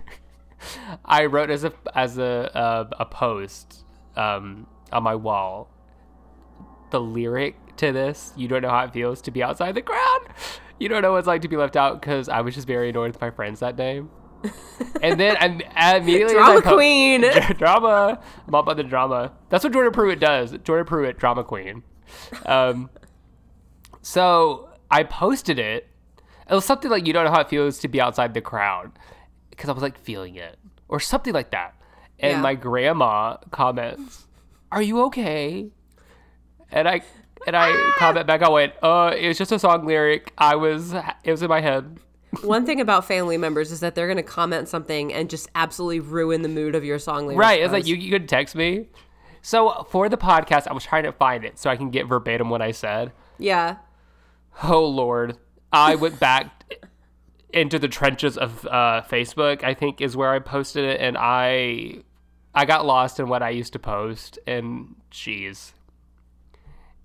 I 1.03 1.25
wrote 1.25 1.49
as 1.49 1.63
a 1.63 1.73
as 1.95 2.19
a 2.19 2.55
uh, 2.55 2.89
a 2.99 3.05
post 3.07 3.83
um 4.15 4.67
on 4.91 5.01
my 5.01 5.15
wall 5.15 5.71
the 6.91 7.01
lyric 7.01 7.55
to 7.77 7.91
this. 7.91 8.31
You 8.37 8.47
don't 8.47 8.61
know 8.61 8.69
how 8.69 8.83
it 8.83 8.93
feels 8.93 9.19
to 9.21 9.31
be 9.31 9.41
outside 9.41 9.73
the 9.73 9.81
crowd. 9.81 10.19
You 10.77 10.87
don't 10.87 11.01
know 11.01 11.13
what 11.13 11.17
it's 11.17 11.27
like 11.27 11.41
to 11.41 11.47
be 11.47 11.57
left 11.57 11.75
out 11.75 11.99
because 11.99 12.29
I 12.29 12.41
was 12.41 12.53
just 12.53 12.67
very 12.67 12.89
annoyed 12.89 13.13
with 13.13 13.21
my 13.21 13.31
friends 13.31 13.61
that 13.61 13.75
day. 13.75 14.03
And 15.01 15.19
then 15.19 15.37
I 15.75 15.97
immediately 15.97 16.35
I 16.35 16.45
Drama 16.45 16.61
po- 16.61 16.75
queen. 16.75 17.21
drama. 17.57 18.19
I'm 18.47 18.55
all 18.55 18.61
about 18.61 18.77
the 18.77 18.83
drama. 18.83 19.31
That's 19.49 19.63
what 19.63 19.73
Jordan 19.73 19.91
Pruitt 19.93 20.19
does. 20.19 20.51
Jordan 20.63 20.85
Pruitt, 20.85 21.17
drama 21.17 21.43
queen. 21.43 21.83
Um, 22.45 22.89
so 24.01 24.69
I 24.91 25.03
posted 25.03 25.59
it. 25.59 25.87
It 26.49 26.53
was 26.53 26.65
something 26.65 26.91
like 26.91 27.07
you 27.07 27.13
don't 27.13 27.25
know 27.25 27.31
how 27.31 27.41
it 27.41 27.49
feels 27.49 27.79
to 27.79 27.87
be 27.87 27.99
outside 27.99 28.33
the 28.33 28.41
crowd 28.41 28.91
because 29.49 29.69
I 29.69 29.73
was 29.73 29.81
like 29.81 29.97
feeling 29.97 30.35
it 30.35 30.57
or 30.87 30.99
something 30.99 31.33
like 31.33 31.51
that. 31.51 31.73
And 32.19 32.33
Yeah. 32.33 32.41
my 32.41 32.55
grandma 32.55 33.37
comments, 33.51 34.27
"Are 34.71 34.81
you 34.81 35.01
okay?" 35.05 35.69
And 36.71 36.87
I 36.87 37.01
and 37.47 37.55
I 37.55 37.93
comment 37.97 38.25
back. 38.27 38.41
I 38.41 38.49
went, 38.49 38.73
"Uh, 38.81 39.13
it 39.17 39.27
was 39.27 39.37
just 39.37 39.51
a 39.51 39.59
song 39.59 39.85
lyric. 39.85 40.31
I 40.37 40.55
was 40.55 40.93
it 41.23 41.31
was 41.31 41.41
in 41.41 41.49
my 41.49 41.61
head." 41.61 41.99
One 42.41 42.65
thing 42.65 42.81
about 42.81 43.05
family 43.05 43.37
members 43.37 43.71
is 43.71 43.79
that 43.81 43.95
they're 43.95 44.07
going 44.07 44.17
to 44.17 44.23
comment 44.23 44.67
something 44.67 45.13
and 45.13 45.29
just 45.29 45.49
absolutely 45.55 45.99
ruin 45.99 46.41
the 46.41 46.49
mood 46.49 46.75
of 46.75 46.83
your 46.83 46.99
song 46.99 47.27
lyrics. 47.27 47.39
Right. 47.39 47.61
It's 47.61 47.73
like 47.73 47.85
you, 47.85 47.95
you 47.95 48.11
could 48.11 48.29
text 48.29 48.55
me. 48.55 48.87
So 49.41 49.85
for 49.89 50.09
the 50.09 50.17
podcast, 50.17 50.67
I 50.67 50.73
was 50.73 50.83
trying 50.83 51.03
to 51.03 51.11
find 51.11 51.45
it 51.45 51.59
so 51.59 51.69
I 51.69 51.75
can 51.75 51.91
get 51.91 52.07
verbatim 52.07 52.49
what 52.49 52.61
I 52.61 52.71
said. 52.71 53.11
Yeah. 53.37 53.77
Oh 54.63 54.85
Lord, 54.85 55.37
I 55.71 55.95
went 55.95 56.19
back 56.19 56.55
into 57.55 57.79
the 57.79 57.87
trenches 57.87 58.37
of 58.37 58.65
uh, 58.65 59.01
Facebook. 59.09 59.63
I 59.63 59.73
think 59.73 60.01
is 60.01 60.15
where 60.15 60.31
I 60.31 60.37
posted 60.39 60.85
it, 60.85 61.01
and 61.01 61.17
I 61.17 62.03
I 62.53 62.65
got 62.65 62.85
lost 62.85 63.19
in 63.19 63.27
what 63.27 63.43
I 63.43 63.49
used 63.49 63.73
to 63.73 63.79
post, 63.79 64.39
and 64.47 64.95
jeez, 65.11 65.73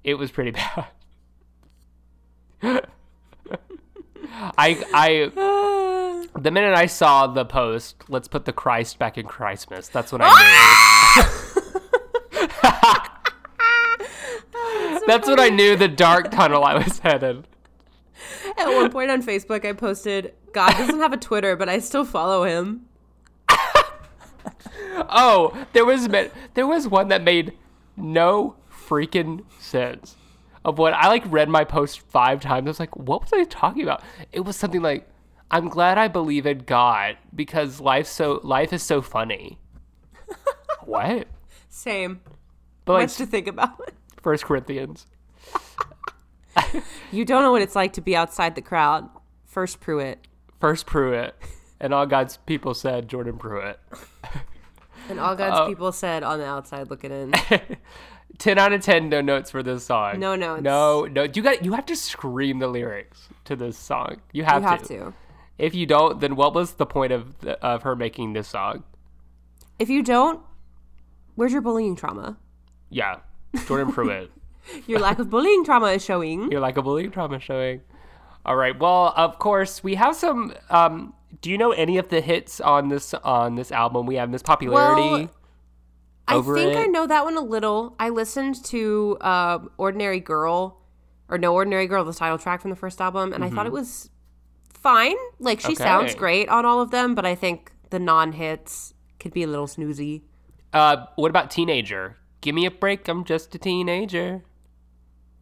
it 0.05 0.15
was 0.15 0.31
pretty 0.31 0.51
bad. 2.63 2.87
I 4.33 4.85
I 4.95 5.31
the 6.39 6.51
minute 6.51 6.75
I 6.75 6.87
saw 6.87 7.27
the 7.27 7.45
post, 7.45 7.97
let's 8.09 8.29
put 8.29 8.45
the 8.45 8.53
Christ 8.53 8.99
back 8.99 9.19
in 9.19 9.27
Christmas. 9.27 9.89
That's 9.89 10.13
what 10.13 10.21
I 10.25 10.29
knew. 12.33 12.41
That's 15.07 15.27
what 15.29 15.41
I 15.41 15.49
knew 15.49 15.77
the 15.77 15.89
dark 15.89 16.31
tunnel 16.31 16.65
I 16.65 16.75
was 16.75 16.99
headed. 17.01 17.47
At 18.59 18.69
one 18.69 18.91
point 18.91 19.11
on 19.11 19.23
Facebook, 19.23 19.65
I 19.65 19.73
posted, 19.73 20.35
God 20.53 20.73
doesn't 20.73 21.01
have 21.01 21.13
a 21.13 21.17
Twitter, 21.17 21.57
but 21.57 21.69
I 21.69 21.79
still 21.79 22.05
follow 22.05 22.45
him. 22.45 22.87
Oh, 25.09 25.67
there 25.73 25.85
was 25.85 26.09
there 26.55 26.67
was 26.67 26.87
one 26.87 27.09
that 27.09 27.23
made 27.23 27.55
no 27.97 28.57
freaking 28.71 29.45
sense. 29.59 30.17
Of 30.65 30.79
what 30.79 30.93
I 30.93 31.09
like 31.09 31.23
read 31.27 31.49
my 31.49 31.65
post 31.65 32.01
five 32.01 32.41
times. 32.41 32.67
I 32.67 32.71
was 32.71 32.81
like, 32.81 32.95
what 32.97 33.23
was 33.23 33.33
I 33.33 33.45
talking 33.45 33.83
about? 33.83 34.03
It 34.33 34.41
was 34.41 34.57
something 34.57 34.83
like, 34.83 35.09
I'm 35.51 35.69
glad 35.69 35.97
I 35.99 36.09
believe 36.09 36.45
in 36.47 36.59
God 36.59 37.17
because 37.35 37.81
life 37.81 38.07
so 38.07 38.41
life 38.45 38.73
is 38.73 38.83
so 38.83 39.01
funny. 39.01 39.59
what? 40.85 41.27
Same. 41.69 42.21
But 42.85 42.93
like 42.95 43.11
to 43.15 43.27
think 43.27 43.47
about. 43.47 43.91
First 44.23 44.45
Corinthians. 44.45 45.07
You 47.13 47.25
don't 47.25 47.43
know 47.43 47.51
what 47.51 47.63
it's 47.63 47.75
like 47.75 47.95
to 47.95 48.01
be 48.01 48.15
outside 48.15 48.55
the 48.55 48.63
crowd. 48.63 49.09
First 49.45 49.81
Pruitt. 49.81 50.27
First 50.61 50.87
Pruitt. 50.87 51.35
And 51.81 51.93
all 51.93 52.07
God's 52.07 52.37
people 52.39 52.75
said 52.75 53.09
Jordan 53.09 53.37
Pruitt. 53.39 53.81
And 55.09 55.19
all 55.19 55.35
God's 55.35 55.61
Oh. 55.61 55.67
people 55.69 55.91
said 55.91 56.23
on 56.23 56.39
the 56.39 56.47
outside 56.47 56.89
looking 56.91 57.11
in. 57.11 57.33
10 58.39 58.59
out 58.59 58.73
of 58.73 58.83
10 58.83 59.09
no 59.09 59.21
notes 59.21 59.51
for 59.51 59.63
this 59.63 59.85
song. 59.85 60.19
No 60.19 60.35
notes. 60.37 60.63
No, 60.63 61.05
no. 61.05 61.25
You 61.25 61.43
got 61.43 61.65
you 61.65 61.73
have 61.73 61.87
to 61.87 61.97
scream 61.97 62.59
the 62.59 62.69
lyrics 62.69 63.29
to 63.45 63.57
this 63.57 63.77
song. 63.77 64.21
You 64.33 64.45
have, 64.45 64.63
to. 64.63 64.63
You 64.63 64.69
have 64.69 64.83
to. 64.83 64.89
to. 64.89 65.15
If 65.59 65.75
you 65.75 65.87
don't, 65.87 66.21
then 66.21 66.37
what 66.37 66.55
was 66.55 66.75
the 66.75 66.87
point 66.87 67.13
of 67.13 67.39
the, 67.41 67.63
of 67.65 67.83
her 67.83 67.95
making 67.95 68.33
this 68.33 68.49
song? 68.49 68.85
If 69.79 69.91
you 69.91 70.03
don't, 70.03 70.41
where's 71.35 71.53
your 71.53 71.63
bullying 71.63 71.97
trauma? 71.97 72.39
Yeah. 72.89 73.21
Jordan 73.67 73.93
Pruitt. 73.93 74.31
Your 74.87 75.01
lack 75.01 75.19
of 75.19 75.31
bullying 75.31 75.65
trauma 75.65 75.87
is 75.87 76.05
showing. 76.05 76.51
Your 76.53 76.61
lack 76.61 76.77
of 76.77 76.85
bullying 76.85 77.11
trauma 77.11 77.37
is 77.37 77.43
showing. 77.43 77.81
All 78.45 78.57
right. 78.57 78.79
Well, 78.79 79.13
of 79.17 79.39
course, 79.39 79.83
we 79.83 79.95
have 79.97 80.15
some 80.15 80.55
um 80.69 81.15
do 81.43 81.51
you 81.51 81.59
know 81.59 81.73
any 81.73 81.97
of 81.99 82.09
the 82.09 82.21
hits 82.21 82.61
on 82.61 82.89
this 82.89 83.15
on 83.15 83.55
this 83.55 83.73
album? 83.73 84.07
We 84.07 84.17
have 84.17 84.31
Miss 84.31 84.43
Popularity. 84.43 85.03
Well, 85.03 85.31
I 86.29 86.41
think 86.41 86.75
it. 86.75 86.79
I 86.79 86.87
know 86.87 87.07
that 87.07 87.25
one 87.25 87.37
a 87.37 87.41
little. 87.41 87.97
I 87.99 88.11
listened 88.11 88.65
to 88.67 89.19
uh, 89.21 89.59
Ordinary 89.79 90.21
Girl, 90.21 90.81
or 91.29 91.39
No 91.39 91.55
Ordinary 91.55 91.87
Girl, 91.87 92.05
the 92.05 92.13
title 92.13 92.39
track 92.39 92.61
from 92.61 92.71
the 92.71 92.77
first 92.77 93.01
album, 93.01 93.33
and 93.33 93.45
I 93.45 93.51
thought 93.51 93.67
it 93.67 93.73
was 93.73 94.11
fine. 94.69 95.17
Like, 95.39 95.61
she 95.61 95.75
sounds 95.75 96.13
Mm-hmm. 96.13 96.19
Great 96.19 96.49
on 96.49 96.65
all 96.65 96.81
of 96.81 96.91
them, 96.91 97.15
but 97.15 97.27
I 97.27 97.35
think 97.35 97.73
the 97.91 97.99
non 97.99 98.33
hits 98.33 98.95
could 99.19 99.33
be 99.33 99.43
a 99.43 99.47
little 99.47 99.67
snoozy. 99.67 100.23
Uh, 100.73 101.07
what 101.17 101.31
about 101.31 101.51
Teenager? 101.51 102.17
Give 102.41 102.55
me 102.55 102.65
a 102.65 102.71
break. 102.71 103.07
I'm 103.09 103.25
just 103.25 103.55
a 103.55 103.59
teenager. 103.59 104.43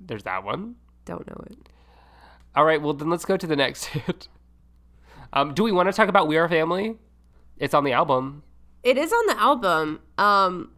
There's 0.01 0.25
that 0.25 0.43
one. 0.43 0.77
Don't 1.05 1.27
know 1.27 1.45
it. 1.51 1.59
All 2.57 2.65
right. 2.65 2.81
Well, 2.81 2.95
then 2.95 3.11
let's 3.11 3.25
go 3.25 3.37
to 3.37 3.47
the 3.47 3.55
next 3.57 3.85
hit. 3.87 4.29
Um, 5.33 5.55
do 5.55 5.63
we 5.63 5.71
want 5.71 5.89
to 5.89 5.93
talk 5.93 6.09
about 6.09 6.27
We 6.29 6.39
Are 6.39 6.49
Family? 6.49 6.97
It's 7.59 7.75
on 7.75 7.85
the 7.85 7.93
album. 7.93 8.43
It 8.83 8.97
is 8.97 9.13
on 9.13 9.27
the 9.27 9.41
album. 9.41 10.01
Um, 10.17 10.73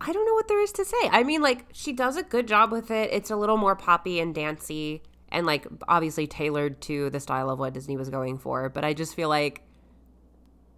I 0.00 0.12
don't 0.12 0.24
know 0.24 0.34
what 0.34 0.48
there 0.48 0.62
is 0.62 0.72
to 0.72 0.84
say. 0.84 1.08
I 1.10 1.22
mean, 1.22 1.42
like, 1.42 1.66
she 1.72 1.92
does 1.92 2.16
a 2.16 2.22
good 2.22 2.46
job 2.48 2.72
with 2.72 2.90
it. 2.90 3.10
It's 3.12 3.30
a 3.30 3.36
little 3.36 3.56
more 3.56 3.76
poppy 3.76 4.20
and 4.20 4.34
dancey 4.34 5.02
and, 5.30 5.46
like, 5.46 5.66
obviously 5.88 6.26
tailored 6.26 6.80
to 6.82 7.10
the 7.10 7.20
style 7.20 7.50
of 7.50 7.58
what 7.58 7.74
Disney 7.74 7.96
was 7.96 8.08
going 8.10 8.38
for. 8.38 8.68
But 8.68 8.84
I 8.84 8.94
just 8.94 9.14
feel 9.14 9.28
like 9.28 9.62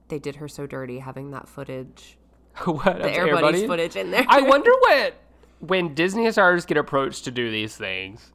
they 0.09 0.18
did 0.18 0.37
her 0.37 0.48
so 0.48 0.66
dirty 0.66 0.98
having 0.98 1.31
that 1.31 1.48
footage, 1.48 2.18
what? 2.64 2.85
the 2.85 3.11
Air 3.11 3.35
Buddies 3.35 3.66
footage 3.66 3.96
in 3.96 4.11
there. 4.11 4.24
I 4.28 4.40
wonder 4.42 4.70
what 4.81 5.14
when 5.61 5.94
Disney 5.94 6.31
stars 6.33 6.66
get 6.66 6.76
approached 6.76 7.24
to 7.24 7.31
do 7.31 7.50
these 7.50 7.76
things. 7.76 8.33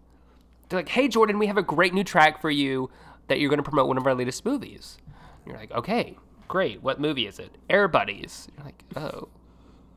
They're 0.70 0.80
like, 0.80 0.89
"Hey, 0.89 1.08
Jordan, 1.08 1.39
we 1.39 1.48
have 1.48 1.58
a 1.58 1.63
great 1.63 1.93
new 1.93 2.04
track 2.04 2.41
for 2.41 2.50
you 2.50 2.89
that 3.28 3.39
you're 3.39 3.50
going 3.50 3.60
to 3.60 3.70
promote 3.70 3.88
one 3.88 3.98
of 3.98 4.08
our 4.08 4.15
latest 4.15 4.43
movies." 4.43 4.98
And 5.43 5.52
you're 5.52 5.58
like, 5.58 5.72
"Okay, 5.72 6.17
great. 6.48 6.82
What 6.84 7.00
movie 7.00 7.28
is 7.28 7.40
it? 7.40 7.58
Air 7.70 7.88
Buddies." 7.88 8.48
You're 8.56 8.66
like, 8.66 8.84
"Oh." 8.96 9.30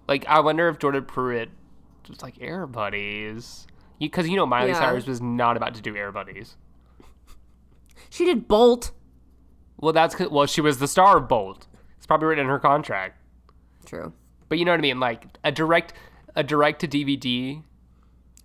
Like, 0.09 0.27
I 0.27 0.41
wonder 0.41 0.69
if 0.69 0.79
Jordan 0.79 1.05
Pruitt 1.05 1.51
was 2.09 2.23
like 2.23 2.35
Air 2.41 2.67
Buddies, 2.67 3.67
because 4.01 4.29
you 4.29 4.37
know 4.37 4.47
Miley 4.47 4.71
Yeah. 4.71 4.81
Cyrus 4.81 5.07
was 5.07 5.21
not 5.21 5.57
about 5.57 5.75
to 5.77 5.81
do 5.83 5.95
Air 5.97 6.11
Buddies. 6.11 6.57
She 8.09 8.25
did 8.25 8.49
Bolt. 8.49 8.91
Well, 9.77 9.93
that's 9.93 10.19
well, 10.19 10.47
she 10.47 10.61
was 10.61 10.79
the 10.79 10.89
star 10.89 11.19
of 11.19 11.29
Bolt. 11.29 11.67
It's 11.97 12.07
probably 12.07 12.27
written 12.29 12.45
in 12.45 12.51
her 12.51 12.59
contract. 12.59 13.23
True. 13.87 14.13
But 14.49 14.59
you 14.59 14.65
know 14.65 14.73
what 14.73 14.79
I 14.81 14.83
mean? 14.83 15.01
Like 15.01 15.27
a 15.45 15.53
direct, 15.53 15.93
a 16.35 16.43
direct 16.43 16.81
to 16.81 16.89
DVD 16.89 17.63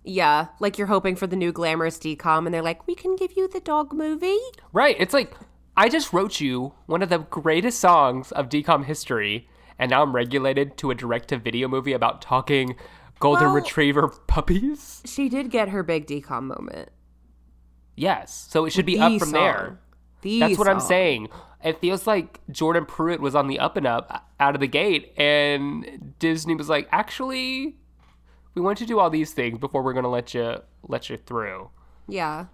Yeah, 0.04 0.46
like 0.60 0.78
you're 0.78 0.86
hoping 0.86 1.16
for 1.16 1.26
the 1.26 1.34
new 1.36 1.50
glamorous 1.52 1.98
DCOM, 1.98 2.46
and 2.46 2.54
they're 2.54 2.62
like, 2.62 2.86
"We 2.86 2.94
can 2.94 3.16
give 3.16 3.32
you 3.36 3.48
the 3.48 3.60
dog 3.60 3.92
movie." 3.92 4.38
Right. 4.72 4.94
It's 5.00 5.12
like 5.12 5.34
I 5.76 5.88
just 5.88 6.12
wrote 6.12 6.40
you 6.40 6.72
one 6.86 7.02
of 7.02 7.08
the 7.10 7.18
greatest 7.18 7.78
songs 7.80 8.32
of 8.32 8.48
DCOM 8.48 8.84
history, 8.84 9.48
and 9.78 9.90
now 9.90 10.02
I'm 10.02 10.14
regulated 10.14 10.76
to 10.78 10.90
a 10.90 10.94
direct 10.94 11.28
to 11.28 11.36
video 11.38 11.68
movie 11.68 11.92
about 11.92 12.22
talking 12.22 12.76
golden 13.18 13.46
Well- 13.46 13.54
retriever 13.54 14.08
puppies. 14.08 15.02
She 15.04 15.28
did 15.28 15.50
get 15.50 15.68
her 15.68 15.82
big 15.82 16.06
DCOM 16.06 16.44
moment. 16.44 16.90
Yes. 17.94 18.46
So 18.50 18.64
it 18.64 18.70
should 18.70 18.86
be 18.86 18.96
The 18.96 19.02
up 19.02 19.18
from 19.18 19.28
song. 19.30 19.32
there. 19.42 19.80
The 20.22 20.40
That's 20.40 20.58
what 20.58 20.68
I'm 20.68 20.80
saying. 20.80 21.28
It 21.64 21.80
feels 21.80 22.06
like 22.06 22.40
Jordan 22.50 22.84
Pruitt 22.86 23.20
was 23.20 23.34
on 23.34 23.48
the 23.48 23.58
up 23.58 23.76
and 23.76 23.86
up 23.86 24.30
out 24.38 24.54
of 24.54 24.60
the 24.60 24.66
gate, 24.66 25.12
and 25.16 26.14
Disney 26.18 26.54
was 26.54 26.68
like, 26.68 26.88
actually, 26.92 27.76
we 28.54 28.62
want 28.62 28.80
you 28.80 28.86
to 28.86 28.92
do 28.92 28.98
all 28.98 29.10
these 29.10 29.32
things 29.32 29.58
before 29.58 29.82
we're 29.82 29.92
going 29.92 30.04
to 30.04 30.08
let 30.08 30.32
you 30.34 30.60
let 30.88 31.10
you 31.10 31.16
through. 31.18 31.70
Yeah. 32.08 32.46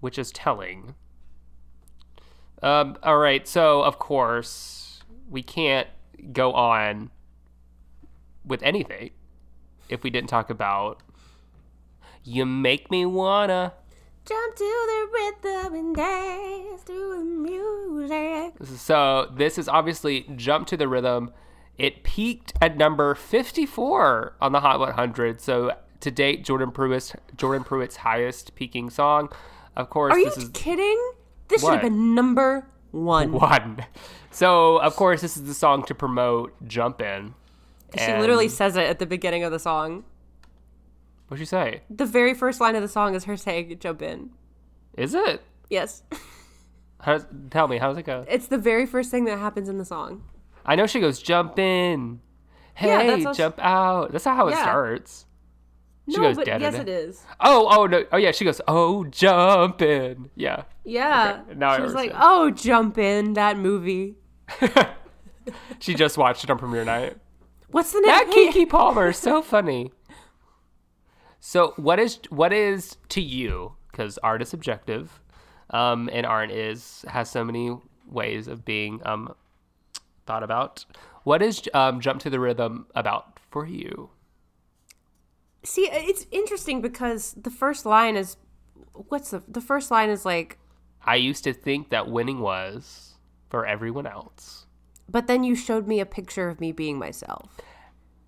which 0.00 0.18
is 0.18 0.30
telling. 0.32 0.94
Um, 2.62 2.96
all 3.02 3.18
right, 3.18 3.46
so 3.48 3.82
of 3.82 3.98
course, 3.98 5.00
we 5.28 5.42
can't 5.42 5.88
go 6.32 6.52
on 6.52 7.10
with 8.44 8.62
anything 8.62 9.10
if 9.88 10.02
we 10.02 10.10
didn't 10.10 10.28
talk 10.28 10.50
about 10.50 11.02
You 12.24 12.44
Make 12.44 12.90
Me 12.90 13.06
Wanna. 13.06 13.72
Jump 14.26 14.56
to 14.56 14.64
the 14.64 15.08
rhythm 15.12 15.74
and 15.74 15.96
dance 15.96 16.84
to 16.84 17.16
the 17.16 17.24
music. 17.24 18.54
So 18.78 19.30
this 19.34 19.56
is 19.56 19.68
obviously 19.68 20.26
Jump 20.36 20.66
to 20.68 20.76
the 20.76 20.86
Rhythm. 20.86 21.32
It 21.78 22.02
peaked 22.04 22.52
at 22.60 22.76
number 22.76 23.14
54 23.14 24.36
on 24.40 24.52
the 24.52 24.60
Hot 24.60 24.78
100. 24.78 25.40
So 25.40 25.72
to 26.00 26.10
date, 26.10 26.44
Jordan 26.44 26.70
Pruitt's 26.70 27.14
Jordan 27.36 27.64
Pruitt's 27.64 27.96
highest 27.96 28.54
peaking 28.54 28.90
song. 28.90 29.30
Of 29.76 29.88
course, 29.88 30.12
Are 30.12 30.18
you 30.18 30.26
is 30.26 30.50
kidding? 30.52 31.12
This 31.50 31.60
should 31.62 31.72
have 31.72 31.82
been 31.82 32.14
number 32.14 32.66
one. 32.92 33.32
one. 33.32 33.84
So 34.30 34.78
of 34.78 34.96
course, 34.96 35.20
this 35.20 35.36
is 35.36 35.44
the 35.44 35.54
song 35.54 35.84
to 35.84 35.94
promote 35.94 36.54
Jump 36.66 37.00
In. 37.02 37.34
She 37.98 38.12
literally 38.12 38.48
says 38.48 38.76
it 38.76 38.84
at 38.86 38.98
the 39.00 39.06
beginning 39.06 39.42
of 39.42 39.50
the 39.50 39.58
song. 39.58 40.04
What'd 41.26 41.40
you 41.40 41.46
say? 41.46 41.82
The 41.90 42.06
very 42.06 42.34
first 42.34 42.60
line 42.60 42.74
of 42.76 42.82
the 42.82 42.88
song 42.88 43.14
is 43.14 43.24
her 43.24 43.36
saying, 43.36 43.76
jump 43.80 44.02
in. 44.02 44.30
Is 44.96 45.14
it? 45.14 45.42
Yes. 45.68 46.02
How 47.00 47.18
tell 47.50 47.66
me, 47.66 47.78
how 47.78 47.88
does 47.88 47.96
it 47.98 48.02
go? 48.04 48.24
It's 48.28 48.48
the 48.48 48.58
very 48.58 48.84
first 48.84 49.10
thing 49.10 49.24
that 49.24 49.38
happens 49.38 49.68
in 49.70 49.78
the 49.78 49.84
song. 49.86 50.22
I 50.66 50.76
know 50.76 50.86
she 50.86 51.00
goes, 51.00 51.18
jump 51.22 51.58
in. 51.58 52.20
Hey, 52.74 52.88
Yeah, 52.88 53.16
how 53.24 53.32
she- 53.32 53.38
jump 53.38 53.58
out. 53.58 54.12
That's 54.12 54.26
not 54.26 54.36
how 54.36 54.48
it 54.48 54.50
Yeah. 54.52 54.62
starts. 54.62 55.24
She 56.10 56.16
no, 56.16 56.22
goes, 56.28 56.36
but 56.36 56.46
yes, 56.46 56.74
it 56.74 56.88
is. 56.88 57.24
Oh, 57.40 57.68
oh, 57.70 57.86
no. 57.86 58.04
Oh, 58.12 58.16
yeah. 58.16 58.32
She 58.32 58.44
goes, 58.44 58.60
oh, 58.66 59.04
jump 59.04 59.80
in. 59.82 60.30
Yeah. 60.34 60.64
Yeah. 60.84 61.42
Okay, 61.46 61.58
now 61.58 61.70
I 61.70 61.76
she 61.76 61.82
was 61.82 61.94
like, 61.94 62.12
oh, 62.14 62.50
jump 62.50 62.98
in, 62.98 63.34
that 63.34 63.58
movie. 63.58 64.16
She 65.78 65.94
just 65.94 66.18
watched 66.18 66.44
it 66.44 66.50
on 66.50 66.58
premiere 66.58 66.84
night. 66.84 67.16
What's 67.70 67.92
the 67.92 68.00
name? 68.00 68.08
That? 68.08 68.28
Keke 68.30 68.68
Palmer, 68.68 69.12
so 69.12 69.42
funny. 69.42 69.92
So, 71.40 71.72
what 71.76 71.98
is 71.98 72.18
what 72.28 72.52
is 72.52 72.96
to 73.10 73.20
you? 73.20 73.74
Because 73.90 74.18
art 74.18 74.42
is 74.42 74.48
subjective, 74.48 75.20
um, 75.70 76.10
and 76.12 76.26
art 76.26 76.50
is 76.50 77.04
has 77.08 77.30
so 77.30 77.44
many 77.44 77.76
ways 78.06 78.48
of 78.48 78.64
being 78.64 79.00
um, 79.06 79.34
thought 80.26 80.42
about. 80.42 80.84
What 81.24 81.42
is 81.42 81.62
um, 81.74 82.00
jump 82.00 82.20
to 82.22 82.30
the 82.30 82.40
rhythm 82.40 82.86
about 82.94 83.38
for 83.50 83.66
you? 83.66 84.10
See, 85.62 85.86
uh, 85.88 85.92
it's 85.94 86.26
interesting 86.30 86.80
because 86.80 87.34
the 87.40 87.50
first 87.50 87.84
line 87.86 88.16
is, 88.16 88.36
what's 89.08 89.30
the, 89.30 89.42
the 89.46 89.60
first 89.60 89.90
line 89.90 90.10
is 90.10 90.24
like, 90.24 90.58
I 91.04 91.16
used 91.16 91.44
to 91.44 91.52
think 91.52 91.90
that 91.90 92.08
winning 92.10 92.40
was 92.40 93.14
for 93.48 93.66
everyone 93.66 94.06
else. 94.06 94.66
but 95.08 95.26
then 95.26 95.42
you 95.42 95.54
showed 95.56 95.88
me 95.88 95.98
a 96.00 96.06
picture 96.06 96.48
of 96.48 96.60
me 96.60 96.70
being 96.72 96.98
myself. 96.98 97.58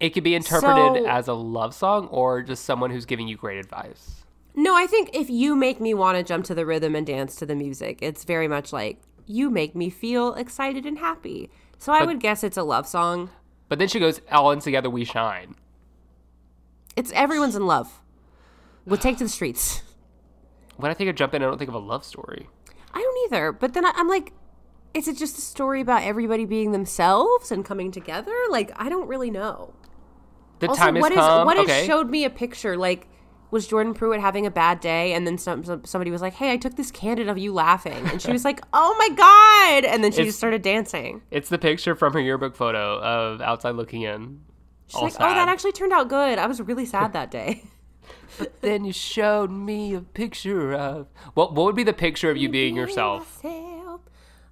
It 0.00 0.10
could 0.10 0.24
be 0.24 0.34
interpreted 0.34 1.04
So- 1.04 1.06
as 1.08 1.28
a 1.28 1.32
love 1.34 1.74
song 1.74 2.08
or 2.08 2.42
just 2.42 2.64
someone 2.64 2.90
who's 2.90 3.06
giving 3.06 3.28
you 3.28 3.36
great 3.36 3.58
advice. 3.58 4.24
No, 4.54 4.74
I 4.74 4.86
think 4.86 5.10
if 5.14 5.30
you 5.30 5.54
make 5.54 5.80
me 5.80 5.94
want 5.94 6.18
to 6.18 6.24
jump 6.24 6.44
to 6.46 6.54
the 6.54 6.66
rhythm 6.66 6.94
and 6.96 7.06
dance 7.06 7.36
to 7.36 7.46
the 7.46 7.54
music, 7.54 8.00
it's 8.02 8.24
very 8.24 8.48
much 8.48 8.72
like 8.72 9.00
you 9.26 9.48
make 9.48 9.74
me 9.76 9.88
feel 9.88 10.34
excited 10.34 10.84
and 10.84 10.98
happy. 10.98 11.50
So 11.78 11.92
I 11.92 12.04
would 12.04 12.20
guess 12.20 12.42
it's 12.44 12.56
a 12.58 12.62
love 12.62 12.86
song. 12.86 13.30
But 13.68 13.78
then 13.78 13.88
she 13.88 13.98
goes, 14.00 14.20
"All 14.30 14.50
in 14.50 14.58
together 14.60 14.90
we 14.90 15.04
shine." 15.04 15.54
It's 16.96 17.12
everyone's 17.12 17.56
in 17.56 17.66
love. 17.66 18.00
We'll 18.86 18.98
take 18.98 19.18
to 19.18 19.24
the 19.24 19.30
streets. 19.30 19.82
When 20.76 20.90
I 20.90 20.94
think 20.94 21.08
of 21.10 21.16
jump 21.16 21.34
in, 21.34 21.42
I 21.42 21.46
don't 21.46 21.58
think 21.58 21.68
of 21.68 21.74
a 21.74 21.78
love 21.78 22.04
story. 22.04 22.48
I 22.92 23.00
don't 23.00 23.32
either. 23.32 23.52
But 23.52 23.74
then 23.74 23.84
I, 23.86 23.92
I'm 23.94 24.08
like, 24.08 24.32
is 24.94 25.08
it 25.08 25.16
just 25.16 25.38
a 25.38 25.40
story 25.40 25.80
about 25.80 26.02
everybody 26.02 26.44
being 26.44 26.72
themselves 26.72 27.50
and 27.52 27.64
coming 27.64 27.90
together? 27.92 28.34
Like, 28.50 28.72
I 28.76 28.88
don't 28.88 29.06
really 29.08 29.30
know. 29.30 29.74
The 30.58 30.68
Also, 30.68 30.82
time 30.82 30.94
has 30.96 31.02
what 31.02 31.12
is 31.12 31.18
come. 31.18 31.46
what 31.46 31.58
okay. 31.58 31.80
is 31.80 31.86
showed 31.86 32.10
me 32.10 32.24
a 32.24 32.30
picture 32.30 32.76
like 32.76 33.08
was 33.50 33.66
Jordan 33.66 33.92
Pruitt 33.94 34.20
having 34.20 34.46
a 34.46 34.50
bad 34.50 34.80
day 34.80 35.12
and 35.12 35.26
then 35.26 35.36
some, 35.36 35.62
some 35.64 35.84
somebody 35.84 36.10
was 36.10 36.22
like, 36.22 36.34
"Hey, 36.34 36.52
I 36.52 36.56
took 36.56 36.76
this 36.76 36.90
candid 36.90 37.28
of 37.28 37.36
you 37.36 37.52
laughing." 37.52 38.06
And 38.08 38.20
she 38.22 38.30
was 38.32 38.44
like, 38.44 38.60
"Oh 38.72 38.94
my 38.98 39.08
god." 39.14 39.84
And 39.92 40.02
then 40.04 40.10
she 40.12 40.18
It's- 40.20 40.28
just 40.28 40.38
started 40.38 40.62
dancing. 40.62 41.22
It's 41.30 41.48
the 41.48 41.58
picture 41.58 41.94
from 41.94 42.12
her 42.14 42.20
yearbook 42.20 42.54
photo 42.56 42.98
of 43.00 43.40
outside 43.40 43.72
looking 43.74 44.02
in. 44.02 44.40
She's 44.92 44.98
all 44.98 45.04
like, 45.04 45.14
"Oh, 45.18 45.34
that 45.34 45.48
actually 45.48 45.72
turned 45.72 45.92
out 45.92 46.08
good. 46.08 46.38
I 46.38 46.46
was 46.46 46.60
really 46.60 46.86
sad 46.86 47.12
that 47.14 47.30
day." 47.30 47.64
but 48.38 48.60
Then 48.60 48.84
you 48.84 48.92
showed 48.92 49.50
me 49.50 49.94
a 49.94 50.00
picture 50.00 50.74
of. 50.74 51.08
What 51.34 51.54
What 51.54 51.64
would 51.64 51.76
be 51.76 51.82
the 51.84 51.92
picture 51.92 52.30
of 52.30 52.36
you 52.36 52.48
being 52.48 52.76
yourself? 52.76 53.42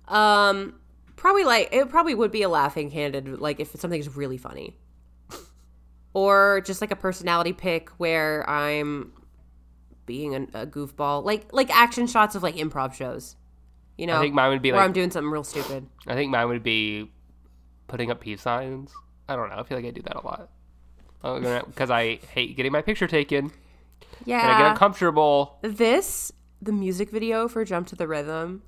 Um, 0.08 0.74
probably 1.16 1.44
like 1.44 1.68
it 1.72 1.88
probably 1.88 2.14
would 2.14 2.32
be 2.32 2.42
a 2.42 2.48
laughing 2.48 2.90
candid, 2.90 3.40
like 3.40 3.60
if 3.60 3.78
something's 3.78 4.16
really 4.16 4.38
funny, 4.38 4.76
or 6.14 6.62
just 6.64 6.80
like 6.80 6.90
a 6.90 6.96
personality 6.96 7.52
pick 7.52 7.90
where 7.90 8.48
I'm 8.48 9.12
being 10.06 10.34
a, 10.34 10.62
a 10.62 10.66
goofball, 10.66 11.24
like 11.24 11.52
like 11.52 11.70
action 11.70 12.08
shots 12.08 12.34
of 12.34 12.42
like 12.42 12.56
improv 12.56 12.94
shows. 12.94 13.36
You 13.96 14.06
know, 14.06 14.16
I 14.16 14.20
think 14.22 14.34
mine 14.34 14.50
would 14.50 14.62
be 14.62 14.72
where 14.72 14.80
like. 14.80 14.86
I'm 14.86 14.92
doing 14.92 15.10
something 15.10 15.30
real 15.30 15.44
stupid. 15.44 15.86
I 16.06 16.14
think 16.14 16.32
mine 16.32 16.48
would 16.48 16.62
be 16.64 17.10
putting 17.86 18.10
up 18.10 18.20
peace 18.20 18.42
signs. 18.42 18.92
I 19.30 19.36
don't 19.36 19.48
know. 19.48 19.56
I 19.56 19.62
feel 19.62 19.78
like 19.78 19.86
I 19.86 19.90
do 19.90 20.02
that 20.02 20.16
a 20.16 20.26
lot. 20.26 20.48
Because 21.66 21.90
I 21.90 22.16
hate 22.32 22.56
getting 22.56 22.72
my 22.72 22.82
picture 22.82 23.06
taken 23.06 23.52
Yeah, 24.24 24.40
and 24.42 24.50
I 24.52 24.58
get 24.58 24.70
uncomfortable. 24.72 25.58
this 25.62 26.32
the 26.62 26.72
music 26.72 27.10
video 27.10 27.46
for 27.48 27.64
"Jump 27.64 27.86
to 27.88 27.96
the 27.96 28.06
Rhythm" 28.08 28.62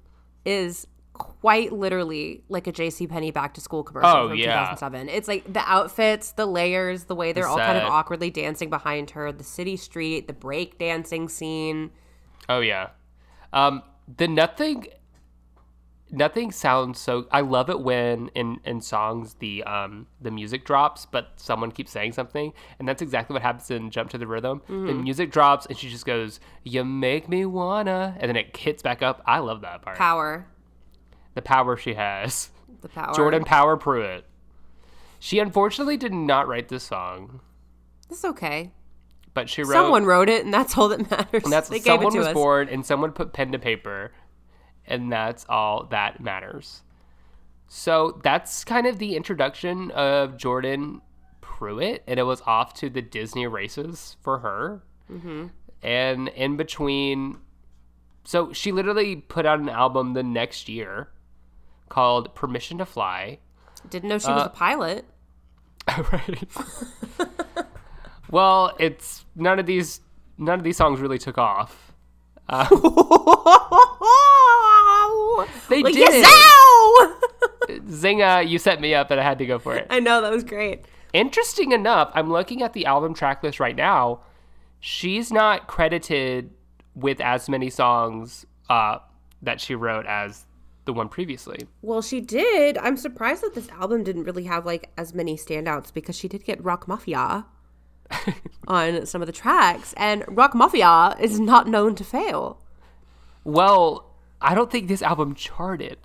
is 0.44 0.86
quite 1.14 1.72
literally 1.72 2.42
like 2.48 2.66
a 2.66 2.72
J.C. 2.72 3.06
Penney 3.06 3.30
back 3.30 3.52
to 3.54 3.60
school 3.60 3.82
commercial 3.82 4.08
Oh, 4.10 4.28
from 4.30 4.38
yeah. 4.38 4.70
2007. 4.70 5.08
It's 5.10 5.28
like 5.28 5.52
the 5.52 5.60
outfits, 5.70 6.32
the 6.32 6.46
layers, 6.46 7.04
the 7.04 7.14
way 7.14 7.32
they're 7.32 7.46
all 7.46 7.58
kind 7.58 7.76
of 7.78 7.84
awkwardly 7.84 8.30
dancing 8.30 8.70
behind 8.70 9.10
her, 9.10 9.30
the 9.30 9.44
city 9.44 9.76
street, 9.76 10.26
the 10.26 10.32
break 10.32 10.78
dancing 10.78 11.28
scene. 11.28 11.90
Oh 12.48 12.60
yeah. 12.60 12.90
Um, 13.52 13.82
the 14.16 14.26
nothing. 14.28 14.86
Nothing 16.14 16.52
sounds 16.52 17.00
so. 17.00 17.26
I 17.32 17.40
love 17.40 17.70
it 17.70 17.80
when 17.80 18.28
in 18.34 18.60
in 18.64 18.82
songs 18.82 19.34
the 19.40 19.64
um 19.64 20.06
the 20.20 20.30
music 20.30 20.64
drops, 20.66 21.06
but 21.06 21.30
someone 21.36 21.72
keeps 21.72 21.90
saying 21.90 22.12
something, 22.12 22.52
and 22.78 22.86
that's 22.86 23.00
exactly 23.00 23.32
what 23.32 23.40
happens 23.42 23.70
in 23.70 23.90
Jump 23.90 24.10
to 24.10 24.18
the 24.18 24.26
Rhythm. 24.26 24.60
The 24.66 24.72
Mm-hmm. 24.74 25.02
music 25.02 25.30
drops, 25.32 25.64
and 25.66 25.76
she 25.78 25.88
just 25.88 26.04
goes, 26.04 26.38
"You 26.64 26.84
make 26.84 27.30
me 27.30 27.46
wanna," 27.46 28.14
and 28.20 28.28
then 28.28 28.36
it 28.36 28.54
hits 28.54 28.82
back 28.82 29.02
up. 29.02 29.22
I 29.26 29.38
love 29.38 29.62
that 29.62 29.80
part. 29.80 29.96
Power, 29.96 30.46
the 31.34 31.40
power 31.42 31.78
she 31.78 31.94
has. 31.94 32.50
the 32.82 32.88
power. 32.90 33.14
Jordan 33.14 33.44
Power 33.44 33.78
Pruitt. 33.78 34.26
She 35.18 35.38
unfortunately 35.38 35.96
did 35.96 36.12
not 36.12 36.46
write 36.48 36.68
this 36.68 36.82
song, 36.84 37.40
It's 38.10 38.24
okay. 38.24 38.72
but 39.34 39.48
she 39.48 39.62
wrote. 39.62 39.72
Someone 39.72 40.04
wrote 40.04 40.28
it, 40.28 40.44
and 40.44 40.52
that's 40.52 40.76
all 40.76 40.88
that 40.88 41.10
matters. 41.10 41.44
And 41.44 41.52
that's 41.52 41.68
they 41.70 41.78
gave 41.78 41.94
it 41.94 41.96
someone 42.02 42.12
to 42.12 42.18
was 42.18 42.26
us. 42.28 42.34
born 42.34 42.68
and 42.68 42.84
someone 42.84 43.12
put 43.12 43.32
pen 43.32 43.52
to 43.52 43.58
paper, 43.58 44.12
and 44.86 45.10
that's 45.12 45.44
all 45.48 45.84
that 45.90 46.20
matters. 46.20 46.82
So 47.68 48.20
that's 48.22 48.64
kind 48.64 48.86
of 48.86 48.98
the 48.98 49.16
introduction 49.16 49.90
of 49.92 50.36
Jordan 50.36 51.00
Pruitt, 51.40 52.02
and 52.06 52.20
it 52.20 52.24
was 52.24 52.42
off 52.42 52.74
to 52.74 52.90
the 52.90 53.00
Disney 53.02 53.46
races 53.46 54.16
for 54.20 54.40
her. 54.40 54.82
Mm-hmm. 55.10 55.46
And 55.82 56.28
in 56.28 56.56
between, 56.56 57.38
so 58.24 58.52
she 58.52 58.72
literally 58.72 59.16
put 59.16 59.46
out 59.46 59.58
an 59.58 59.68
album 59.68 60.12
the 60.12 60.22
next 60.22 60.68
year 60.68 61.08
called 61.88 62.34
Permission 62.34 62.78
to 62.78 62.86
Fly. 62.86 63.38
Didn't 63.88 64.08
know 64.08 64.18
she 64.18 64.30
was 64.30 64.42
Uh, 64.42 64.46
a 64.46 64.48
pilot. 64.50 65.04
right. 66.12 66.48
well, 68.30 68.74
it's 68.78 69.24
none 69.34 69.58
of 69.58 69.66
these 69.66 70.00
none 70.38 70.58
of 70.58 70.64
these 70.64 70.76
songs 70.76 71.00
really 71.00 71.18
took 71.18 71.38
off. 71.38 71.91
They 75.68 75.82
like, 75.82 75.94
did. 75.94 76.00
Yes! 76.00 76.26
Zinga, 77.88 78.48
you 78.48 78.58
set 78.58 78.80
me 78.80 78.94
up 78.94 79.10
and 79.10 79.20
I 79.20 79.24
had 79.24 79.38
to 79.38 79.46
go 79.46 79.58
for 79.58 79.74
it. 79.74 79.86
I 79.88 80.00
know 80.00 80.20
that 80.20 80.30
was 80.30 80.44
great. 80.44 80.84
Interesting 81.12 81.72
enough, 81.72 82.10
I'm 82.14 82.30
looking 82.30 82.62
at 82.62 82.72
the 82.72 82.86
album 82.86 83.14
track 83.14 83.42
list 83.42 83.60
right 83.60 83.76
now. 83.76 84.20
She's 84.80 85.32
not 85.32 85.66
credited 85.68 86.50
with 86.94 87.20
as 87.20 87.48
many 87.48 87.70
songs 87.70 88.44
uh, 88.68 88.98
that 89.40 89.60
she 89.60 89.74
wrote 89.74 90.06
as 90.06 90.46
the 90.84 90.92
one 90.92 91.08
previously. 91.08 91.66
Well, 91.80 92.02
she 92.02 92.20
did. 92.20 92.76
I'm 92.78 92.96
surprised 92.96 93.42
that 93.42 93.54
this 93.54 93.68
album 93.70 94.04
didn't 94.04 94.24
really 94.24 94.44
have 94.44 94.66
like 94.66 94.90
as 94.98 95.14
many 95.14 95.36
standouts 95.36 95.92
because 95.92 96.16
she 96.16 96.28
did 96.28 96.44
get 96.44 96.62
Rock 96.62 96.88
Mafia 96.88 97.46
on 98.68 99.06
some 99.06 99.22
of 99.22 99.26
the 99.26 99.32
tracks, 99.32 99.92
and 99.96 100.24
Rock 100.28 100.54
Mafia 100.54 101.16
is 101.20 101.38
not 101.40 101.66
known 101.66 101.94
to 101.96 102.04
fail. 102.04 102.60
Well, 103.44 104.10
I 104.40 104.54
don't 104.54 104.70
think 104.70 104.88
this 104.88 105.02
album 105.02 105.34
charted. 105.34 105.98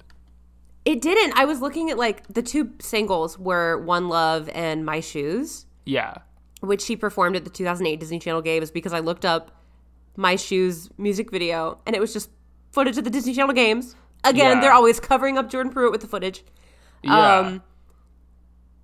It 0.86 1.02
didn't. 1.02 1.38
I 1.38 1.46
was 1.46 1.60
looking 1.62 1.90
at 1.90 1.98
like 1.98 2.26
the 2.28 2.42
two 2.42 2.72
singles 2.80 3.38
were 3.38 3.78
One 3.84 4.08
Love 4.08 4.50
and 4.54 4.86
My 4.86 5.00
Shoes, 5.02 5.66
Yeah. 5.86 6.16
which 6.62 6.82
she 6.82 6.96
performed 6.96 7.36
at 7.36 7.44
the 7.44 7.50
2008 7.50 8.00
Disney 8.00 8.20
Channel 8.20 8.42
Games 8.42 8.72
because 8.72 8.94
I 8.94 9.00
looked 9.00 9.26
up 9.26 9.52
My 10.16 10.36
Shoes 10.38 10.90
music 10.98 11.30
video 11.30 11.80
and 11.86 11.96
it 11.96 12.00
was 12.00 12.14
just 12.14 12.30
footage 12.72 12.98
of 12.98 13.04
the 13.04 13.10
Disney 13.10 13.34
Channel 13.34 13.54
Games. 13.54 13.96
Again, 14.24 14.56
Yeah. 14.58 14.62
they're 14.62 14.74
always 14.74 15.00
covering 15.00 15.38
up 15.38 15.50
Jordan 15.50 15.72
Pruitt 15.74 15.92
with 15.92 16.02
the 16.02 16.08
footage. 16.08 16.44
Yeah. 17.04 17.38
Um, 17.40 17.64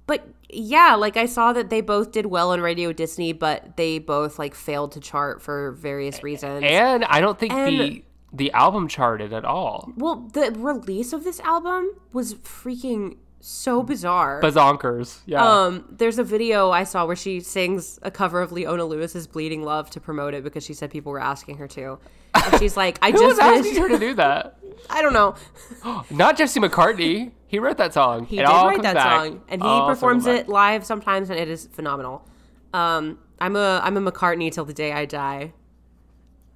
but 0.08 0.28
yeah, 0.50 0.96
like 0.96 1.18
I 1.18 1.26
saw 1.26 1.54
that 1.54 1.70
they 1.70 1.82
both 1.82 2.12
did 2.12 2.26
well 2.28 2.52
on 2.52 2.62
Radio 2.62 2.92
Disney, 2.94 3.34
but 3.34 3.76
they 3.78 4.00
both 4.00 4.38
like 4.38 4.54
failed 4.56 4.92
to 4.94 5.00
chart 5.00 5.42
for 5.42 5.72
various 5.72 6.22
reasons. 6.24 6.64
And 6.68 7.04
I 7.06 7.22
don't 7.22 7.40
think 7.40 7.54
And- 7.54 7.80
the 7.80 8.04
the 8.36 8.52
album 8.54 8.88
charted 8.88 9.32
at 9.32 9.46
all. 9.46 9.92
well, 9.96 10.28
the 10.34 10.52
release 10.58 11.14
of 11.14 11.24
this 11.24 11.40
album 11.42 11.92
was 12.14 12.34
freaking 12.36 13.18
so 13.40 13.84
bizarre. 13.84 14.42
Bazonkers. 14.42 15.20
Yeah. 15.28 15.46
Um, 15.46 15.86
there's 15.92 16.18
a 16.18 16.24
video 16.24 16.72
I 16.72 16.84
saw 16.86 17.06
where 17.06 17.16
she 17.16 17.42
sings 17.42 18.00
a 18.02 18.10
cover 18.10 18.42
of 18.42 18.52
Leona 18.52 18.86
Lewis's 18.86 19.28
"Bleeding 19.28 19.64
Love" 19.64 19.90
to 19.92 20.00
promote 20.00 20.34
it 20.34 20.44
because 20.44 20.64
she 20.66 20.74
said 20.74 20.90
people 20.90 21.12
were 21.12 21.20
asking 21.20 21.58
her 21.58 21.68
to. 21.70 22.00
And 22.34 22.60
she's 22.60 22.76
like, 22.78 22.98
"I 23.04 23.12
just 23.20 23.24
was 23.24 23.38
asking 23.40 23.76
her 23.82 23.90
to 23.90 24.00
do 24.00 24.14
that? 24.16 24.58
I 24.90 25.02
don't 25.02 25.14
know. 25.14 25.36
Not 26.10 26.38
Jesse 26.38 26.60
McCartney. 26.60 27.32
He 27.48 27.60
wrote 27.60 27.78
that 27.78 27.94
song. 27.94 28.26
He 28.26 28.38
It 28.40 28.46
did 28.46 28.50
write 28.50 28.82
that 28.82 28.96
back. 28.96 29.26
song, 29.26 29.42
and 29.48 29.62
he 29.62 29.68
All 29.68 29.88
performs 29.88 30.26
it 30.26 30.50
live 30.50 30.86
sometimes, 30.86 31.30
and 31.30 31.40
it 31.40 31.48
is 31.48 31.68
phenomenal. 31.72 32.28
Um, 32.74 33.20
I'm 33.40 33.56
a 33.56 33.80
I'm 33.84 33.96
a 33.98 34.12
McCartney 34.12 34.52
till 34.52 34.66
the 34.66 34.74
day 34.74 34.92
I 34.92 35.06
die. 35.06 35.54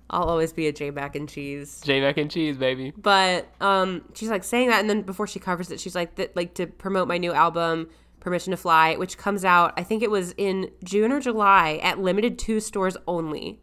I'll 0.10 0.24
always 0.24 0.54
be 0.54 0.68
a 0.68 0.72
J 0.72 0.90
Mac 0.92 1.16
and 1.16 1.28
cheese. 1.28 1.82
J 1.84 2.00
Mac 2.02 2.18
and 2.18 2.32
cheese, 2.32 2.58
baby. 2.58 2.94
But 2.98 3.48
um, 3.62 4.06
she's 4.16 4.30
like 4.30 4.44
saying 4.44 4.70
that, 4.70 4.80
and 4.80 4.90
then 4.90 5.02
before 5.02 5.28
she 5.28 5.40
covers 5.40 5.70
it, 5.70 5.80
she's 5.80 5.96
like 5.96 6.16
that 6.16 6.36
like 6.36 6.54
to 6.56 6.66
promote 6.66 7.08
my 7.08 7.18
new 7.18 7.34
album, 7.34 7.90
Permission 8.20 8.52
to 8.52 8.58
Fly, 8.58 8.96
which 8.96 9.18
comes 9.18 9.44
out. 9.46 9.74
I 9.78 9.84
think 9.84 10.02
it 10.02 10.10
was 10.10 10.34
in 10.38 10.72
June 10.84 11.12
or 11.12 11.20
July 11.20 11.80
at 11.84 12.00
Limited 12.00 12.40
Too 12.40 12.60
stores 12.60 12.96
only. 13.08 13.60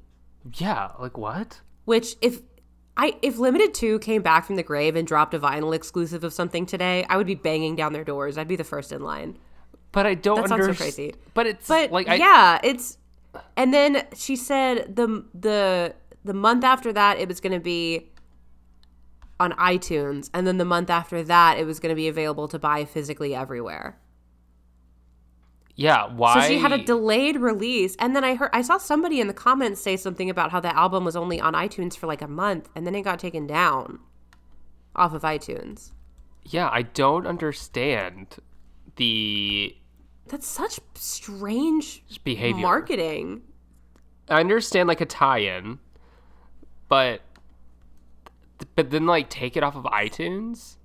Yeah. 0.55 0.91
Like 1.01 1.17
what? 1.17 1.63
Which 1.87 2.17
if 2.21 2.43
I 2.97 3.17
if 3.23 3.39
Limited 3.39 3.75
Too 3.75 3.99
came 3.99 4.23
back 4.23 4.45
from 4.47 4.57
the 4.57 4.63
grave 4.63 4.97
and 4.97 5.07
dropped 5.07 5.35
a 5.35 5.39
vinyl 5.39 5.75
exclusive 5.75 6.25
of 6.25 6.33
something 6.33 6.67
today, 6.67 7.05
I 7.09 7.17
would 7.17 7.27
be 7.27 7.35
banging 7.35 7.77
down 7.77 7.93
their 7.93 8.05
doors. 8.05 8.39
I'd 8.39 8.49
be 8.49 8.57
the 8.57 8.65
first 8.65 8.93
in 8.93 9.03
line. 9.03 9.39
But 9.93 10.07
I 10.07 10.15
don't 10.15 10.41
That 10.41 10.49
sounds 10.49 10.67
so 10.67 10.75
crazy. 10.75 11.15
But 11.35 11.47
it's 11.47 11.69
But 11.69 11.93
like 11.93 12.09
I, 12.09 12.17
yeah, 12.17 12.61
it's 12.63 12.99
and 13.57 13.73
then 13.73 14.07
she 14.15 14.37
said 14.37 14.97
the 14.97 15.25
the 15.35 15.95
the 16.25 16.35
month 16.35 16.65
after 16.65 16.93
that 16.93 17.19
it 17.19 17.29
was 17.29 17.41
going 17.41 17.53
to 17.53 17.61
be 17.61 18.11
on 19.41 19.53
iTunes 19.53 20.31
and 20.33 20.47
then 20.47 20.59
the 20.59 20.65
month 20.65 20.91
after 20.91 21.23
that 21.25 21.59
it 21.59 21.67
was 21.67 21.81
going 21.81 21.91
to 21.91 21.97
be 21.97 22.09
available 22.09 22.49
to 22.49 22.59
buy 22.59 22.85
physically 22.85 23.35
everywhere. 23.35 23.99
Yeah. 25.77 26.07
Why? 26.07 26.35
So 26.41 26.49
she 26.49 26.59
had 26.59 26.73
a 26.73 26.79
delayed 26.83 27.37
release 27.37 27.97
and 27.99 28.15
then 28.15 28.23
I 28.25 28.35
heard 28.37 28.51
I 28.53 28.63
saw 28.63 28.79
somebody 28.79 29.21
in 29.21 29.27
the 29.27 29.35
comments 29.35 29.81
say 29.81 29.97
something 29.97 30.31
about 30.31 30.51
how 30.53 30.61
the 30.61 30.75
album 30.77 31.05
was 31.05 31.17
only 31.17 31.41
on 31.41 31.55
iTunes 31.55 31.97
for 31.97 32.07
like 32.07 32.23
a 32.23 32.29
month 32.29 32.69
and 32.75 32.87
then 32.87 32.95
it 32.95 33.03
got 33.03 33.19
taken 33.19 33.47
down 33.47 33.99
off 34.95 35.13
of 35.13 35.23
iTunes. 35.23 35.91
yeah. 36.45 36.69
I 36.71 36.83
don't 36.83 37.27
understand 37.27 38.37
the 38.97 39.75
That's 40.29 40.47
such 40.47 40.79
strange 40.95 42.03
behavior. 42.23 42.63
marketing. 42.63 43.43
I 44.29 44.41
understand 44.41 44.89
like 44.89 45.01
a 45.01 45.07
tie-in, 45.07 45.79
but 46.89 47.21
but 48.77 48.91
then 48.91 49.07
like 49.07 49.29
take 49.29 49.57
it 49.57 49.63
off 49.63 49.75
of 49.77 49.85
iTunes 49.85 50.77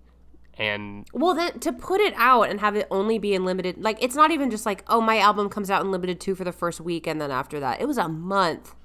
and 0.60 1.08
Well, 1.14 1.34
then 1.34 1.60
to 1.62 1.72
put 1.74 2.02
it 2.02 2.14
out 2.18 2.44
and 2.50 2.60
have 2.60 2.76
it 2.76 2.86
only 2.92 3.18
be 3.18 3.34
in 3.34 3.46
limited, 3.46 3.82
like 3.82 3.98
it's 4.04 4.16
not 4.16 4.30
even 4.30 4.52
just 4.52 4.66
like, 4.66 4.84
oh, 4.88 5.00
my 5.02 5.18
album 5.18 5.50
comes 5.50 5.72
out 5.72 5.82
in 5.84 5.90
Limited 5.92 6.20
Too 6.20 6.36
for 6.36 6.44
the 6.44 6.52
first 6.52 6.82
week, 6.82 7.08
and 7.08 7.20
then 7.22 7.32
after 7.32 7.60
that, 7.62 7.80
it 7.82 7.88
was 7.88 7.98
a 7.98 8.10
month, 8.10 8.76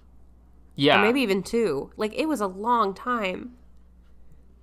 yeah, 0.77 0.99
or 0.99 1.03
maybe 1.03 1.21
even 1.21 1.43
two. 1.43 1.91
Like 1.97 2.15
it 2.15 2.27
was 2.29 2.41
a 2.41 2.47
long 2.47 2.95
time. 2.95 3.57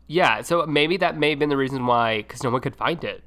yeah. 0.07 0.41
So 0.41 0.65
maybe 0.65 0.97
that 0.97 1.17
may 1.17 1.29
have 1.31 1.39
been 1.39 1.49
the 1.49 1.57
reason 1.57 1.85
why 1.85 2.17
because 2.17 2.43
no 2.43 2.49
one 2.49 2.61
could 2.61 2.75
find 2.75 3.03
it. 3.03 3.23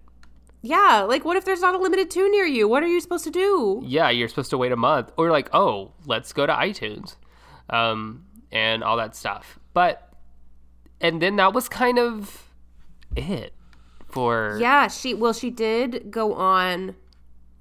Yeah, 0.62 1.04
like 1.06 1.26
what 1.26 1.36
if 1.36 1.44
there's 1.44 1.60
not 1.60 1.74
a 1.74 1.78
Limited 1.78 2.10
Too 2.10 2.30
near 2.30 2.46
you? 2.46 2.66
What 2.66 2.82
are 2.82 2.86
you 2.86 3.00
supposed 3.00 3.24
to 3.24 3.30
do? 3.30 3.82
Yeah, 3.84 4.08
you're 4.08 4.28
supposed 4.28 4.48
to 4.50 4.58
wait 4.58 4.72
a 4.72 4.76
month, 4.76 5.12
or 5.18 5.30
like, 5.30 5.50
oh, 5.54 5.92
let's 6.06 6.32
go 6.32 6.46
to 6.46 6.52
iTunes, 6.54 7.16
um, 7.68 8.24
and 8.50 8.82
all 8.82 8.96
that 8.96 9.14
stuff. 9.14 9.58
But 9.74 10.10
and 11.02 11.20
then 11.20 11.36
that 11.36 11.52
was 11.52 11.68
kind 11.68 11.98
of 11.98 12.48
it 13.14 13.52
for 14.14 14.56
Yeah, 14.60 14.88
she 14.88 15.12
well, 15.12 15.32
she 15.32 15.50
did 15.50 16.10
go 16.10 16.34
on 16.34 16.94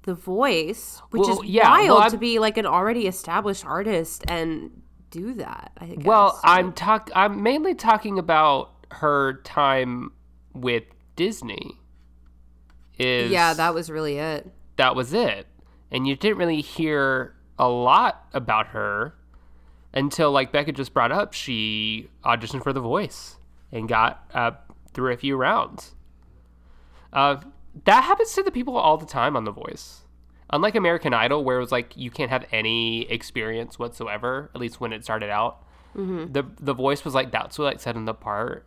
The 0.04 0.14
Voice, 0.14 1.02
which 1.10 1.20
Well, 1.20 1.42
is 1.42 1.48
yeah, 1.48 1.68
wild 1.68 1.98
well, 1.98 2.10
to 2.10 2.16
be 2.16 2.38
like 2.38 2.56
an 2.56 2.64
already 2.64 3.06
established 3.06 3.66
artist 3.66 4.24
and 4.28 4.70
do 5.10 5.34
that. 5.34 5.72
I 5.76 5.86
guess. 5.86 6.04
Well, 6.04 6.40
I'm 6.44 6.72
talk. 6.72 7.10
I'm 7.14 7.42
mainly 7.42 7.74
talking 7.74 8.18
about 8.18 8.70
her 8.92 9.40
time 9.44 10.12
with 10.54 10.84
Disney. 11.16 11.72
Is 12.96 13.30
yeah, 13.32 13.54
that 13.54 13.74
was 13.74 13.90
really 13.90 14.18
it. 14.18 14.50
that 14.76 14.94
was 14.94 15.12
it, 15.12 15.48
and 15.90 16.06
you 16.06 16.14
didn't 16.14 16.38
really 16.38 16.60
hear 16.60 17.34
a 17.58 17.68
lot 17.68 18.28
about 18.32 18.68
her 18.68 19.14
until 19.92 20.30
like 20.30 20.52
Becca 20.52 20.72
just 20.72 20.92
brought 20.94 21.12
up 21.12 21.32
she 21.32 22.08
auditioned 22.24 22.62
for 22.62 22.72
The 22.72 22.80
Voice 22.80 23.36
and 23.72 23.88
got 23.88 24.28
uh, 24.32 24.52
through 24.92 25.12
a 25.12 25.16
few 25.16 25.36
rounds. 25.36 25.94
Uh, 27.14 27.36
that 27.84 28.02
happens 28.04 28.32
to 28.34 28.42
the 28.42 28.50
people 28.50 28.76
all 28.76 28.96
the 28.96 29.06
time 29.06 29.36
on 29.36 29.44
The 29.44 29.50
Voice. 29.52 30.02
Unlike 30.50 30.74
American 30.74 31.14
Idol, 31.14 31.42
where 31.44 31.56
it 31.56 31.60
was 31.60 31.72
like 31.72 31.96
you 31.96 32.10
can't 32.10 32.30
have 32.30 32.44
any 32.52 33.10
experience 33.10 33.78
whatsoever, 33.78 34.50
at 34.54 34.60
least 34.60 34.80
when 34.80 34.92
it 34.92 35.02
started 35.04 35.30
out. 35.30 35.64
The 35.94 36.44
The 36.60 36.74
Voice 36.74 37.04
was 37.04 37.14
like 37.14 37.30
that's 37.30 37.56
what 37.58 37.66
like 37.66 37.80
set 37.80 37.94
them 37.94 38.08
apart. 38.08 38.66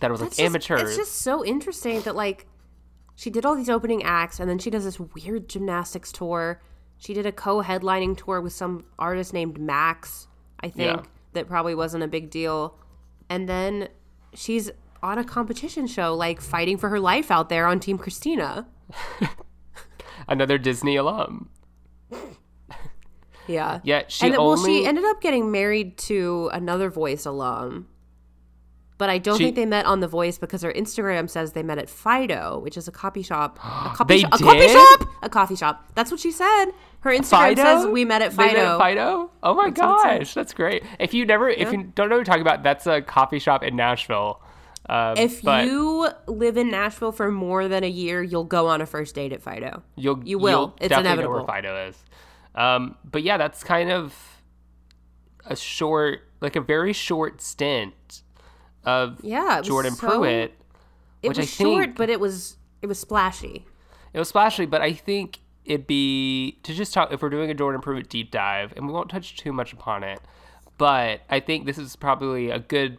That 0.00 0.08
it 0.08 0.10
was 0.12 0.20
like 0.20 0.28
It's 0.28 0.36
just- 0.36 0.46
amateurs. 0.46 0.82
It's 0.82 0.96
just 0.96 1.16
so 1.22 1.44
interesting 1.44 2.00
that 2.02 2.14
like 2.14 2.46
she 3.16 3.30
did 3.30 3.44
all 3.44 3.56
these 3.56 3.68
opening 3.70 4.02
acts 4.04 4.38
and 4.38 4.48
then 4.48 4.58
she 4.58 4.70
does 4.70 4.84
this 4.84 5.00
weird 5.00 5.48
gymnastics 5.48 6.12
tour. 6.12 6.60
She 6.98 7.14
did 7.14 7.26
a 7.26 7.32
co-headlining 7.32 8.16
tour 8.16 8.40
with 8.40 8.52
some 8.52 8.84
artist 8.98 9.32
named 9.32 9.58
Max, 9.60 10.28
I 10.60 10.68
think, 10.68 10.98
Yeah. 11.00 11.02
that 11.32 11.48
probably 11.48 11.74
wasn't 11.74 12.04
a 12.04 12.08
big 12.08 12.30
deal. 12.30 12.76
And 13.28 13.48
then 13.48 13.88
she's 14.34 14.70
on 15.02 15.18
a 15.18 15.24
competition 15.24 15.86
show 15.86 16.14
like 16.14 16.40
fighting 16.40 16.76
for 16.76 16.88
her 16.88 17.00
life 17.00 17.30
out 17.30 17.48
there 17.48 17.66
on 17.66 17.80
Team 17.80 17.98
Christina. 17.98 18.66
Another 20.28 20.58
Disney 20.58 20.96
alum. 20.96 21.48
Yeah. 23.46 23.80
Yeah, 23.82 24.02
she 24.08 24.26
and 24.26 24.34
then, 24.34 24.40
well, 24.42 24.62
she 24.62 24.84
ended 24.84 25.04
up 25.06 25.22
getting 25.22 25.50
married 25.50 25.96
to 26.00 26.50
another 26.52 26.90
Voice 26.90 27.24
alum. 27.24 27.88
But 28.98 29.08
I 29.08 29.16
don't 29.16 29.38
She- 29.38 29.44
think 29.44 29.56
they 29.56 29.64
met 29.64 29.86
on 29.86 30.00
The 30.00 30.06
Voice 30.06 30.36
because 30.36 30.60
her 30.60 30.70
Instagram 30.72 31.30
says 31.30 31.52
they 31.52 31.62
met 31.62 31.78
at 31.78 31.88
Fido, 31.88 32.58
which 32.58 32.76
is 32.76 32.88
a 32.88 32.92
coffee 32.92 33.22
shop. 33.22 33.58
A 33.62 33.94
coffee 33.96 34.18
shop. 34.18 34.34
A 34.34 34.38
coffee 34.42 34.68
shop. 34.68 35.08
A 35.22 35.28
coffee 35.30 35.56
shop. 35.56 35.88
That's 35.94 36.10
what 36.10 36.20
she 36.20 36.30
said. 36.30 36.66
Her 37.00 37.10
Instagram 37.10 37.28
Fido? 37.56 37.62
says 37.62 37.86
we 37.86 38.04
met 38.04 38.20
at 38.20 38.32
They 38.32 38.44
met 38.48 38.56
Fido. 38.56 38.72
at 38.74 38.78
Fido? 38.78 39.30
Oh 39.42 39.54
my 39.54 39.68
said. 39.68 39.74
gosh, 39.76 40.34
that's 40.34 40.52
great. 40.52 40.82
If 40.98 41.14
you 41.14 41.24
never, 41.24 41.48
if 41.48 41.72
you 41.72 41.84
don't 41.94 42.10
know 42.10 42.16
what 42.16 42.18
you're 42.18 42.24
talking 42.24 42.42
about, 42.42 42.62
that's 42.62 42.86
a 42.86 43.00
coffee 43.00 43.38
shop 43.38 43.62
in 43.62 43.76
Nashville. 43.76 44.42
Um, 44.88 45.16
If 45.18 45.44
you 45.44 46.08
live 46.26 46.56
in 46.56 46.70
Nashville 46.70 47.12
for 47.12 47.30
more 47.30 47.68
than 47.68 47.84
a 47.84 47.88
year, 47.88 48.22
you'll 48.22 48.44
go 48.44 48.68
on 48.68 48.80
a 48.80 48.86
first 48.86 49.14
date 49.14 49.32
at 49.32 49.42
Fido. 49.42 49.82
you'll 49.96 50.22
you 50.24 50.38
will. 50.38 50.50
you'll 50.50 50.76
It's 50.80 50.96
inevitable. 50.96 51.34
where 51.34 51.44
Fido 51.44 51.88
is. 51.88 52.02
Um, 52.54 52.96
but 53.04 53.22
yeah, 53.22 53.36
that's 53.36 53.62
kind 53.62 53.90
of 53.90 54.14
a 55.44 55.54
short, 55.56 56.20
like 56.40 56.56
a 56.56 56.60
very 56.60 56.92
short 56.92 57.40
stint 57.42 58.22
of 58.84 59.20
Yeah, 59.22 59.60
Jordan 59.62 59.92
so- 59.92 60.08
Pruitt. 60.08 60.54
It 61.22 61.28
Which 61.28 61.38
was 61.38 61.46
I 61.46 61.64
short, 61.64 61.84
think- 61.86 61.96
but 61.96 62.10
it 62.10 62.20
was 62.20 62.56
it 62.80 62.86
was 62.86 62.98
splashy. 63.00 63.66
It 64.12 64.18
was 64.18 64.28
splashy, 64.28 64.66
but 64.66 64.80
I 64.80 64.92
think 64.92 65.40
it'd 65.64 65.86
be 65.86 66.58
to 66.62 66.72
just 66.72 66.94
talk 66.94 67.12
if 67.12 67.20
we're 67.20 67.28
doing 67.28 67.50
a 67.50 67.54
Jordan 67.54 67.80
Pruitt 67.80 68.08
deep 68.08 68.30
dive, 68.30 68.72
and 68.76 68.86
we 68.86 68.92
won't 68.92 69.10
touch 69.10 69.36
too 69.36 69.52
much 69.52 69.72
upon 69.72 70.02
it. 70.04 70.20
But 70.78 71.22
I 71.28 71.40
think 71.40 71.66
this 71.66 71.76
is 71.76 71.96
probably 71.96 72.50
a 72.50 72.60
good 72.60 72.98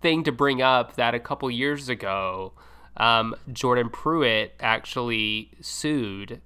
thing 0.00 0.24
to 0.24 0.32
bring 0.32 0.62
up 0.62 0.96
that 0.96 1.14
a 1.14 1.20
couple 1.20 1.50
years 1.50 1.88
ago, 1.88 2.52
um, 2.96 3.34
Jordan 3.52 3.90
Pruitt 3.90 4.54
actually 4.60 5.50
sued 5.60 6.40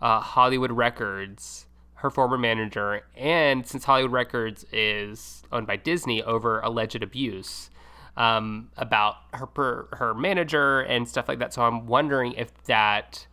uh, 0.00 0.20
Hollywood 0.20 0.72
Records, 0.72 1.66
her 1.94 2.10
former 2.10 2.38
manager, 2.38 3.02
and 3.16 3.66
since 3.66 3.84
Hollywood 3.84 4.12
Records 4.12 4.64
is 4.72 5.42
owned 5.52 5.66
by 5.66 5.76
Disney, 5.76 6.22
over 6.22 6.60
alleged 6.60 7.02
abuse 7.02 7.70
um, 8.16 8.70
about 8.76 9.16
her 9.34 9.46
per, 9.46 9.88
her 9.92 10.14
manager 10.14 10.80
and 10.80 11.08
stuff 11.08 11.28
like 11.28 11.38
that. 11.38 11.52
So 11.52 11.62
I'm 11.62 11.86
wondering 11.86 12.32
if 12.32 12.52
that 12.64 13.26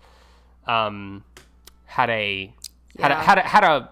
um, 0.66 1.24
had 1.86 2.10
a 2.10 2.53
had 2.99 3.12
a, 3.12 3.16
had 3.16 3.38
a, 3.38 3.41
had 3.41 3.64
a 3.64 3.89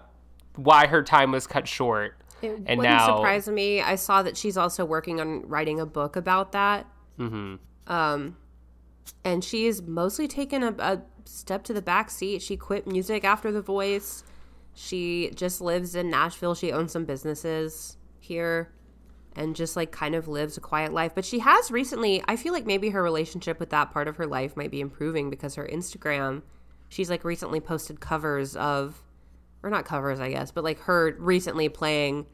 why 0.56 0.86
her 0.86 1.02
time 1.02 1.32
was 1.32 1.46
cut 1.46 1.68
short. 1.68 2.15
It 2.42 2.50
and 2.66 2.78
wouldn't 2.78 2.82
now 2.82 3.16
surprise 3.16 3.48
me. 3.48 3.80
I 3.80 3.94
saw 3.94 4.22
that 4.22 4.36
she's 4.36 4.56
also 4.56 4.84
working 4.84 5.20
on 5.20 5.48
writing 5.48 5.80
a 5.80 5.86
book 5.86 6.16
about 6.16 6.52
that. 6.52 6.86
Mm-hmm. 7.18 7.56
Um, 7.92 8.36
and 9.24 9.42
she's 9.42 9.82
mostly 9.82 10.28
taken 10.28 10.62
a, 10.62 10.74
a 10.78 11.02
step 11.24 11.64
to 11.64 11.72
the 11.72 11.82
back 11.82 12.10
seat. 12.10 12.42
She 12.42 12.56
quit 12.56 12.86
music 12.86 13.24
after 13.24 13.50
The 13.50 13.62
Voice. 13.62 14.22
She 14.74 15.30
just 15.34 15.60
lives 15.60 15.94
in 15.94 16.10
Nashville. 16.10 16.54
She 16.54 16.72
owns 16.72 16.92
some 16.92 17.04
businesses 17.04 17.96
here 18.20 18.72
and 19.34 19.54
just 19.54 19.76
like 19.76 19.92
kind 19.92 20.14
of 20.14 20.28
lives 20.28 20.56
a 20.56 20.60
quiet 20.60 20.92
life. 20.92 21.14
But 21.14 21.24
she 21.24 21.38
has 21.38 21.70
recently, 21.70 22.22
I 22.26 22.36
feel 22.36 22.52
like 22.52 22.66
maybe 22.66 22.90
her 22.90 23.02
relationship 23.02 23.58
with 23.58 23.70
that 23.70 23.92
part 23.92 24.08
of 24.08 24.16
her 24.16 24.26
life 24.26 24.56
might 24.56 24.70
be 24.70 24.80
improving 24.80 25.30
because 25.30 25.54
her 25.54 25.66
Instagram 25.66 26.42
she's 26.88 27.10
like 27.10 27.24
recently 27.24 27.60
posted 27.60 28.00
covers 28.00 28.56
of 28.56 29.02
or 29.62 29.70
not 29.70 29.84
covers, 29.84 30.20
I 30.20 30.30
guess, 30.30 30.50
but 30.50 30.64
like 30.64 30.80
her 30.80 31.14
recently 31.18 31.68
playing 31.68 32.26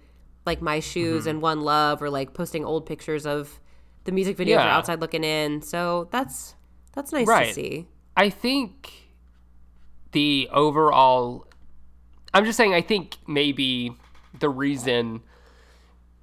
like 0.47 0.61
My 0.61 0.81
Shoes 0.81 1.23
Mm-hmm. 1.23 1.31
and 1.31 1.43
One 1.43 1.61
Love 1.61 2.03
or 2.03 2.11
like 2.11 2.35
posting 2.35 2.65
old 2.65 2.87
pictures 2.87 3.27
of 3.27 3.61
the 4.05 4.13
music 4.13 4.37
video 4.37 4.59
for 4.59 4.65
Outside 4.69 5.01
Looking 5.01 5.25
In. 5.25 5.63
So 5.63 6.09
that's 6.11 6.55
that's 6.95 7.13
nice 7.13 7.27
to 7.29 7.53
see. 7.55 7.87
I 8.17 8.29
think 8.29 8.93
the 10.13 10.49
overall 10.53 11.47
I'm 12.35 12.45
just 12.45 12.57
saying 12.57 12.75
I 12.75 12.81
think 12.83 13.17
maybe 13.27 13.97
the 14.39 14.49
reason 14.51 15.23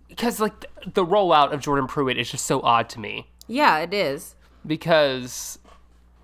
because 0.08 0.40
like 0.40 0.60
the, 0.60 0.68
the 0.92 1.06
rollout 1.06 1.54
of 1.54 1.62
Jordan 1.62 1.88
Pruitt 1.88 2.18
is 2.18 2.30
just 2.30 2.46
so 2.46 2.62
odd 2.62 2.90
to 2.90 3.00
me 3.00 3.28
Yeah, 3.48 3.80
it 3.80 3.94
is. 3.94 4.36
because 4.66 5.58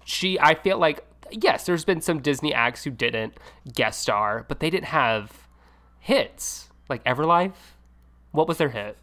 she 0.03 0.39
I 0.39 0.53
feel 0.55 0.77
like 0.77 1.03
yes, 1.31 1.65
there's 1.65 1.85
been 1.85 2.01
some 2.01 2.21
Disney 2.21 2.53
acts 2.53 2.83
who 2.83 2.91
didn't 2.91 3.35
guest 3.73 4.01
star, 4.01 4.45
but 4.47 4.59
they 4.59 4.69
didn't 4.69 4.87
have 4.87 5.47
hits 5.99 6.69
like 6.89 7.03
Everlife. 7.03 7.53
What 8.31 8.47
was 8.47 8.57
their 8.57 8.69
hit? 8.69 8.97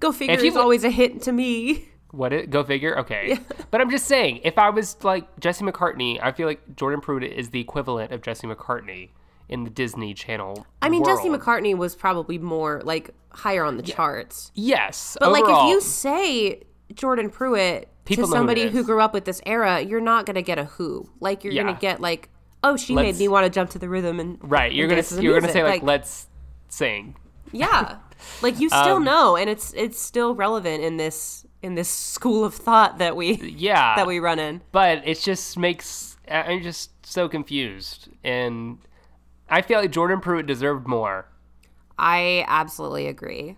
Go 0.00 0.12
figure 0.12 0.34
If 0.34 0.42
you 0.42 0.50
is 0.50 0.56
always 0.56 0.84
a 0.84 0.90
hit 0.90 1.22
to 1.22 1.32
me. 1.32 1.88
What 2.10 2.32
it? 2.32 2.50
Go 2.50 2.64
figure. 2.64 2.98
Okay, 2.98 3.38
but 3.70 3.80
I'm 3.80 3.90
just 3.90 4.06
saying, 4.06 4.40
if 4.42 4.58
I 4.58 4.70
was 4.70 5.02
like 5.04 5.38
Jesse 5.38 5.64
McCartney, 5.64 6.18
I 6.20 6.32
feel 6.32 6.48
like 6.48 6.76
Jordan 6.76 7.00
Pruitt 7.00 7.22
is 7.22 7.50
the 7.50 7.60
equivalent 7.60 8.10
of 8.12 8.20
Jesse 8.20 8.48
McCartney 8.48 9.10
in 9.48 9.64
the 9.64 9.70
Disney 9.70 10.14
Channel. 10.14 10.66
I 10.82 10.88
mean, 10.88 11.04
Jesse. 11.04 11.28
McCartney 11.28 11.76
was 11.76 11.94
probably 11.94 12.38
more 12.38 12.82
like 12.84 13.10
higher 13.30 13.64
on 13.64 13.76
the 13.76 13.82
charts. 13.82 14.50
Yes, 14.54 15.16
But 15.20 15.32
like 15.32 15.44
if 15.46 15.70
you 15.70 15.80
say 15.80 16.62
Jordan 16.94 17.30
Pruitt 17.30 17.88
People 18.16 18.26
to 18.28 18.32
somebody 18.32 18.62
who 18.64 18.68
who 18.78 18.84
grew 18.84 19.00
up 19.00 19.12
with 19.14 19.24
this 19.24 19.40
era, 19.46 19.80
you're 19.80 20.00
not 20.00 20.26
gonna 20.26 20.42
get 20.42 20.58
a 20.58 20.64
who. 20.64 21.08
Like 21.20 21.44
you're 21.44 21.52
Yeah. 21.52 21.62
gonna 21.64 21.78
get 21.80 22.00
like, 22.00 22.28
oh, 22.62 22.76
she 22.76 22.94
Let's- 22.94 23.18
made 23.18 23.24
me 23.24 23.28
want 23.28 23.44
to 23.44 23.50
jump 23.50 23.70
to 23.70 23.78
the 23.78 23.88
rhythm 23.88 24.20
and 24.20 24.38
right, 24.42 24.72
you're 24.72 24.84
and 24.84 24.90
gonna 24.90 24.96
dance 25.02 25.08
to 25.10 25.14
the 25.16 25.22
you're 25.22 25.40
gonna 25.40 25.52
say 25.52 25.62
like, 25.64 25.82
let's 25.82 26.26
sing. 26.68 27.16
yeah, 27.52 27.96
like 28.42 28.60
you 28.60 28.68
still 28.68 28.96
Um, 28.96 29.04
know, 29.04 29.36
and 29.36 29.48
it's 29.50 29.72
it's 29.74 29.98
still 30.00 30.34
relevant 30.34 30.82
in 30.82 30.96
this 30.98 31.46
in 31.62 31.74
this 31.74 31.88
school 31.88 32.44
of 32.44 32.54
thought 32.54 32.98
that 32.98 33.16
we 33.16 33.34
Yeah, 33.34 33.94
that 33.96 34.06
we 34.06 34.18
run 34.18 34.38
in. 34.38 34.62
but 34.72 35.02
it 35.06 35.18
just 35.20 35.58
makes 35.58 36.16
I'm 36.30 36.62
just 36.62 36.90
so 37.04 37.28
confused, 37.28 38.08
and 38.22 38.78
I 39.48 39.62
feel 39.62 39.80
like 39.80 39.90
Jordan 39.90 40.20
Pruitt 40.20 40.46
deserved 40.46 40.86
more. 40.86 41.26
I 41.98 42.44
absolutely 42.48 43.08
agree. 43.08 43.56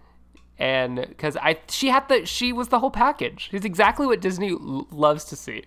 And 0.62 1.06
because 1.08 1.36
I 1.38 1.58
she 1.68 1.88
had 1.88 2.08
the 2.08 2.24
she 2.24 2.52
was 2.52 2.68
the 2.68 2.78
whole 2.78 2.92
package. 2.92 3.48
She's 3.50 3.64
exactly 3.64 4.06
what 4.06 4.20
Disney 4.20 4.50
l- 4.50 4.86
loves 4.92 5.24
to 5.24 5.34
see. 5.34 5.64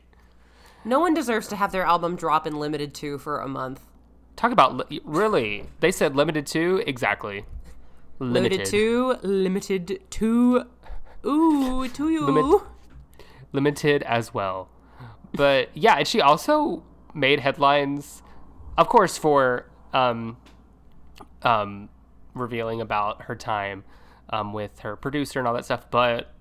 No 0.86 1.02
one 1.02 1.14
deserves 1.14 1.50
to 1.50 1.58
have 1.58 1.74
their 1.74 1.84
album 1.84 2.16
drop 2.16 2.48
in 2.48 2.58
Limited 2.58 2.94
Too 2.94 3.18
for 3.18 3.42
a 3.42 3.48
month. 3.50 3.82
Talk 4.38 4.54
about 4.54 4.90
li- 4.90 5.02
really. 5.04 5.66
They 5.82 5.92
said 5.92 6.16
limited 6.16 6.48
to 6.48 6.82
exactly. 6.88 7.46
Limited, 8.20 8.66
to 8.68 9.18
limited 9.22 10.00
to 10.12 10.64
ooh 11.26 11.90
to 11.90 12.10
you. 12.10 12.26
Limit- 12.26 12.62
limited 13.52 14.02
as 14.04 14.34
well. 14.34 14.70
But 15.34 15.72
yeah, 15.74 15.96
and 15.98 16.08
she 16.08 16.22
also 16.22 16.84
made 17.14 17.42
headlines, 17.42 18.24
of 18.78 18.88
course, 18.88 19.18
for 19.18 19.66
um, 19.94 20.38
um, 21.44 21.90
revealing 22.34 22.80
about 22.80 23.24
her 23.24 23.36
time 23.36 23.84
um, 24.30 24.54
with 24.54 24.80
her 24.80 24.96
producer 24.96 25.40
and 25.40 25.48
all 25.48 25.54
that 25.54 25.66
stuff. 25.66 25.90
But 25.92 26.32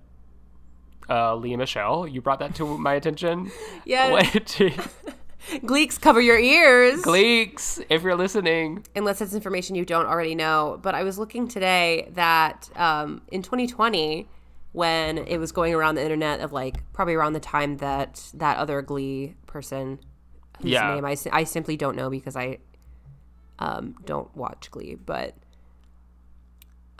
uh, 1.08 1.34
Lea 1.36 1.56
Michele, 1.56 2.06
you 2.06 2.20
brought 2.20 2.38
that 2.40 2.54
to 2.56 2.78
my 2.78 2.94
attention. 2.94 3.50
What? 3.86 4.24
Gleeks, 5.62 6.00
cover 6.00 6.22
your 6.22 6.38
ears. 6.38 7.02
Gleeks, 7.02 7.84
if 7.90 8.02
you're 8.02 8.16
listening. 8.16 8.86
unless 8.96 9.20
it's 9.20 9.34
information 9.34 9.74
you 9.76 9.84
don't 9.84 10.06
already 10.06 10.34
know. 10.34 10.78
But 10.80 10.94
I 10.94 11.02
was 11.02 11.18
looking 11.18 11.48
today 11.48 12.08
that 12.14 12.70
um, 12.76 13.20
in 13.30 13.42
2020, 13.42 14.26
when 14.72 15.18
it 15.18 15.36
was 15.36 15.52
going 15.52 15.74
around 15.74 15.96
the 15.96 16.02
internet 16.02 16.40
of 16.40 16.52
like 16.52 16.90
probably 16.94 17.12
around 17.14 17.34
the 17.34 17.40
time 17.40 17.76
that 17.76 18.22
that 18.32 18.56
other 18.56 18.80
Glee 18.80 19.34
person, 19.46 19.98
whose 20.62 20.72
Yeah. 20.72 20.94
name 20.94 21.04
I, 21.04 21.14
I 21.30 21.44
simply 21.44 21.76
don't 21.76 21.94
know 21.94 22.08
because 22.08 22.36
I 22.36 22.58
um, 23.58 23.96
don't 24.06 24.34
watch 24.34 24.70
Glee, 24.70 24.94
but 24.94 25.34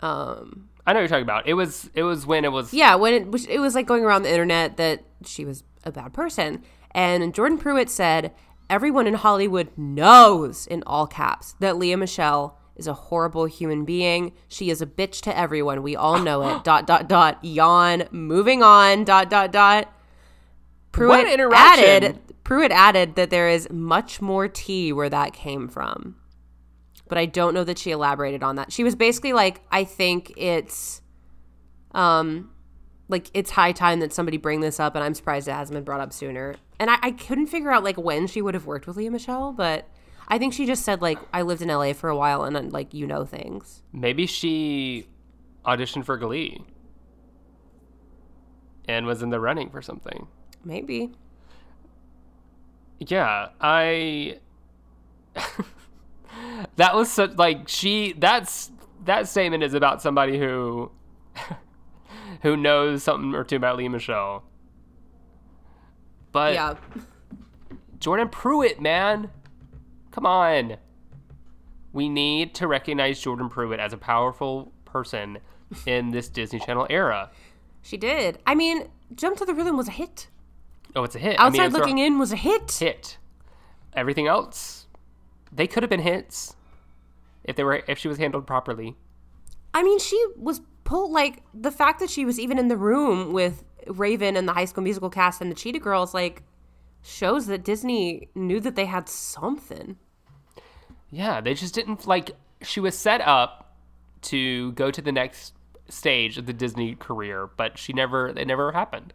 um, 0.01 0.69
I 0.85 0.93
know 0.93 0.99
you're 0.99 1.07
talking 1.07 1.23
about. 1.23 1.47
It 1.47 1.55
was 1.55 1.89
it 1.93 2.03
was 2.03 2.25
when 2.25 2.45
it 2.45 2.51
was 2.51 2.73
yeah, 2.73 2.95
when 2.95 3.13
it 3.13 3.31
was, 3.31 3.45
it 3.45 3.59
was 3.59 3.75
like 3.75 3.87
going 3.87 4.03
around 4.03 4.23
the 4.23 4.29
internet 4.29 4.77
that 4.77 5.03
she 5.25 5.45
was 5.45 5.63
a 5.83 5.91
bad 5.91 6.13
person. 6.13 6.63
And 6.91 7.33
Jordan 7.33 7.57
Pruitt 7.57 7.89
said, 7.89 8.31
Everyone 8.69 9.05
in 9.05 9.15
Hollywood 9.15 9.69
knows, 9.77 10.65
in 10.65 10.81
all 10.87 11.05
caps, 11.05 11.55
that 11.59 11.77
Lea 11.77 11.95
Michele 11.95 12.57
is 12.75 12.87
a 12.87 12.93
horrible 12.93 13.45
human 13.45 13.85
being. 13.85 14.33
She 14.47 14.69
is 14.69 14.81
a 14.81 14.85
bitch 14.85 15.21
to 15.21 15.37
everyone. 15.37 15.83
We 15.83 15.95
all 15.95 16.19
know 16.19 16.41
it. 16.41 16.63
dot, 16.63 16.87
dot, 16.87 17.07
dot. 17.07 17.43
Yawn. 17.43 18.07
Moving 18.11 18.63
on. 18.63 19.03
Dot, 19.03 19.29
dot, 19.29 19.51
dot. 19.51 19.91
Pruitt 20.91 21.27
added, 21.53 22.19
Pruitt 22.43 22.71
added 22.71 23.15
that 23.15 23.29
there 23.29 23.49
is 23.49 23.69
much 23.69 24.21
more 24.21 24.47
tea 24.47 24.93
where 24.93 25.09
that 25.09 25.33
came 25.33 25.67
from. 25.67 26.15
But 27.07 27.17
I 27.17 27.25
don't 27.25 27.53
know 27.53 27.63
that 27.63 27.77
she 27.77 27.91
elaborated 27.91 28.43
on 28.43 28.55
that. 28.55 28.71
She 28.71 28.83
was 28.83 28.95
basically 28.95 29.33
like, 29.33 29.61
I 29.71 29.83
think 29.83 30.33
it's 30.37 31.01
um 31.93 32.51
like 33.07 33.29
it's 33.33 33.51
high 33.51 33.71
time 33.71 33.99
that 33.99 34.11
somebody 34.11 34.35
bring 34.37 34.59
this 34.59 34.79
up 34.81 34.95
and 34.95 35.03
i'm 35.03 35.13
surprised 35.13 35.47
it 35.47 35.51
hasn't 35.51 35.75
been 35.75 35.83
brought 35.83 36.01
up 36.01 36.11
sooner 36.11 36.55
and 36.77 36.89
I, 36.89 36.97
I 37.01 37.11
couldn't 37.11 37.47
figure 37.47 37.71
out 37.71 37.85
like 37.85 37.95
when 37.95 38.27
she 38.27 38.41
would 38.41 38.53
have 38.53 38.65
worked 38.65 38.85
with 38.85 38.97
Lea 38.97 39.09
Michele 39.09 39.53
but 39.53 39.87
i 40.27 40.37
think 40.37 40.53
she 40.53 40.65
just 40.65 40.83
said 40.83 41.01
like 41.01 41.17
i 41.31 41.41
lived 41.41 41.61
in 41.61 41.69
la 41.69 41.93
for 41.93 42.09
a 42.09 42.17
while 42.17 42.43
and 42.43 42.53
then 42.53 42.69
like 42.71 42.93
you 42.93 43.07
know 43.07 43.23
things 43.23 43.83
maybe 43.93 44.25
she 44.25 45.07
auditioned 45.65 46.03
for 46.03 46.17
Glee 46.17 46.65
and 48.87 49.05
was 49.05 49.23
in 49.23 49.29
the 49.29 49.39
running 49.39 49.69
for 49.69 49.81
something. 49.81 50.27
maybe 50.63 51.11
Yeah, 52.99 53.49
I 53.59 54.39
That 56.77 56.95
was 56.95 57.11
such 57.11 57.31
like 57.37 57.67
she 57.67 58.13
that's 58.13 58.71
that 59.05 59.27
statement 59.27 59.63
is 59.63 59.73
about 59.73 60.01
somebody 60.01 60.37
who 60.39 60.91
who 62.41 62.55
knows 62.57 63.03
something 63.03 63.33
or 63.35 63.43
two 63.43 63.55
about 63.57 63.77
Lea 63.77 63.89
Michele. 63.89 64.43
But 66.31 66.53
yeah 66.53 66.75
Jordan 67.99 68.29
Pruitt, 68.29 68.81
man. 68.81 69.29
Come 70.11 70.25
on. 70.25 70.77
We 71.93 72.09
need 72.09 72.53
to 72.55 72.67
recognize 72.67 73.19
Jordan 73.21 73.49
Pruitt 73.49 73.79
as 73.79 73.93
a 73.93 73.97
powerful 73.97 74.71
person 74.83 75.39
in 75.85 76.11
this 76.11 76.27
Disney 76.29 76.59
Channel 76.59 76.87
era. 76.89 77.31
she 77.81 77.97
did 77.97 78.37
i 78.45 78.53
mean 78.55 78.87
jump 79.15 79.37
to 79.37 79.45
the 79.45 79.53
rhythm 79.53 79.75
was 79.77 79.87
a 79.87 79.91
hit 79.91 80.27
Oh, 80.95 81.03
it's 81.03 81.15
a 81.15 81.19
hit. 81.19 81.37
outside 81.39 81.73
looking 81.73 81.97
in 81.97 82.17
was 82.19 82.31
a 82.31 82.37
hit 82.37 82.71
hit. 82.71 83.17
Everything 83.93 84.27
else, 84.27 84.84
they 85.55 85.67
could 85.67 85.83
have 85.83 85.89
been 85.89 86.01
hits 86.01 86.55
if 87.43 87.55
they 87.55 87.63
were 87.63 87.83
if 87.87 87.97
she 87.97 88.07
was 88.07 88.17
handled 88.17 88.45
properly. 88.47 88.95
i 89.73 89.81
mean 89.83 89.99
she 89.99 90.23
was 90.37 90.61
pulled 90.83 91.11
like 91.11 91.41
the 91.53 91.71
fact 91.71 91.99
that 91.99 92.09
she 92.09 92.25
was 92.25 92.39
even 92.39 92.57
in 92.59 92.67
the 92.67 92.77
room 92.77 93.33
with 93.33 93.63
raven 93.87 94.35
and 94.35 94.47
the 94.47 94.53
high 94.53 94.65
school 94.65 94.83
musical 94.83 95.09
cast 95.09 95.41
and 95.41 95.49
the 95.51 95.55
cheetah 95.55 95.79
girls 95.79 96.13
like 96.13 96.43
shows 97.03 97.45
that 97.47 97.63
disney 97.63 98.29
knew 98.35 98.59
that 98.59 98.75
they 98.75 98.85
had 98.85 99.07
something 99.09 99.97
Yeah, 101.11 101.39
they 101.39 101.53
just 101.53 101.73
didn't 101.73 102.05
like. 102.07 102.31
She 102.61 102.79
was 102.79 102.97
set 102.97 103.21
up 103.21 103.77
to 104.23 104.71
go 104.73 104.89
to 104.91 105.01
the 105.01 105.11
next 105.11 105.53
stage 105.87 106.37
of 106.37 106.45
the 106.45 106.51
Disney 106.53 106.95
career, 106.95 107.47
but 107.55 107.77
she 107.77 107.93
never. 107.93 108.27
It 108.29 108.47
never 108.47 108.71
happened. 108.71 109.13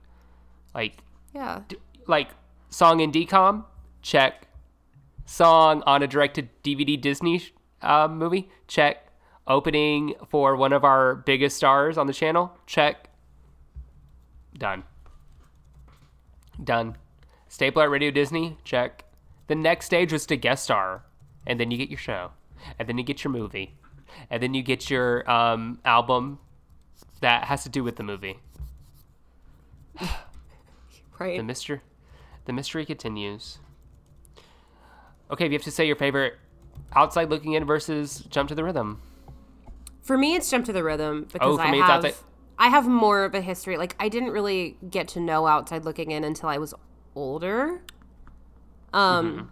Like, 0.74 0.98
yeah 1.34 1.62
d- 1.68 1.76
like 2.06 2.28
song 2.70 3.00
in 3.00 3.10
DCOM, 3.12 3.64
check. 4.02 4.46
Song 5.30 5.84
on 5.86 6.02
a 6.02 6.08
directed 6.08 6.48
DVD 6.64 7.00
Disney 7.00 7.40
uh, 7.82 8.08
movie, 8.10 8.48
check. 8.66 9.06
Opening 9.46 10.14
for 10.28 10.56
one 10.56 10.72
of 10.72 10.82
our 10.82 11.14
biggest 11.14 11.56
stars 11.56 11.96
on 11.96 12.08
the 12.08 12.12
channel, 12.12 12.52
check. 12.66 13.08
Done. 14.58 14.82
Done. 16.62 16.96
Staple 17.46 17.80
at 17.80 17.90
Radio 17.90 18.10
Disney, 18.10 18.58
check. 18.64 19.04
The 19.46 19.54
next 19.54 19.86
stage 19.86 20.12
was 20.12 20.26
to 20.26 20.36
guest 20.36 20.64
star, 20.64 21.04
and 21.46 21.60
then 21.60 21.70
you 21.70 21.78
get 21.78 21.90
your 21.90 21.98
show, 21.98 22.32
and 22.76 22.88
then 22.88 22.98
you 22.98 23.04
get 23.04 23.22
your 23.22 23.32
movie, 23.32 23.76
and 24.30 24.42
then 24.42 24.52
you 24.52 24.64
get 24.64 24.90
your 24.90 25.30
um, 25.30 25.78
album 25.84 26.40
that 27.20 27.44
has 27.44 27.62
to 27.62 27.68
do 27.68 27.84
with 27.84 27.94
the 27.94 28.02
movie. 28.02 28.40
right 31.20 31.36
The 31.36 31.44
mystery, 31.44 31.82
the 32.46 32.52
mystery 32.52 32.84
continues. 32.84 33.60
Okay, 35.30 35.46
if 35.46 35.52
you 35.52 35.58
have 35.58 35.64
to 35.64 35.70
say 35.70 35.86
your 35.86 35.96
favorite 35.96 36.34
outside 36.94 37.30
looking 37.30 37.52
in 37.52 37.64
versus 37.64 38.20
jump 38.30 38.48
to 38.48 38.54
the 38.54 38.64
rhythm. 38.64 39.00
For 40.02 40.18
me, 40.18 40.34
it's 40.34 40.50
jump 40.50 40.64
to 40.66 40.72
the 40.72 40.82
rhythm 40.82 41.28
because 41.32 41.58
Oh, 41.58 41.58
I 41.58 41.76
have 41.76 42.24
I 42.58 42.68
have 42.68 42.86
more 42.86 43.24
of 43.24 43.34
a 43.34 43.40
history. 43.40 43.76
Like 43.78 43.94
I 43.98 44.08
didn't 44.08 44.30
really 44.30 44.76
get 44.90 45.08
to 45.08 45.20
know 45.20 45.46
outside 45.46 45.84
looking 45.84 46.10
in 46.10 46.24
until 46.24 46.48
I 46.48 46.58
was 46.58 46.74
older. 47.14 47.82
Um, 48.92 49.50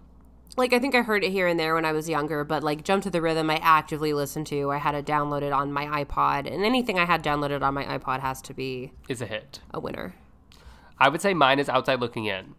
like 0.57 0.73
I 0.73 0.79
think 0.79 0.95
I 0.95 1.03
heard 1.03 1.23
it 1.23 1.31
here 1.31 1.47
and 1.47 1.59
there 1.59 1.75
when 1.75 1.85
I 1.85 1.93
was 1.93 2.09
younger, 2.09 2.43
but 2.45 2.63
like 2.65 2.83
Jump 2.83 3.05
to 3.05 3.11
the 3.11 3.23
Rhythm, 3.23 3.49
I 3.51 3.57
actively 3.63 4.13
listened 4.13 4.47
to. 4.49 4.71
I 4.71 4.79
had 4.79 4.95
it 4.95 5.07
downloaded 5.07 5.55
on 5.55 5.73
my 5.73 6.05
iPod, 6.05 6.53
and 6.53 6.65
anything 6.65 6.99
I 6.99 7.05
had 7.05 7.23
downloaded 7.23 7.63
on 7.63 7.73
my 7.75 7.85
iPod 7.85 8.21
has 8.21 8.43
to 8.43 8.55
be 8.55 8.93
Is 9.09 9.23
a 9.23 9.27
hit. 9.27 9.61
a 9.73 9.79
winner. 9.79 10.15
I 10.99 11.09
would 11.09 11.21
say 11.23 11.33
mine 11.35 11.61
is 11.61 11.69
outside 11.69 12.01
looking 12.01 12.25
in. 12.25 12.57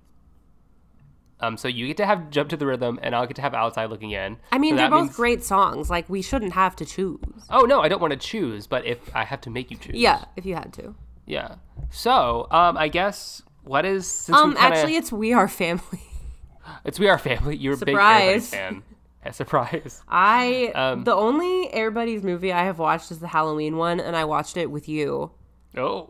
Um, 1.42 1.56
so 1.56 1.68
you 1.70 1.88
get 1.88 1.98
to 1.98 2.06
have 2.06 2.30
jump 2.30 2.50
to 2.50 2.58
the 2.58 2.66
rhythm, 2.66 3.00
and 3.02 3.16
I'll 3.16 3.26
get 3.26 3.36
to 3.38 3.42
have 3.42 3.54
outside 3.54 3.90
looking 3.90 4.12
in. 4.12 4.38
I 4.52 4.58
mean, 4.58 4.74
So 4.74 4.78
they're 4.78 4.90
both 4.90 5.02
means- 5.04 5.16
great 5.16 5.44
songs. 5.44 5.90
Like 5.90 6.10
we 6.10 6.22
shouldn't 6.22 6.54
have 6.54 6.76
to 6.78 6.86
choose. 6.86 7.20
Oh 7.50 7.62
no, 7.62 7.82
I 7.82 7.88
don't 7.88 8.02
want 8.02 8.12
to 8.12 8.18
choose, 8.20 8.68
but 8.68 8.86
if 8.86 8.98
I 9.16 9.24
have 9.24 9.40
to 9.42 9.50
make 9.50 9.72
you 9.72 9.78
choose, 9.78 9.96
Yeah, 9.96 10.26
if 10.36 10.46
you 10.46 10.56
had 10.56 10.74
to. 10.74 10.96
yeah. 11.26 11.56
So, 11.92 12.48
um, 12.52 12.78
I 12.78 12.90
guess 12.90 13.42
what 13.64 13.86
is 13.86 14.30
Um, 14.34 14.54
kinda, 14.54 14.62
actually, 14.62 14.96
it's 14.98 15.12
We 15.14 15.32
Are 15.34 15.48
Family. 15.48 16.02
it's 16.84 17.00
we 17.00 17.08
are 17.08 17.18
family. 17.18 17.56
You're 17.56 17.76
a 17.76 17.78
big. 17.78 17.96
Buddies 17.96 18.50
fan. 18.50 18.84
A 19.26 19.32
surprise. 19.34 20.02
I 20.10 20.72
Um, 20.76 21.04
the 21.06 21.14
only 21.16 21.72
Air 21.74 21.90
Buddies 21.92 22.24
movie 22.24 22.52
I 22.54 22.64
have 22.66 22.80
watched 22.80 23.12
is 23.12 23.20
the 23.20 23.28
Halloween 23.30 23.78
one, 23.78 24.00
and 24.00 24.16
I 24.16 24.26
watched 24.26 24.56
it 24.58 24.70
with 24.72 24.88
you. 24.90 25.32
Oh, 25.78 26.10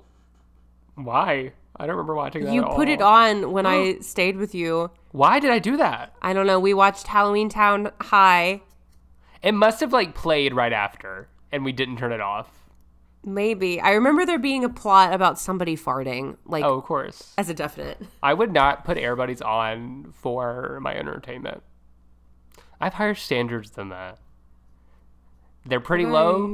why? 0.95 1.53
I 1.76 1.86
don't 1.88 1.95
remember 1.95 2.15
watching 2.15 2.43
that. 2.45 2.53
You 2.53 2.63
put 2.63 2.89
it 2.89 3.01
on 3.01 3.51
when 3.51 3.65
I 3.65 3.97
stayed 4.01 4.38
with 4.38 4.53
you. 4.53 4.91
Why 5.11 5.39
did 5.39 5.49
I 5.51 5.59
do 5.59 5.78
that? 5.78 6.13
I 6.22 6.34
don't 6.34 6.45
know. 6.47 6.59
We 6.59 6.74
watched 6.74 7.07
Halloweentown 7.07 7.91
High. 8.01 8.61
It 9.41 9.53
must 9.53 9.80
have 9.80 9.93
like 9.93 10.13
played 10.15 10.53
right 10.53 10.74
after, 10.74 11.30
and 11.51 11.63
we 11.63 11.72
didn't 11.72 11.97
turn 11.97 12.11
it 12.11 12.20
off. 12.22 12.51
Maybe 13.24 13.80
I 13.82 13.91
remember 13.91 14.26
there 14.26 14.39
being 14.39 14.63
a 14.63 14.70
plot 14.70 15.13
about 15.13 15.39
somebody 15.39 15.76
farting, 15.78 16.38
like 16.45 16.63
Oh, 16.63 16.76
of 16.78 16.84
course. 16.86 17.34
as 17.38 17.49
a 17.49 17.53
definite. 17.53 17.97
I 18.24 18.34
would 18.34 18.51
not 18.53 18.84
put 18.86 18.97
Air 18.97 19.15
Buddies 19.15 19.41
on 19.41 20.13
for 20.13 20.80
my 20.82 20.95
entertainment. 20.95 21.61
I 22.82 22.86
have 22.86 22.93
higher 22.93 23.15
standards 23.15 23.72
than 23.72 23.89
that. 23.89 24.20
They're 25.65 25.82
pretty 25.82 26.05
low. 26.05 26.47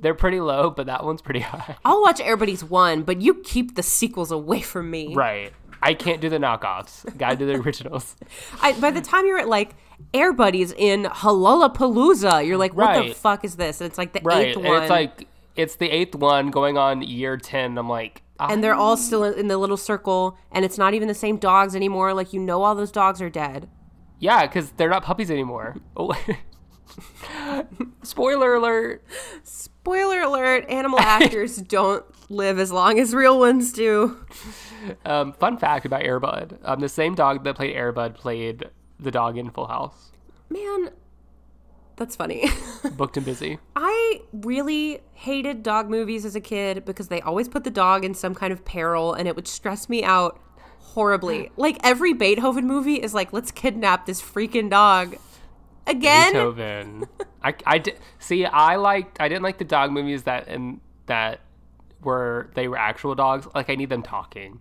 They're 0.00 0.14
pretty 0.14 0.40
low, 0.40 0.70
but 0.70 0.86
that 0.86 1.04
one's 1.04 1.22
pretty 1.22 1.40
high. 1.50 1.76
I'll 1.84 2.00
watch 2.02 2.20
Everybody's 2.20 2.64
one, 2.64 3.02
but 3.02 3.20
you 3.20 3.34
keep 3.34 3.74
the 3.74 3.82
sequels 3.82 4.30
away 4.30 4.60
from 4.62 4.90
me. 4.90 5.14
Right. 5.14 5.52
I 5.82 5.94
can't 5.94 6.20
do 6.20 6.28
the 6.28 6.38
knockoffs. 6.38 7.16
Gotta 7.16 7.36
do 7.36 7.46
the 7.46 7.54
originals. 7.62 8.14
I, 8.60 8.72
by 8.78 8.90
the 8.90 9.00
time 9.00 9.26
you're 9.26 9.38
at 9.38 9.48
like 9.48 9.74
Air 10.12 10.32
Buddies 10.32 10.72
in 10.72 11.04
Palooza, 11.04 12.46
you're 12.46 12.58
like, 12.58 12.74
what 12.74 13.02
the 13.06 13.14
fuck 13.14 13.44
is 13.44 13.56
this? 13.56 13.80
And 13.80 13.88
it's 13.88 13.96
like 13.98 14.12
the 14.12 14.20
Right. 14.22 14.48
eighth 14.48 14.56
And 14.56 14.66
one. 14.66 14.82
it's 14.82 14.90
like 14.90 15.26
it's 15.56 15.76
the 15.76 15.90
eighth 15.90 16.14
one 16.14 16.50
going 16.50 16.76
on 16.78 17.02
year 17.02 17.36
ten. 17.36 17.76
I'm 17.78 17.88
like, 17.88 18.22
ah, 18.38 18.48
and 18.50 18.62
they're 18.62 18.74
all 18.74 18.96
still 18.96 19.24
in 19.24 19.48
the 19.48 19.56
little 19.58 19.76
circle, 19.78 20.36
and 20.52 20.64
it's 20.64 20.76
not 20.78 20.92
even 20.94 21.08
the 21.08 21.14
same 21.14 21.36
dogs 21.38 21.74
anymore. 21.74 22.12
Like 22.14 22.32
you 22.32 22.40
know, 22.40 22.62
all 22.62 22.74
those 22.74 22.92
dogs 22.92 23.20
are 23.22 23.30
dead. 23.30 23.68
yeah, 24.18 24.46
because 24.46 24.72
they're 24.72 24.90
not 24.90 25.02
puppies 25.02 25.30
anymore. 25.30 25.76
Oh. 25.96 26.14
Spoiler 28.02 28.54
alert. 28.54 29.02
Spoiler 29.82 30.20
alert: 30.20 30.66
animal 30.68 31.00
actors 31.00 31.56
don't 31.56 32.04
live 32.30 32.58
as 32.58 32.70
long 32.70 33.00
as 33.00 33.14
real 33.14 33.38
ones 33.38 33.72
do. 33.72 34.24
Um, 35.06 35.32
fun 35.32 35.56
fact 35.56 35.86
about 35.86 36.02
Air 36.02 36.20
Bud. 36.20 36.58
Um, 36.62 36.80
the 36.80 36.88
same 36.88 37.14
dog 37.14 37.44
that 37.44 37.56
played 37.56 37.74
Air 37.74 37.90
Bud 37.90 38.14
played 38.14 38.68
the 38.98 39.10
dog 39.10 39.38
in 39.38 39.50
Full 39.50 39.68
House. 39.68 40.12
Man, 40.50 40.90
that's 41.96 42.14
funny. 42.14 42.44
Booked 42.92 43.16
and 43.16 43.24
busy. 43.24 43.58
I 43.74 44.20
really 44.32 45.00
hated 45.14 45.62
dog 45.62 45.88
movies 45.88 46.26
as 46.26 46.36
a 46.36 46.40
kid 46.40 46.84
because 46.84 47.08
they 47.08 47.22
always 47.22 47.48
put 47.48 47.64
the 47.64 47.70
dog 47.70 48.04
in 48.04 48.12
some 48.12 48.34
kind 48.34 48.52
of 48.52 48.66
peril, 48.66 49.14
and 49.14 49.26
it 49.26 49.34
would 49.34 49.48
stress 49.48 49.88
me 49.88 50.04
out 50.04 50.38
horribly. 50.78 51.50
Like 51.56 51.78
every 51.82 52.12
Beethoven 52.12 52.66
movie 52.66 52.96
is 52.96 53.14
like, 53.14 53.32
let's 53.32 53.50
kidnap 53.50 54.04
this 54.04 54.20
freaking 54.20 54.68
dog 54.68 55.16
again. 55.90 56.32
Beethoven. 56.32 57.04
I, 57.42 57.54
I 57.66 57.78
did 57.78 57.98
see. 58.18 58.44
I 58.44 58.76
liked. 58.76 59.20
I 59.20 59.28
didn't 59.28 59.42
like 59.42 59.58
the 59.58 59.64
dog 59.64 59.90
movies 59.90 60.24
that 60.24 60.48
and 60.48 60.80
that 61.06 61.40
were 62.02 62.50
they 62.54 62.68
were 62.68 62.78
actual 62.78 63.14
dogs. 63.14 63.46
Like 63.54 63.70
I 63.70 63.74
need 63.74 63.88
them 63.88 64.02
talking. 64.02 64.60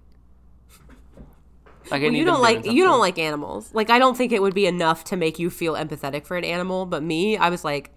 Like 1.91 2.01
I 2.01 2.05
Well, 2.05 2.13
you 2.13 2.25
don't 2.25 2.41
like 2.41 2.65
you 2.65 2.83
don't 2.83 2.99
like 2.99 3.17
animals. 3.17 3.73
Like 3.73 3.89
I 3.89 3.99
don't 3.99 4.15
think 4.15 4.31
it 4.31 4.41
would 4.41 4.53
be 4.53 4.65
enough 4.65 5.03
to 5.05 5.15
make 5.15 5.39
you 5.39 5.49
feel 5.49 5.73
empathetic 5.73 6.25
for 6.25 6.37
an 6.37 6.43
animal. 6.43 6.85
But 6.85 7.03
me, 7.03 7.37
I 7.37 7.49
was 7.49 7.63
like, 7.63 7.91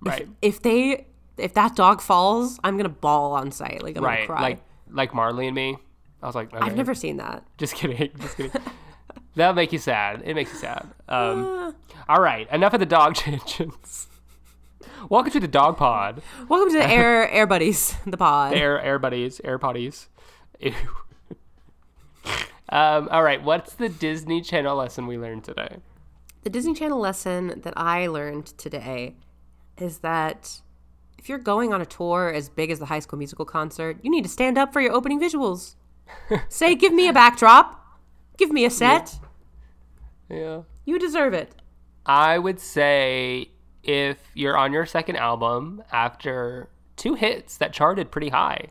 right, 0.00 0.28
if 0.42 0.62
they 0.62 1.06
if 1.36 1.54
that 1.54 1.76
dog 1.76 2.00
falls, 2.00 2.58
I'm 2.62 2.76
gonna 2.76 2.88
bawl 2.88 3.32
on 3.32 3.50
sight. 3.50 3.82
Like 3.82 3.96
I'm 3.96 4.04
right. 4.04 4.26
gonna 4.26 4.26
cry. 4.26 4.40
Like 4.40 4.60
like 4.90 5.14
Marley 5.14 5.46
and 5.46 5.54
me. 5.54 5.76
I 6.22 6.26
was 6.26 6.34
like, 6.34 6.52
okay. 6.52 6.64
I've 6.64 6.76
never 6.76 6.94
seen 6.94 7.18
that. 7.18 7.44
Just 7.58 7.74
kidding. 7.74 8.10
Just 8.20 8.36
kidding. 8.36 8.52
That'll 9.38 9.54
make 9.54 9.72
you 9.72 9.78
sad. 9.78 10.22
It 10.24 10.34
makes 10.34 10.52
you 10.52 10.58
sad. 10.58 10.88
Um, 11.08 11.72
all 12.08 12.20
right. 12.20 12.50
Enough 12.50 12.74
of 12.74 12.80
the 12.80 12.86
dog 12.86 13.14
tangents. 13.14 14.08
Welcome 15.08 15.30
to 15.30 15.38
the 15.38 15.46
dog 15.46 15.76
pod. 15.76 16.22
Welcome 16.48 16.72
to 16.72 16.78
the 16.78 16.84
Air 16.84 17.30
Air 17.30 17.46
Buddies, 17.46 17.94
the 18.04 18.16
pod. 18.16 18.54
Air 18.54 18.80
air 18.80 18.98
buddies, 18.98 19.40
air 19.44 19.56
potties. 19.56 20.08
Ew. 20.58 20.74
um, 22.68 23.08
all 23.12 23.22
right, 23.22 23.40
what's 23.40 23.74
the 23.74 23.88
Disney 23.88 24.40
Channel 24.40 24.74
lesson 24.74 25.06
we 25.06 25.16
learned 25.16 25.44
today? 25.44 25.76
The 26.42 26.50
Disney 26.50 26.74
Channel 26.74 26.98
lesson 26.98 27.60
that 27.62 27.74
I 27.76 28.08
learned 28.08 28.46
today 28.58 29.14
is 29.76 29.98
that 29.98 30.62
if 31.16 31.28
you're 31.28 31.38
going 31.38 31.72
on 31.72 31.80
a 31.80 31.86
tour 31.86 32.32
as 32.34 32.48
big 32.48 32.72
as 32.72 32.80
the 32.80 32.86
High 32.86 32.98
School 32.98 33.20
Musical 33.20 33.44
concert, 33.44 33.98
you 34.02 34.10
need 34.10 34.24
to 34.24 34.28
stand 34.28 34.58
up 34.58 34.72
for 34.72 34.80
your 34.80 34.92
opening 34.92 35.20
visuals. 35.20 35.76
Say, 36.48 36.74
give 36.74 36.92
me 36.92 37.06
a 37.06 37.12
backdrop, 37.12 37.80
give 38.36 38.50
me 38.50 38.64
a 38.64 38.70
set. 38.70 39.16
Yeah. 40.30 40.62
You 40.84 40.98
deserve 40.98 41.34
it. 41.34 41.54
I 42.06 42.38
would 42.38 42.60
say 42.60 43.50
if 43.82 44.18
you're 44.34 44.56
on 44.56 44.72
your 44.72 44.86
second 44.86 45.16
album 45.16 45.82
after 45.92 46.68
two 46.96 47.14
hits 47.14 47.56
that 47.58 47.72
charted 47.72 48.10
pretty 48.10 48.30
high, 48.30 48.68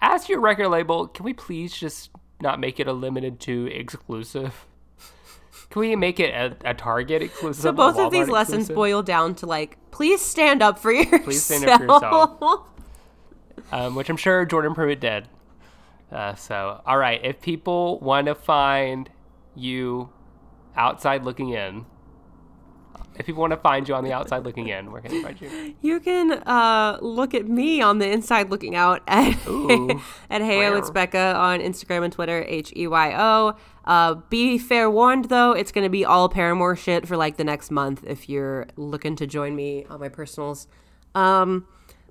ask 0.00 0.28
your 0.28 0.40
record 0.40 0.68
label, 0.68 1.06
can 1.06 1.24
we 1.24 1.32
please 1.32 1.72
just 1.72 2.10
not 2.40 2.58
make 2.60 2.80
it 2.80 2.86
a 2.86 2.92
Limited 2.92 3.40
Too 3.40 3.66
exclusive? 3.66 4.66
Can 5.70 5.80
we 5.80 5.96
make 5.96 6.20
it 6.20 6.34
a, 6.34 6.54
a 6.68 6.74
Target 6.74 7.22
exclusive? 7.22 7.62
So 7.62 7.72
both 7.72 7.98
of 7.98 8.10
these 8.10 8.26
Walmart 8.26 8.32
lessons 8.32 8.68
boil 8.68 9.02
down 9.02 9.34
to 9.36 9.46
like, 9.46 9.78
please 9.90 10.20
stand 10.20 10.60
up 10.60 10.78
for 10.78 10.92
yourself. 10.92 11.24
Please 11.24 11.42
stand 11.42 11.64
up 11.64 11.80
for 11.80 11.86
yourself. 11.86 12.66
um, 13.72 13.94
which 13.94 14.10
I'm 14.10 14.18
sure 14.18 14.44
Jordan 14.44 14.74
Pruitt 14.74 15.00
did. 15.00 15.28
Uh, 16.10 16.34
so, 16.34 16.82
all 16.84 16.98
right, 16.98 17.24
if 17.24 17.40
people 17.40 17.98
want 18.00 18.26
to 18.26 18.34
find 18.34 19.08
you 19.54 20.10
outside 20.76 21.24
looking 21.24 21.50
in, 21.50 21.86
if 23.16 23.26
people 23.26 23.40
want 23.40 23.52
to 23.52 23.58
find 23.58 23.88
you 23.88 23.94
on 23.94 24.04
the 24.04 24.12
outside 24.12 24.44
looking 24.44 24.68
in, 24.68 24.90
where 24.90 25.02
can 25.02 25.10
they 25.10 25.22
find 25.22 25.40
you? 25.40 25.74
You 25.82 26.00
can 26.00 26.32
uh, 26.32 26.98
look 27.02 27.34
at 27.34 27.46
me 27.46 27.82
on 27.82 27.98
the 27.98 28.08
inside 28.08 28.50
looking 28.50 28.74
out 28.74 29.02
at 29.08 29.46
Ooh. 29.46 29.90
at 30.30 30.40
Heyo? 30.42 30.78
It's 30.78 30.90
Becca 30.90 31.34
on 31.36 31.60
Instagram 31.60 32.04
and 32.04 32.12
Twitter, 32.12 32.44
H 32.48 32.72
E 32.74 32.86
Y 32.86 33.14
O. 33.18 33.54
Uh, 33.84 34.14
be 34.30 34.58
fair 34.58 34.88
warned 34.90 35.26
though, 35.26 35.52
it's 35.52 35.72
gonna 35.72 35.90
be 35.90 36.04
all 36.04 36.28
Paramore 36.28 36.76
shit 36.76 37.06
for 37.06 37.16
like 37.16 37.36
the 37.36 37.44
next 37.44 37.70
month 37.70 38.04
if 38.06 38.28
you're 38.28 38.66
looking 38.76 39.16
to 39.16 39.26
join 39.26 39.56
me 39.56 39.84
on 39.90 40.00
my 40.00 40.08
personals. 40.08 40.66
Um, 41.14 41.66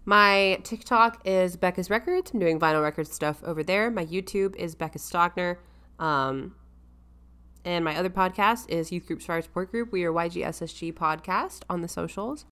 my 0.05 0.59
TikTok 0.63 1.21
is 1.25 1.55
Becca's 1.55 1.89
Records. 1.89 2.31
I'm 2.33 2.39
doing 2.39 2.59
vinyl 2.59 2.81
record 2.81 3.07
stuff 3.07 3.43
over 3.43 3.63
there. 3.63 3.89
My 3.89 4.05
YouTube 4.05 4.55
is 4.55 4.75
Becca 4.75 4.99
Stockner. 4.99 5.57
Um, 5.99 6.55
and 7.65 7.85
my 7.85 7.95
other 7.95 8.09
podcast 8.09 8.69
is 8.69 8.91
Youth 8.91 9.07
Group 9.07 9.21
Fire 9.21 9.41
Support 9.41 9.71
Group. 9.71 9.91
We 9.91 10.03
are 10.03 10.11
YGSSG 10.11 10.93
Podcast 10.93 11.61
on 11.69 11.81
the 11.81 11.87
socials. 11.87 12.45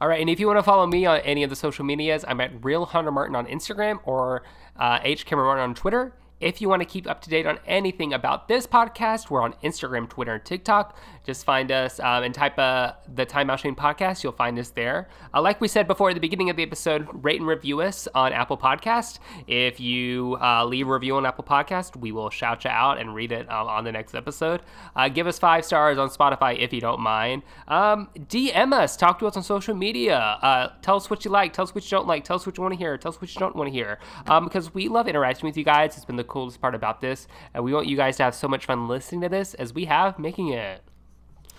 All 0.00 0.08
right, 0.08 0.20
and 0.20 0.30
if 0.30 0.40
you 0.40 0.46
want 0.46 0.58
to 0.58 0.62
follow 0.62 0.86
me 0.86 1.04
on 1.06 1.20
any 1.20 1.42
of 1.42 1.50
the 1.50 1.56
social 1.56 1.84
medias, 1.84 2.24
I'm 2.26 2.40
at 2.40 2.64
Real 2.64 2.86
Hunter 2.86 3.10
Martin 3.12 3.36
on 3.36 3.46
Instagram 3.46 4.00
or 4.04 4.42
uh, 4.76 4.98
H 5.02 5.26
Cameron 5.26 5.46
Martin 5.46 5.64
on 5.64 5.74
Twitter. 5.74 6.14
If 6.40 6.62
you 6.62 6.70
want 6.70 6.80
to 6.80 6.86
keep 6.86 7.06
up 7.06 7.20
to 7.20 7.30
date 7.30 7.44
on 7.44 7.58
anything 7.66 8.14
about 8.14 8.48
this 8.48 8.66
podcast, 8.66 9.28
we're 9.28 9.42
on 9.42 9.52
Instagram, 9.62 10.08
Twitter, 10.08 10.32
and 10.32 10.44
TikTok. 10.44 10.96
Just 11.22 11.44
find 11.44 11.70
us 11.70 12.00
um, 12.00 12.22
and 12.22 12.34
type 12.34 12.58
uh, 12.58 12.92
the 13.14 13.26
Time 13.26 13.48
Machine 13.48 13.76
podcast. 13.76 14.22
You'll 14.24 14.32
find 14.32 14.58
us 14.58 14.70
there. 14.70 15.08
Uh, 15.34 15.42
like 15.42 15.60
we 15.60 15.68
said 15.68 15.86
before 15.86 16.08
at 16.08 16.14
the 16.14 16.20
beginning 16.20 16.48
of 16.48 16.56
the 16.56 16.62
episode, 16.62 17.06
rate 17.12 17.40
and 17.40 17.46
review 17.46 17.82
us 17.82 18.08
on 18.14 18.32
Apple 18.32 18.56
Podcast. 18.56 19.18
If 19.46 19.80
you 19.80 20.38
uh, 20.40 20.64
leave 20.64 20.88
a 20.88 20.92
review 20.92 21.16
on 21.16 21.26
Apple 21.26 21.44
Podcast, 21.44 21.94
we 21.94 22.10
will 22.10 22.30
shout 22.30 22.64
you 22.64 22.70
out 22.70 22.98
and 22.98 23.14
read 23.14 23.32
it 23.32 23.50
um, 23.50 23.68
on 23.68 23.84
the 23.84 23.92
next 23.92 24.14
episode. 24.14 24.62
Uh, 24.96 25.10
give 25.10 25.26
us 25.26 25.38
five 25.38 25.66
stars 25.66 25.98
on 25.98 26.08
Spotify 26.08 26.58
if 26.58 26.72
you 26.72 26.80
don't 26.80 27.00
mind. 27.00 27.42
Um, 27.68 28.08
DM 28.16 28.72
us, 28.72 28.96
talk 28.96 29.18
to 29.18 29.26
us 29.26 29.36
on 29.36 29.42
social 29.42 29.74
media. 29.74 30.16
Uh, 30.16 30.70
tell 30.80 30.96
us 30.96 31.10
what 31.10 31.22
you 31.26 31.30
like, 31.30 31.52
tell 31.52 31.64
us 31.64 31.74
what 31.74 31.84
you 31.84 31.90
don't 31.90 32.06
like, 32.06 32.24
tell 32.24 32.36
us 32.36 32.46
what 32.46 32.56
you 32.56 32.62
want 32.62 32.72
to 32.72 32.78
hear, 32.78 32.96
tell 32.96 33.10
us 33.10 33.20
what 33.20 33.32
you 33.34 33.38
don't 33.38 33.54
want 33.54 33.68
to 33.68 33.72
hear. 33.72 33.98
Um, 34.26 34.44
because 34.44 34.72
we 34.72 34.88
love 34.88 35.06
interacting 35.06 35.46
with 35.46 35.58
you 35.58 35.64
guys. 35.64 35.96
It's 35.96 36.06
been 36.06 36.16
the 36.16 36.29
coolest 36.30 36.60
part 36.60 36.74
about 36.74 37.02
this, 37.02 37.28
and 37.52 37.62
we 37.62 37.74
want 37.74 37.86
you 37.86 37.96
guys 37.96 38.16
to 38.16 38.22
have 38.22 38.34
so 38.34 38.48
much 38.48 38.64
fun 38.64 38.88
listening 38.88 39.20
to 39.20 39.28
this 39.28 39.52
as 39.54 39.74
we 39.74 39.84
have 39.84 40.18
making 40.18 40.48
it. 40.48 40.82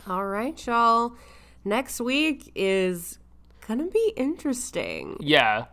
All 0.08 0.26
right, 0.26 0.66
y'all. 0.66 1.14
Next 1.64 2.02
week 2.02 2.52
is 2.56 3.20
gonna 3.68 3.88
be 3.88 4.14
interesting. 4.18 5.18
Yeah, 5.20 5.66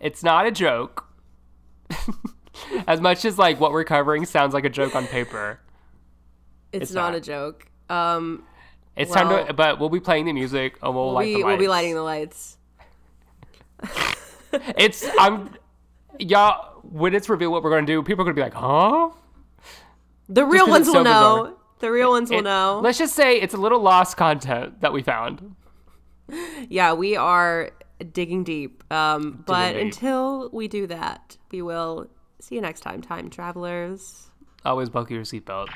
it's 0.00 0.22
not 0.22 0.46
a 0.46 0.50
joke. 0.50 1.06
as 2.86 3.00
much 3.00 3.24
as 3.24 3.38
like 3.38 3.60
what 3.60 3.72
we're 3.72 3.84
covering 3.84 4.24
sounds 4.24 4.54
like 4.54 4.64
a 4.64 4.70
joke 4.70 4.94
on 4.96 5.06
paper. 5.06 5.60
It's, 6.72 6.84
It's 6.84 6.92
not, 6.92 7.10
not. 7.10 7.16
a 7.16 7.20
joke. 7.20 7.66
Um, 7.90 8.44
It's 8.96 9.12
time 9.12 9.46
to, 9.46 9.52
but 9.52 9.78
we'll 9.78 9.90
be 9.90 10.00
playing 10.00 10.24
the 10.24 10.32
music 10.32 10.78
and 10.82 10.94
we'll, 10.94 11.06
we'll, 11.06 11.14
light 11.14 11.24
be, 11.24 11.32
the 11.34 11.38
lights. 11.40 11.46
we'll 11.46 11.58
be 11.58 11.68
lighting 11.68 11.94
the 11.94 12.02
lights. 12.02 12.56
It's 14.76 15.06
I'm, 15.18 15.50
y'all. 16.18 16.71
When 16.82 17.14
it's 17.14 17.28
revealed 17.28 17.52
what 17.52 17.62
we're 17.62 17.70
gonna 17.70 17.86
do, 17.86 18.02
people 18.02 18.22
are 18.22 18.24
gonna 18.24 18.34
be 18.34 18.42
like, 18.42 18.54
"Huh?" 18.54 19.10
The 20.28 20.44
real 20.44 20.68
ones 20.68 20.86
it's 20.88 20.94
will 20.96 21.04
so 21.04 21.10
know. 21.10 21.42
bizarre. 21.44 21.56
The 21.80 21.90
real 21.90 22.10
ones 22.10 22.30
will 22.30 22.38
It- 22.38 22.42
know. 22.44 22.80
Let's 22.82 22.98
just 22.98 23.14
say 23.14 23.40
it's 23.40 23.54
a 23.54 23.58
little 23.58 23.80
lost 23.80 24.16
content 24.16 24.80
that 24.80 24.92
we 24.92 25.02
found. 25.02 25.56
Yeah, 26.68 26.92
we 26.94 27.16
are 27.16 27.70
digging 28.12 28.44
deep. 28.44 28.82
Um, 28.92 29.42
but 29.46 29.72
deep. 29.72 29.82
until 29.82 30.48
we 30.52 30.68
do 30.68 30.86
that, 30.86 31.36
we 31.50 31.60
will 31.62 32.06
see 32.40 32.54
you 32.54 32.60
next 32.60 32.80
time, 32.80 33.02
time 33.02 33.28
travelers. 33.30 34.30
Always 34.64 34.88
buckle 34.88 35.14
your 35.16 35.24
seatbelt. 35.24 35.68